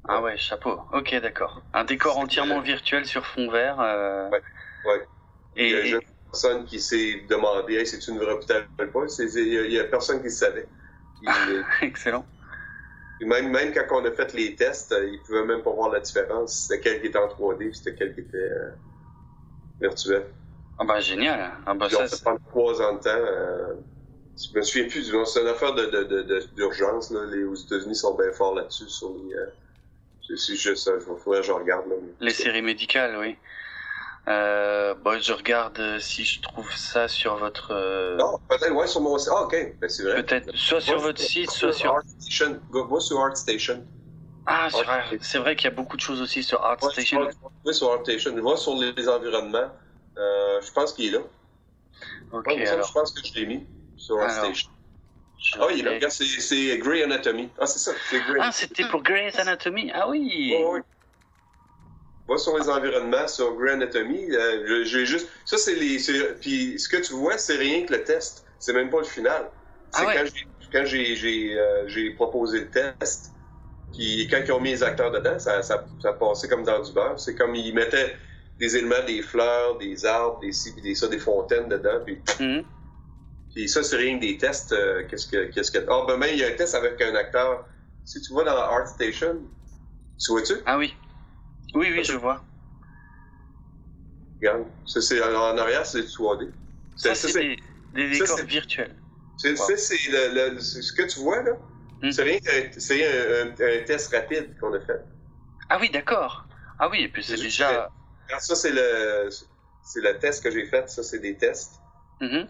[0.08, 0.80] Ah ouais, chapeau.
[0.92, 1.62] Ok, d'accord.
[1.72, 3.80] Un décor C'est- entièrement virtuel sur fond vert.
[3.80, 4.42] euh, Ouais,
[4.86, 5.08] ouais.
[5.56, 8.86] Il Et, y a jamais personne qui s'est demandé hey, c'est-tu une vraie hôpital ou
[8.86, 9.08] pas?
[9.08, 10.68] C'est- c'est- Il y a- il personne qui le savait.
[11.16, 12.26] Puis, euh, excellent.
[13.20, 15.90] Puis même, même quand on a fait les tests, euh, ils pouvaient même pas voir
[15.90, 16.54] la différence.
[16.54, 18.70] C'était quel qui était en 3D puis c'était quel qui était euh,
[19.78, 20.24] virtuel.
[20.78, 21.52] Ah bah génial.
[21.66, 23.10] Ah bah Ils ont ça, trois ans de temps.
[23.10, 23.74] Euh,
[24.38, 25.12] je me souviens plus.
[25.26, 27.10] C'est une affaire de, de, de, d'urgence.
[27.10, 28.88] Les, aux États-Unis sont bien forts là-dessus.
[28.88, 29.46] Sur les, euh,
[30.34, 30.92] c'est, juste ça.
[30.98, 31.90] Il faudrait que je regarde.
[31.90, 33.36] Là, mais- les séries médicales, oui.
[34.30, 37.72] Euh, bah, je regarde euh, si je trouve ça sur votre.
[37.72, 39.32] euh, Non, peut-être, ouais, sur mon site.
[39.34, 39.76] Ah, ok.
[39.80, 40.22] Ben, c'est vrai.
[40.22, 41.94] Peut-être soit sur votre site, soit sur.
[41.94, 42.60] ArtStation.
[42.70, 43.84] Go- sur ArtStation.
[44.46, 44.68] Ah,
[45.20, 47.24] c'est vrai qu'il y a beaucoup de choses aussi sur ArtStation.
[47.64, 48.42] va sur ArtStation.
[48.42, 49.70] Va sur les, environnements.
[50.18, 51.24] Euh, je pense qu'il est là.
[52.32, 52.86] Ok, Ouais, alors.
[52.86, 53.66] Je pense que je l'ai mis
[53.96, 54.70] sur ArtStation.
[55.38, 55.90] je Ah, il est là.
[55.92, 57.48] Regarde, c'est, Grey Anatomy.
[57.58, 57.92] Ah, c'est ça.
[58.08, 58.38] C'est Grey.
[58.40, 59.90] Ah, c'était pour Grey's Anatomy.
[59.92, 60.54] Ah oui.
[60.56, 60.82] Ouais.
[62.30, 64.30] Va sur les environnements, sur Grey Anatomy.
[64.30, 65.28] euh, je- j'ai juste.
[65.44, 65.98] Ça, c'est les.
[66.40, 68.44] Puis ce que tu vois, c'est rien que le test.
[68.60, 69.50] C'est même pas le final.
[69.92, 70.30] C'est Ah ouais.
[70.72, 73.34] quand j'ai euh, proposé le test.
[73.92, 76.92] Puis quand ils ont mis les acteurs dedans, ça, ça, ça passait comme dans du
[76.92, 77.18] beurre.
[77.18, 78.16] C'est comme ils mettaient
[78.60, 82.00] des éléments, des fleurs, des arbres, des ci, puis des ça, des fontaines dedans.
[82.04, 82.64] Puis, Mhm.
[83.52, 84.72] puis ça, c'est rien que des tests.
[84.72, 85.78] euh, qu'est-ce que qu'est-ce que.
[85.88, 87.66] Ah ben même il y a un test avec un acteur.
[88.04, 89.42] Si tu vois dans ArtStation,
[90.18, 90.54] tu vois-tu?
[90.66, 90.94] Ah oui.
[91.74, 92.44] Oui, oui, je vois.
[94.40, 96.46] Regarde, ça c'est en arrière, c'est du 3D.
[96.96, 97.56] Ça, Ça, c'est des,
[97.92, 98.96] des décors virtuels.
[99.36, 99.56] c'est- Wow.
[99.56, 99.96] ça, c'est
[100.82, 101.52] ce que tu vois là.
[102.02, 102.10] Hmm.
[102.10, 102.38] C'est rien
[102.78, 105.00] c'est un, un- un test rapide qu'on a fait.
[105.68, 106.46] Ah oui, d'accord.
[106.78, 107.90] Ah oui, et puis c'est déjà.
[108.28, 109.28] Alors, ça c'est le
[109.82, 110.88] c'est le test que j'ai fait.
[110.88, 111.80] Ça c'est des tests.
[112.20, 112.36] Mhm.
[112.36, 112.46] Euh,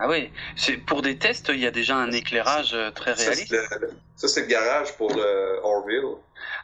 [0.00, 3.54] Ah oui, c'est pour des tests, il y a déjà un éclairage euh, très réaliste.
[4.14, 6.04] ça, c'est le garage pour le Orville.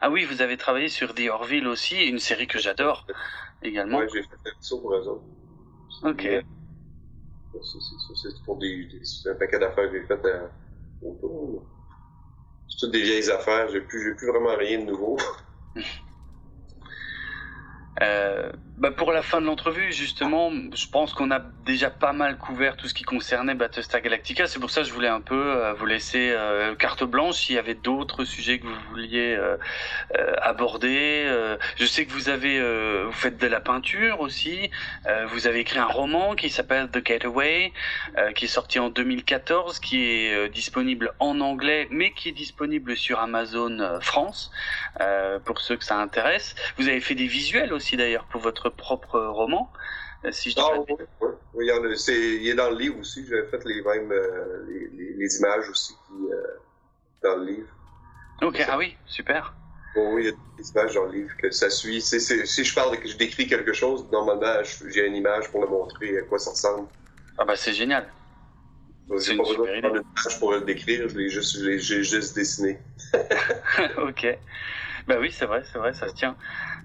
[0.01, 3.06] Ah oui, vous avez travaillé sur The Orville aussi, une série que j'adore
[3.62, 3.98] également.
[3.98, 5.24] Ouais, j'ai fait ça pour eux autres.
[6.02, 6.24] Ok.
[6.27, 6.43] Euh,
[7.62, 10.47] c'est- pour des, des- c'est un paquet d'affaires que j'ai fait euh,
[11.02, 11.66] autour.
[12.69, 13.69] C'est toutes des vieilles affaires.
[13.69, 15.16] J'ai plus, plus vraiment rien de nouveau.
[18.02, 22.37] Euh, bah pour la fin de l'entrevue, justement, je pense qu'on a déjà pas mal
[22.37, 24.49] couvert tout ce qui concernait Battlestar Galactica.
[24.49, 27.55] C'est pour ça que je voulais un peu euh, vous laisser euh, carte blanche s'il
[27.55, 29.57] y avait d'autres sujets que vous vouliez euh,
[30.19, 31.23] euh, aborder.
[31.25, 32.61] Euh, je sais que vous avez,
[33.05, 34.71] vous faites de la peinture aussi.
[35.29, 37.73] Vous avez écrit un roman qui s'appelle The Getaway,
[38.35, 43.21] qui est sorti en 2014, qui est disponible en anglais, mais qui est disponible sur
[43.21, 44.51] Amazon France
[45.45, 46.55] pour ceux que ça intéresse.
[46.77, 49.73] Vous avez fait des visuels aussi d'ailleurs pour votre propre roman,
[50.24, 52.55] euh, si je dis Ah, oui, oui, oui, il, y en a- c'est- il est
[52.55, 53.27] dans le livre aussi.
[53.27, 56.43] J'avais fait les mêmes euh, les, les- les images aussi qui, euh,
[57.23, 57.69] dans le livre.
[58.43, 59.55] Ok, ah oui, super.
[59.95, 62.03] Bon, oui, il y a des images dans le livre que ça suit.
[62.03, 65.69] Si je parle, que je décris quelque chose, normalement, je- j'ai une image pour le
[65.69, 66.89] montrer à quoi ça ressemble.
[67.39, 68.12] Ah bah c'est génial.
[69.19, 69.81] C'est une super idée.
[69.82, 71.09] prendre une image pour le décrire.
[71.09, 72.81] Je l'ai juste, je juste dessiné.
[73.99, 74.39] ok.
[75.07, 76.36] Bah oui, c'est vrai, c'est vrai, ça se tient.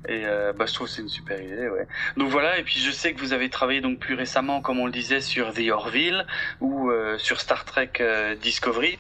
[0.07, 1.88] Et euh, bah je trouve que c'est une super idée, ouais.
[2.17, 4.85] Donc voilà, et puis je sais que vous avez travaillé donc plus récemment, comme on
[4.85, 6.26] le disait, sur The Orville
[6.61, 8.97] ou euh, sur Star Trek euh, Discovery,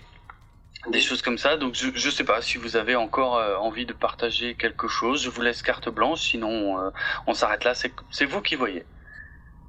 [0.91, 1.57] des choses comme ça.
[1.57, 5.23] Donc je je sais pas si vous avez encore envie de partager quelque chose.
[5.23, 6.91] Je vous laisse carte blanche, sinon
[7.27, 7.73] on s'arrête là.
[7.75, 8.85] C'est vous qui voyez.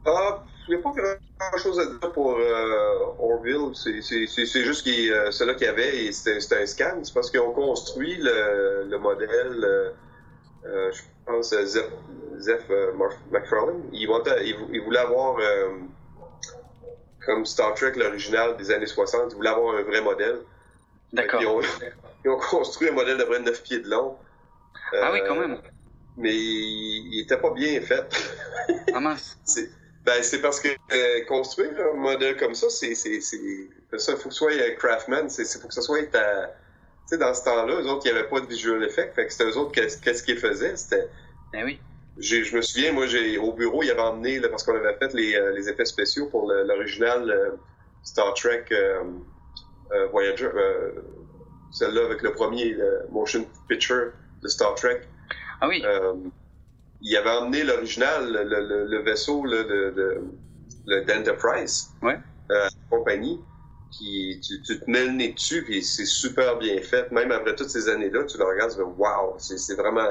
[0.05, 2.39] Ah, il n'y a pas grand chose à dire pour
[3.19, 3.74] Orville.
[3.74, 7.01] C'est- juste que euh, celui qu'il y avait, c'était un scan.
[7.02, 9.93] C'est parce qu'on construit le, le modèle,
[11.31, 11.90] pense, euh, Zeph,
[12.39, 12.93] Zeph euh,
[13.31, 13.82] McFarlane.
[13.93, 15.78] Il, voulait- il, vou- il voulait avoir, euh,
[17.24, 20.40] comme Star Trek, l'original des années 60, il voulait avoir un vrai modèle.
[21.12, 21.40] D'accord.
[21.43, 21.61] Ils ont,
[22.24, 24.19] ils ont construit un modèle de près de 9 pieds de long.
[24.93, 25.61] Ah oui, quand même.
[26.16, 28.05] Mais il, il était pas bien fait.
[28.93, 29.39] Ah mince.
[29.44, 29.69] C'est
[30.07, 30.69] ben, c'est parce que
[31.28, 33.39] construire un modèle comme ça, c'est c'est c'est
[33.98, 36.51] ça faut que ce soit un craftsman, c'est c'est faut que ce soit ta
[37.11, 39.32] sais dans ce temps-là, eux autres il n'y avait pas de visual effect, fait que
[39.32, 41.09] c'était eux autres qu'est-ce qu'ils faisaient, c'était
[41.55, 41.81] Eh oui.
[42.19, 45.12] je me souviens moi j'ai au bureau, il avait emmené là, parce qu'on avait fait
[45.15, 47.51] les, euh, les effets spéciaux pour l'original euh,
[48.03, 49.03] Star Trek euh,
[50.12, 50.51] Voyager
[51.73, 54.12] celle-là avec le premier le motion picture
[54.43, 55.01] de Star Trek.
[55.61, 55.82] Ah oui.
[55.85, 56.15] Euh,
[57.01, 60.23] il avait emmené l'original, le, le- le vaisseau là, de, de,
[60.87, 62.19] le d'Enterprise, Ouais.
[62.89, 63.41] compagnie.
[63.91, 67.11] Tu, tu, te mets le nez dessus, puis c'est super bien fait.
[67.11, 70.09] Même après toutes ces années-là, tu le regardes, tu fais wow, c'est vraiment,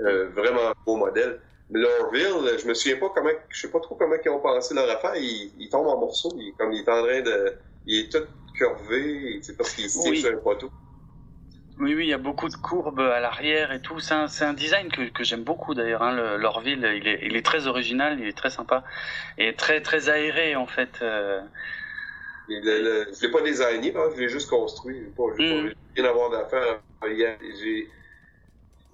[0.00, 1.38] euh, vraiment un beau modèle.
[1.70, 4.74] Mais Lorville, je me souviens pas comment, je sais pas trop comment ils ont pensé
[4.74, 5.16] leur affaire.
[5.16, 7.54] Il, il tombe en morceaux, il, comme il est en train de,
[7.86, 10.20] il est tout curvé, c'est parce qu'il Oui.
[10.20, 10.70] sur un poteau.
[11.78, 13.98] Oui, oui, il y a beaucoup de courbes à l'arrière et tout.
[13.98, 16.02] C'est un, design que, que j'aime beaucoup d'ailleurs.
[16.02, 16.14] Hein.
[16.14, 18.84] Le- L'Orville, il est, il est très original, il est très sympa
[19.38, 20.98] et très très aéré en fait.
[21.02, 21.40] euh.
[22.48, 25.00] Et le, le- je l'ai pas designé, hein, je l'ai juste construit.
[25.02, 25.46] J'ai pas, Mm.
[25.48, 26.82] pas rien à voir d'affaire.
[27.06, 27.88] Il y a- J'ai,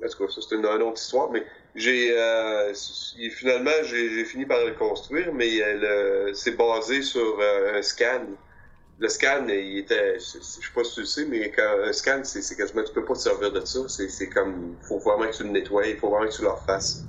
[0.04, 1.44] en tout cas, ça c'est une, une autre histoire, mais
[1.74, 2.72] j'ai, euh,
[3.30, 8.26] finalement, j'ai fini par le construire, mais euh, c'est basé sur euh, un scan.
[8.98, 11.92] Le scan, il était, je je sais pas si tu le sais, mais quand un
[11.92, 13.80] scan, c'est quasiment, tu peux pas te servir de ça.
[13.88, 17.08] C'est comme, faut vraiment que tu le nettoies, il faut vraiment que tu le refasses.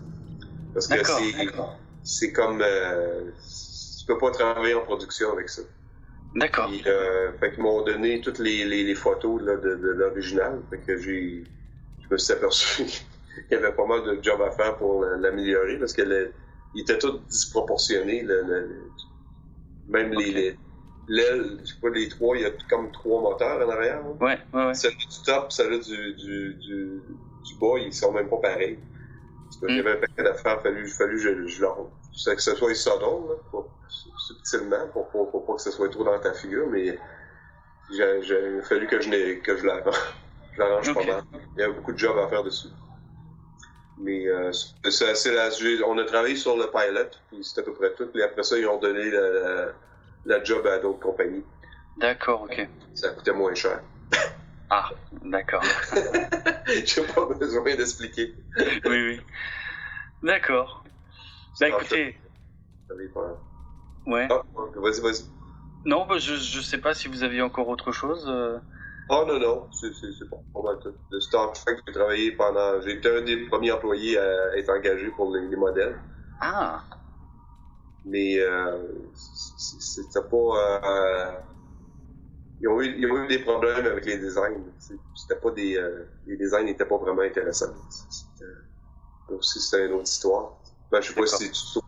[0.74, 1.32] Parce que c'est,
[2.04, 3.32] c'est comme, euh,
[4.00, 5.64] tu peux pas travailler en production avec ça.
[6.36, 6.68] D'accord.
[6.70, 10.62] Puis, euh, fait qu'ils m'ont donné toutes les, les, les photos là, de, de l'original.
[10.70, 11.44] Fait que j'ai,
[12.00, 12.84] je me suis aperçu
[13.48, 16.34] qu'il y avait pas mal de job à faire pour l'améliorer parce que le-
[16.74, 18.24] il était tout disproportionné.
[18.24, 18.92] le- le- le-
[19.88, 20.58] même les,
[21.08, 23.98] l'aile, je sais pas, les trois, il y a comme trois moteurs en arrière.
[24.06, 24.18] hein.
[24.20, 24.74] Ouais, ouais, ouais.
[24.74, 27.02] Celle du top, celle du, du, du,
[27.44, 28.80] du bas, ils sont même pas pareils.
[29.50, 29.78] Parce que Mm.
[29.78, 31.78] j'avais un paquet d'affaires, fallu, fallu que je, je leur,
[32.12, 33.72] que ce soit isodone, là, pour-
[34.28, 36.98] subtilement, pour, pour, pour pas que ce soit trop dans ta figure, mais
[37.92, 39.96] j'ai, j'ai il a fallu que je, n'ai- que je l'arrange.
[40.54, 40.96] Je l'arrange Ok.
[40.96, 41.24] pas mal.
[41.56, 42.68] Il y a beaucoup de job à faire dessus.
[43.98, 45.50] Mais euh, c'est assez la,
[45.86, 48.08] on a travaillé sur le pilot, puis c'était à peu près tout.
[48.08, 49.68] Puis après ça, ils ont donné la,
[50.26, 51.46] la job à d'autres compagnies.
[51.98, 52.68] D'accord, ok.
[52.94, 53.82] Ça coûtait moins cher.
[54.70, 54.90] Ah,
[55.24, 55.64] d'accord.
[56.68, 58.34] J'ai pas besoin d'expliquer.
[58.58, 59.22] oui, oui.
[60.24, 60.81] D'accord.
[61.60, 62.18] Bah En fait, écoutez,
[64.06, 64.28] ouais.
[64.30, 64.44] Ah,
[64.76, 65.24] vas-y, vas-y.
[65.86, 68.26] Non, bah, je je sais pas si vous aviez encore autre chose.
[68.28, 68.60] euh.
[69.10, 70.96] Oh non, non, c'est tout.
[71.10, 72.80] Le Star Trek, j'ai travaillé pendant.
[72.82, 76.00] J'ai été un des premiers employés à être engagé pour les, les modèles.
[76.40, 76.84] Ah,
[78.06, 80.82] Mais euh, c'était pas.
[80.86, 81.32] euh,
[82.60, 84.64] ils, ont eu, ils ont eu des problèmes avec les designs.
[85.14, 85.76] C'était pas des.
[85.78, 87.74] euh, les designs n'étaient pas vraiment intéressants.
[87.90, 88.46] C'était-
[89.30, 90.61] Aussi, c'était une autre histoire.
[90.92, 91.84] Ben, je sais pas si tu trouves.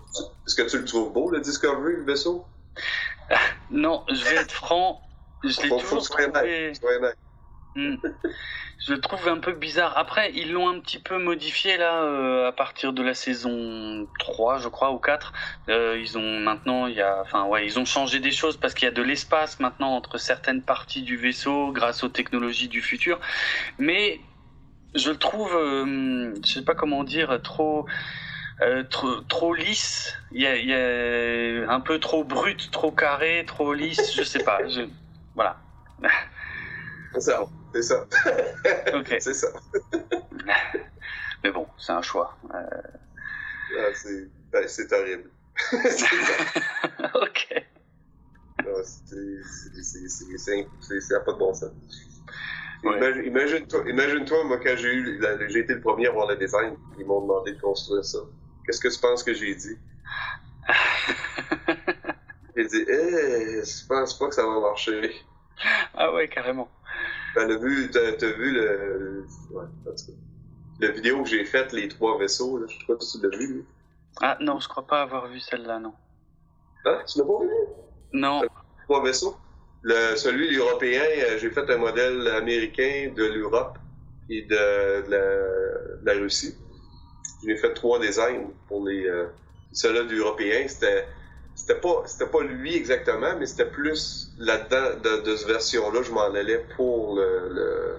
[0.48, 2.48] Est-ce que tu le trouves beau, le Discovery, le vaisseau?
[3.70, 5.02] non, je vais être franc.
[5.44, 6.74] Je l'ai toujours trouvé.
[7.76, 7.96] Hmm.
[8.86, 9.98] Je le trouve un peu bizarre.
[9.98, 14.60] Après, ils l'ont un petit peu modifié là euh, à partir de la saison 3,
[14.60, 15.34] je crois, ou 4.
[15.70, 18.74] Euh, ils ont maintenant, il y a, enfin ouais, ils ont changé des choses parce
[18.74, 22.82] qu'il y a de l'espace maintenant entre certaines parties du vaisseau grâce aux technologies du
[22.82, 23.20] futur.
[23.80, 24.20] Mais
[24.96, 27.88] je le trouve, euh, je sais pas comment dire, trop.
[28.62, 32.92] Euh, trop, trop lisse, il y, a, il y a un peu trop brut, trop
[32.92, 34.68] carré, trop lisse, je sais pas.
[34.68, 34.82] Je...
[35.36, 35.60] Voilà.
[37.14, 37.44] C'est ça.
[37.74, 38.06] C'est ça.
[38.94, 39.08] Ok.
[39.20, 39.48] c'est ça.
[41.44, 42.38] Mais bon, c'est un choix.
[42.54, 42.82] Euh,
[43.78, 44.84] Ah, c'est ben, ça.
[47.16, 47.66] ok.
[48.60, 48.84] C'est-
[51.26, 51.72] pas de bon sens.
[52.84, 52.98] Ouais.
[52.98, 56.76] Imagine- Imagine-toi, imagine-toi, moi, quand j'ai eu, j'ai été le premier à voir le design,
[56.98, 58.20] ils m'ont demandé de construire ça.
[58.66, 59.78] Qu'est-ce que tu penses que j'ai dit?
[62.56, 65.12] J'ai dit, eh, je pense pas que ça va marcher.
[65.96, 66.70] ah ouais, carrément.
[67.36, 69.64] Ben, le vu, t'as, t'as vu le, ouais.
[70.80, 73.36] La vidéo que j'ai faite, les trois vaisseaux, là, je sais pas si tu l'as
[73.38, 73.66] vu, lui.
[74.22, 75.94] Ah non, je crois pas avoir vu celle-là, non.
[76.86, 77.00] Hein?
[77.08, 77.50] Tu l'as pas vu?
[78.14, 78.42] Non.
[78.84, 79.36] trois vaisseaux.
[79.82, 83.80] Le, celui, l'européen, euh, j'ai fait un modèle américain de l'Europe
[84.30, 86.56] et de, de la, de la Russie.
[87.46, 89.06] J'ai fait trois designs pour les.
[89.08, 89.28] Euh,
[89.84, 91.08] de l'européen, c'était.
[91.56, 96.12] C'était pas, c'était pas lui exactement, mais c'était plus là-dedans de, de cette version-là, je
[96.12, 97.96] m'en allais pour le, le,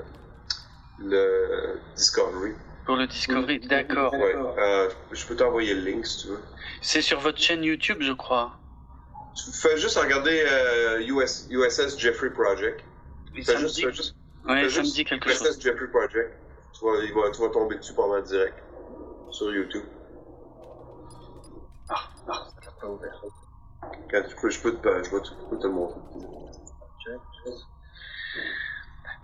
[0.99, 2.53] le Discovery.
[2.85, 4.13] Pour le Discovery, d'accord.
[4.13, 4.35] Ouais.
[4.59, 6.41] Euh, je peux t'envoyer le link si tu veux.
[6.83, 8.59] C'est sur votre chaîne YouTube, je crois.
[9.37, 12.81] Tu fais juste regarder euh, US, USS Jeffrey Project.
[13.35, 14.17] Fais ça me dit, fais juste
[14.49, 15.61] ouais, Fais ça me juste dit quelque USS chose.
[15.61, 16.35] Jeffrey Project.
[16.79, 18.55] Tu vas, il va- tu vas tomber dessus pas mal direct.
[19.35, 19.83] Sur YouTube.
[21.89, 23.21] Ah, ah, ça pas ouvert.
[24.09, 26.01] Quand je peux, je peux te, je montrer.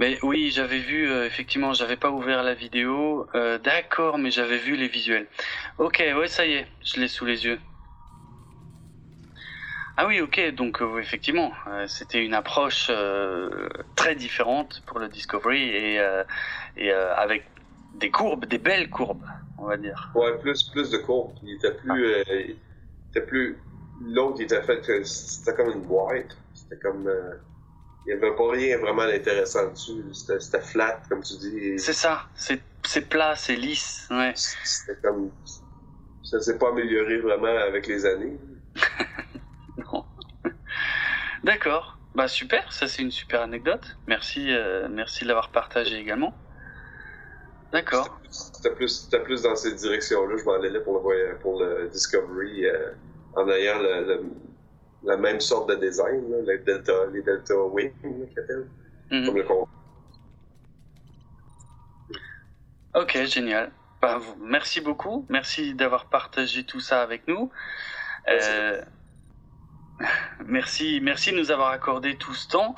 [0.01, 3.29] Mais oui, j'avais vu, euh, effectivement, j'avais pas ouvert la vidéo.
[3.37, 5.29] Euh, d'accord, mais j'avais vu les visuels.
[5.79, 7.61] Ok, ouais, ça y est, je l'ai sous les yeux.
[9.97, 11.53] Ah oui, ok, donc euh, effectivement,
[11.87, 12.91] c'était une approche
[13.95, 16.01] très différente pour le Discovery et,
[16.91, 17.45] avec
[17.95, 19.27] des courbes, des belles courbes,
[19.59, 20.11] on va dire.
[20.15, 21.33] Ouais, plus, plus de courbes.
[21.43, 22.57] Il était plus, euh, il
[23.11, 23.59] était plus,
[24.01, 26.37] l'autre il était fait, que c'était comme une boîte.
[26.55, 27.35] C'était comme, euh,
[28.07, 30.03] il n'y avait pas rien vraiment d'intéressant dessus.
[30.13, 31.79] C'était flat, comme tu dis.
[31.79, 32.23] C'est ça.
[32.35, 34.09] C'est plat, c'est lisse.
[34.11, 34.33] Ouais.
[34.35, 35.31] C'était comme.
[36.23, 38.39] Ça s'est pas amélioré vraiment avec les années.
[39.77, 40.05] non.
[41.45, 41.99] D'accord.
[42.15, 43.97] Bah super, ça c'est une super anecdote.
[44.07, 46.35] Merci, euh, merci de l'avoir partagé également.
[47.73, 48.21] D'accord.
[48.31, 50.37] C'était plus, plus dans cette direction-là.
[50.39, 52.93] Je m'en allais pour le, pour le Discovery euh,
[53.37, 54.23] en ayant le,
[55.05, 59.45] la même sorte de design, les Delta, les Delta Wing, mm comme le
[62.95, 63.71] Ok, génial.
[64.03, 65.27] Bah, merci beaucoup.
[65.29, 67.51] Merci d'avoir partagé tout ça avec nous.
[68.29, 68.83] Euh,
[70.47, 72.75] Merci, merci de nous avoir accordé tout ce temps.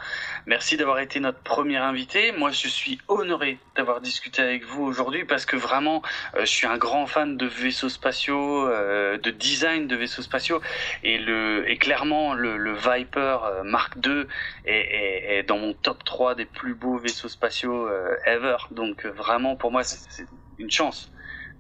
[0.47, 2.33] Merci d'avoir été notre premier invité.
[2.33, 6.03] Moi, je suis honoré d'avoir discuté avec vous aujourd'hui parce que vraiment,
[6.35, 10.61] euh, je suis un grand fan de vaisseaux spatiaux, euh, de design de vaisseaux spatiaux,
[11.05, 14.25] et le et clairement le, Viper euh, Mark II
[14.65, 17.89] est, est, dans mon top 3 des plus beaux vaisseaux spatiaux
[18.27, 18.57] ever.
[18.71, 20.27] Donc vraiment, pour moi, c'est
[20.59, 21.13] une chance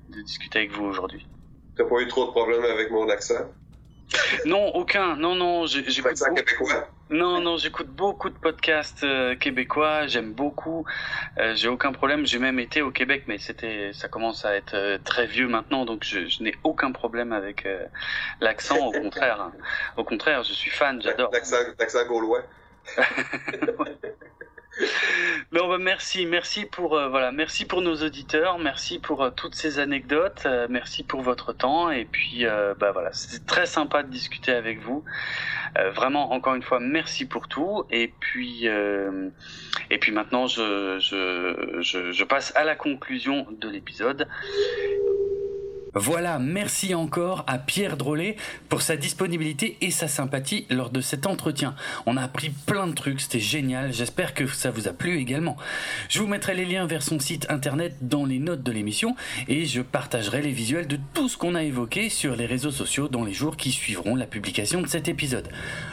[0.09, 1.27] de discuter avec vous aujourd'hui.
[1.77, 3.49] T'as pas eu trop de problèmes avec mon accent?
[4.47, 5.17] non, aucun.
[5.17, 6.15] Non, non, j'écoute.
[6.35, 6.89] québécois.
[7.11, 10.07] Non, non, j'écoute beaucoup de podcasts euh, québécois.
[10.07, 10.87] J'aime beaucoup.
[11.39, 12.25] Euh, j'ai aucun problème.
[12.25, 15.85] J'ai même été au Québec, mais c'était, ça commence à être euh, très vieux maintenant,
[15.85, 17.69] donc je, n'ai aucun problème avec
[18.41, 18.79] l'accent.
[18.79, 19.53] Au contraire, hein.
[19.97, 21.03] au contraire, je suis fan.
[21.03, 21.31] J'adore.
[21.33, 22.43] L'accent gaulois.
[25.53, 29.55] Non, bah merci, merci pour euh, voilà, merci pour nos auditeurs, merci pour euh, toutes
[29.55, 32.45] ces anecdotes, euh, merci pour votre temps et puis
[32.79, 35.05] bah voilà, c'était très sympa de discuter avec vous.
[35.95, 42.53] vraiment, encore une fois, merci pour tout et puis et puis maintenant, je, je, passe
[42.57, 44.29] à la conclusion de l'épisode.
[45.95, 48.37] Voilà, merci encore à Pierre Drolet
[48.71, 51.75] pour sa disponibilité et sa sympathie lors de cet entretien.
[52.07, 55.59] On a appris plein de trucs, c'était génial, j'espère que ça vous a plu également.
[56.09, 59.17] Je vous mettrai les liens vers son site internet dans les notes de l'émission
[59.49, 63.09] et je partagerai les visuels de tout ce qu'on a évoqué sur les réseaux sociaux
[63.09, 65.51] dans les jours qui suivront la publication de cet épisode.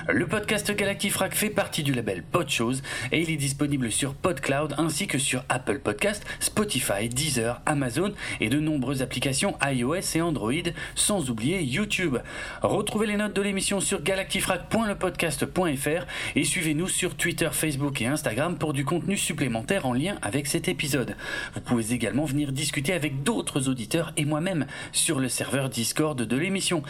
[0.08, 5.08] Le podcast Galactifrac fait partie du label Podchose et il est disponible sur PodCloud ainsi
[5.08, 10.52] que sur Apple Podcast, Spotify, Deezer, Amazon et de nombreuses applications iOS et Android,
[10.96, 12.18] sans oublier YouTube.
[12.62, 16.06] Retrouvez les notes de l'émission sur galactifrac.lepodcast.fr
[16.36, 20.68] et suivez-nous sur Twitter, Facebook et Instagram pour du contenu supplémentaire en lien avec cet
[20.68, 21.16] épisode.
[21.56, 26.38] Vous pouvez également venir discuter avec d'autres auditeurs et moi-même sur le serveur Discord de
[26.38, 26.84] l'émission.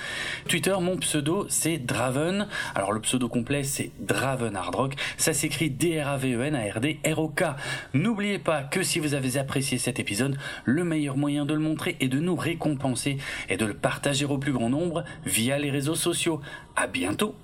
[0.47, 2.47] Twitter, mon pseudo, c'est Draven.
[2.75, 4.95] Alors le pseudo complet, c'est Draven Hardrock.
[5.17, 7.43] Ça s'écrit D-R-A-V-E-N-A-R-D-R-O-K.
[7.93, 11.95] N'oubliez pas que si vous avez apprécié cet épisode, le meilleur moyen de le montrer
[12.01, 12.88] est de nous récompenser
[13.49, 16.41] et de le partager au plus grand nombre via les réseaux sociaux.
[16.75, 17.35] À bientôt!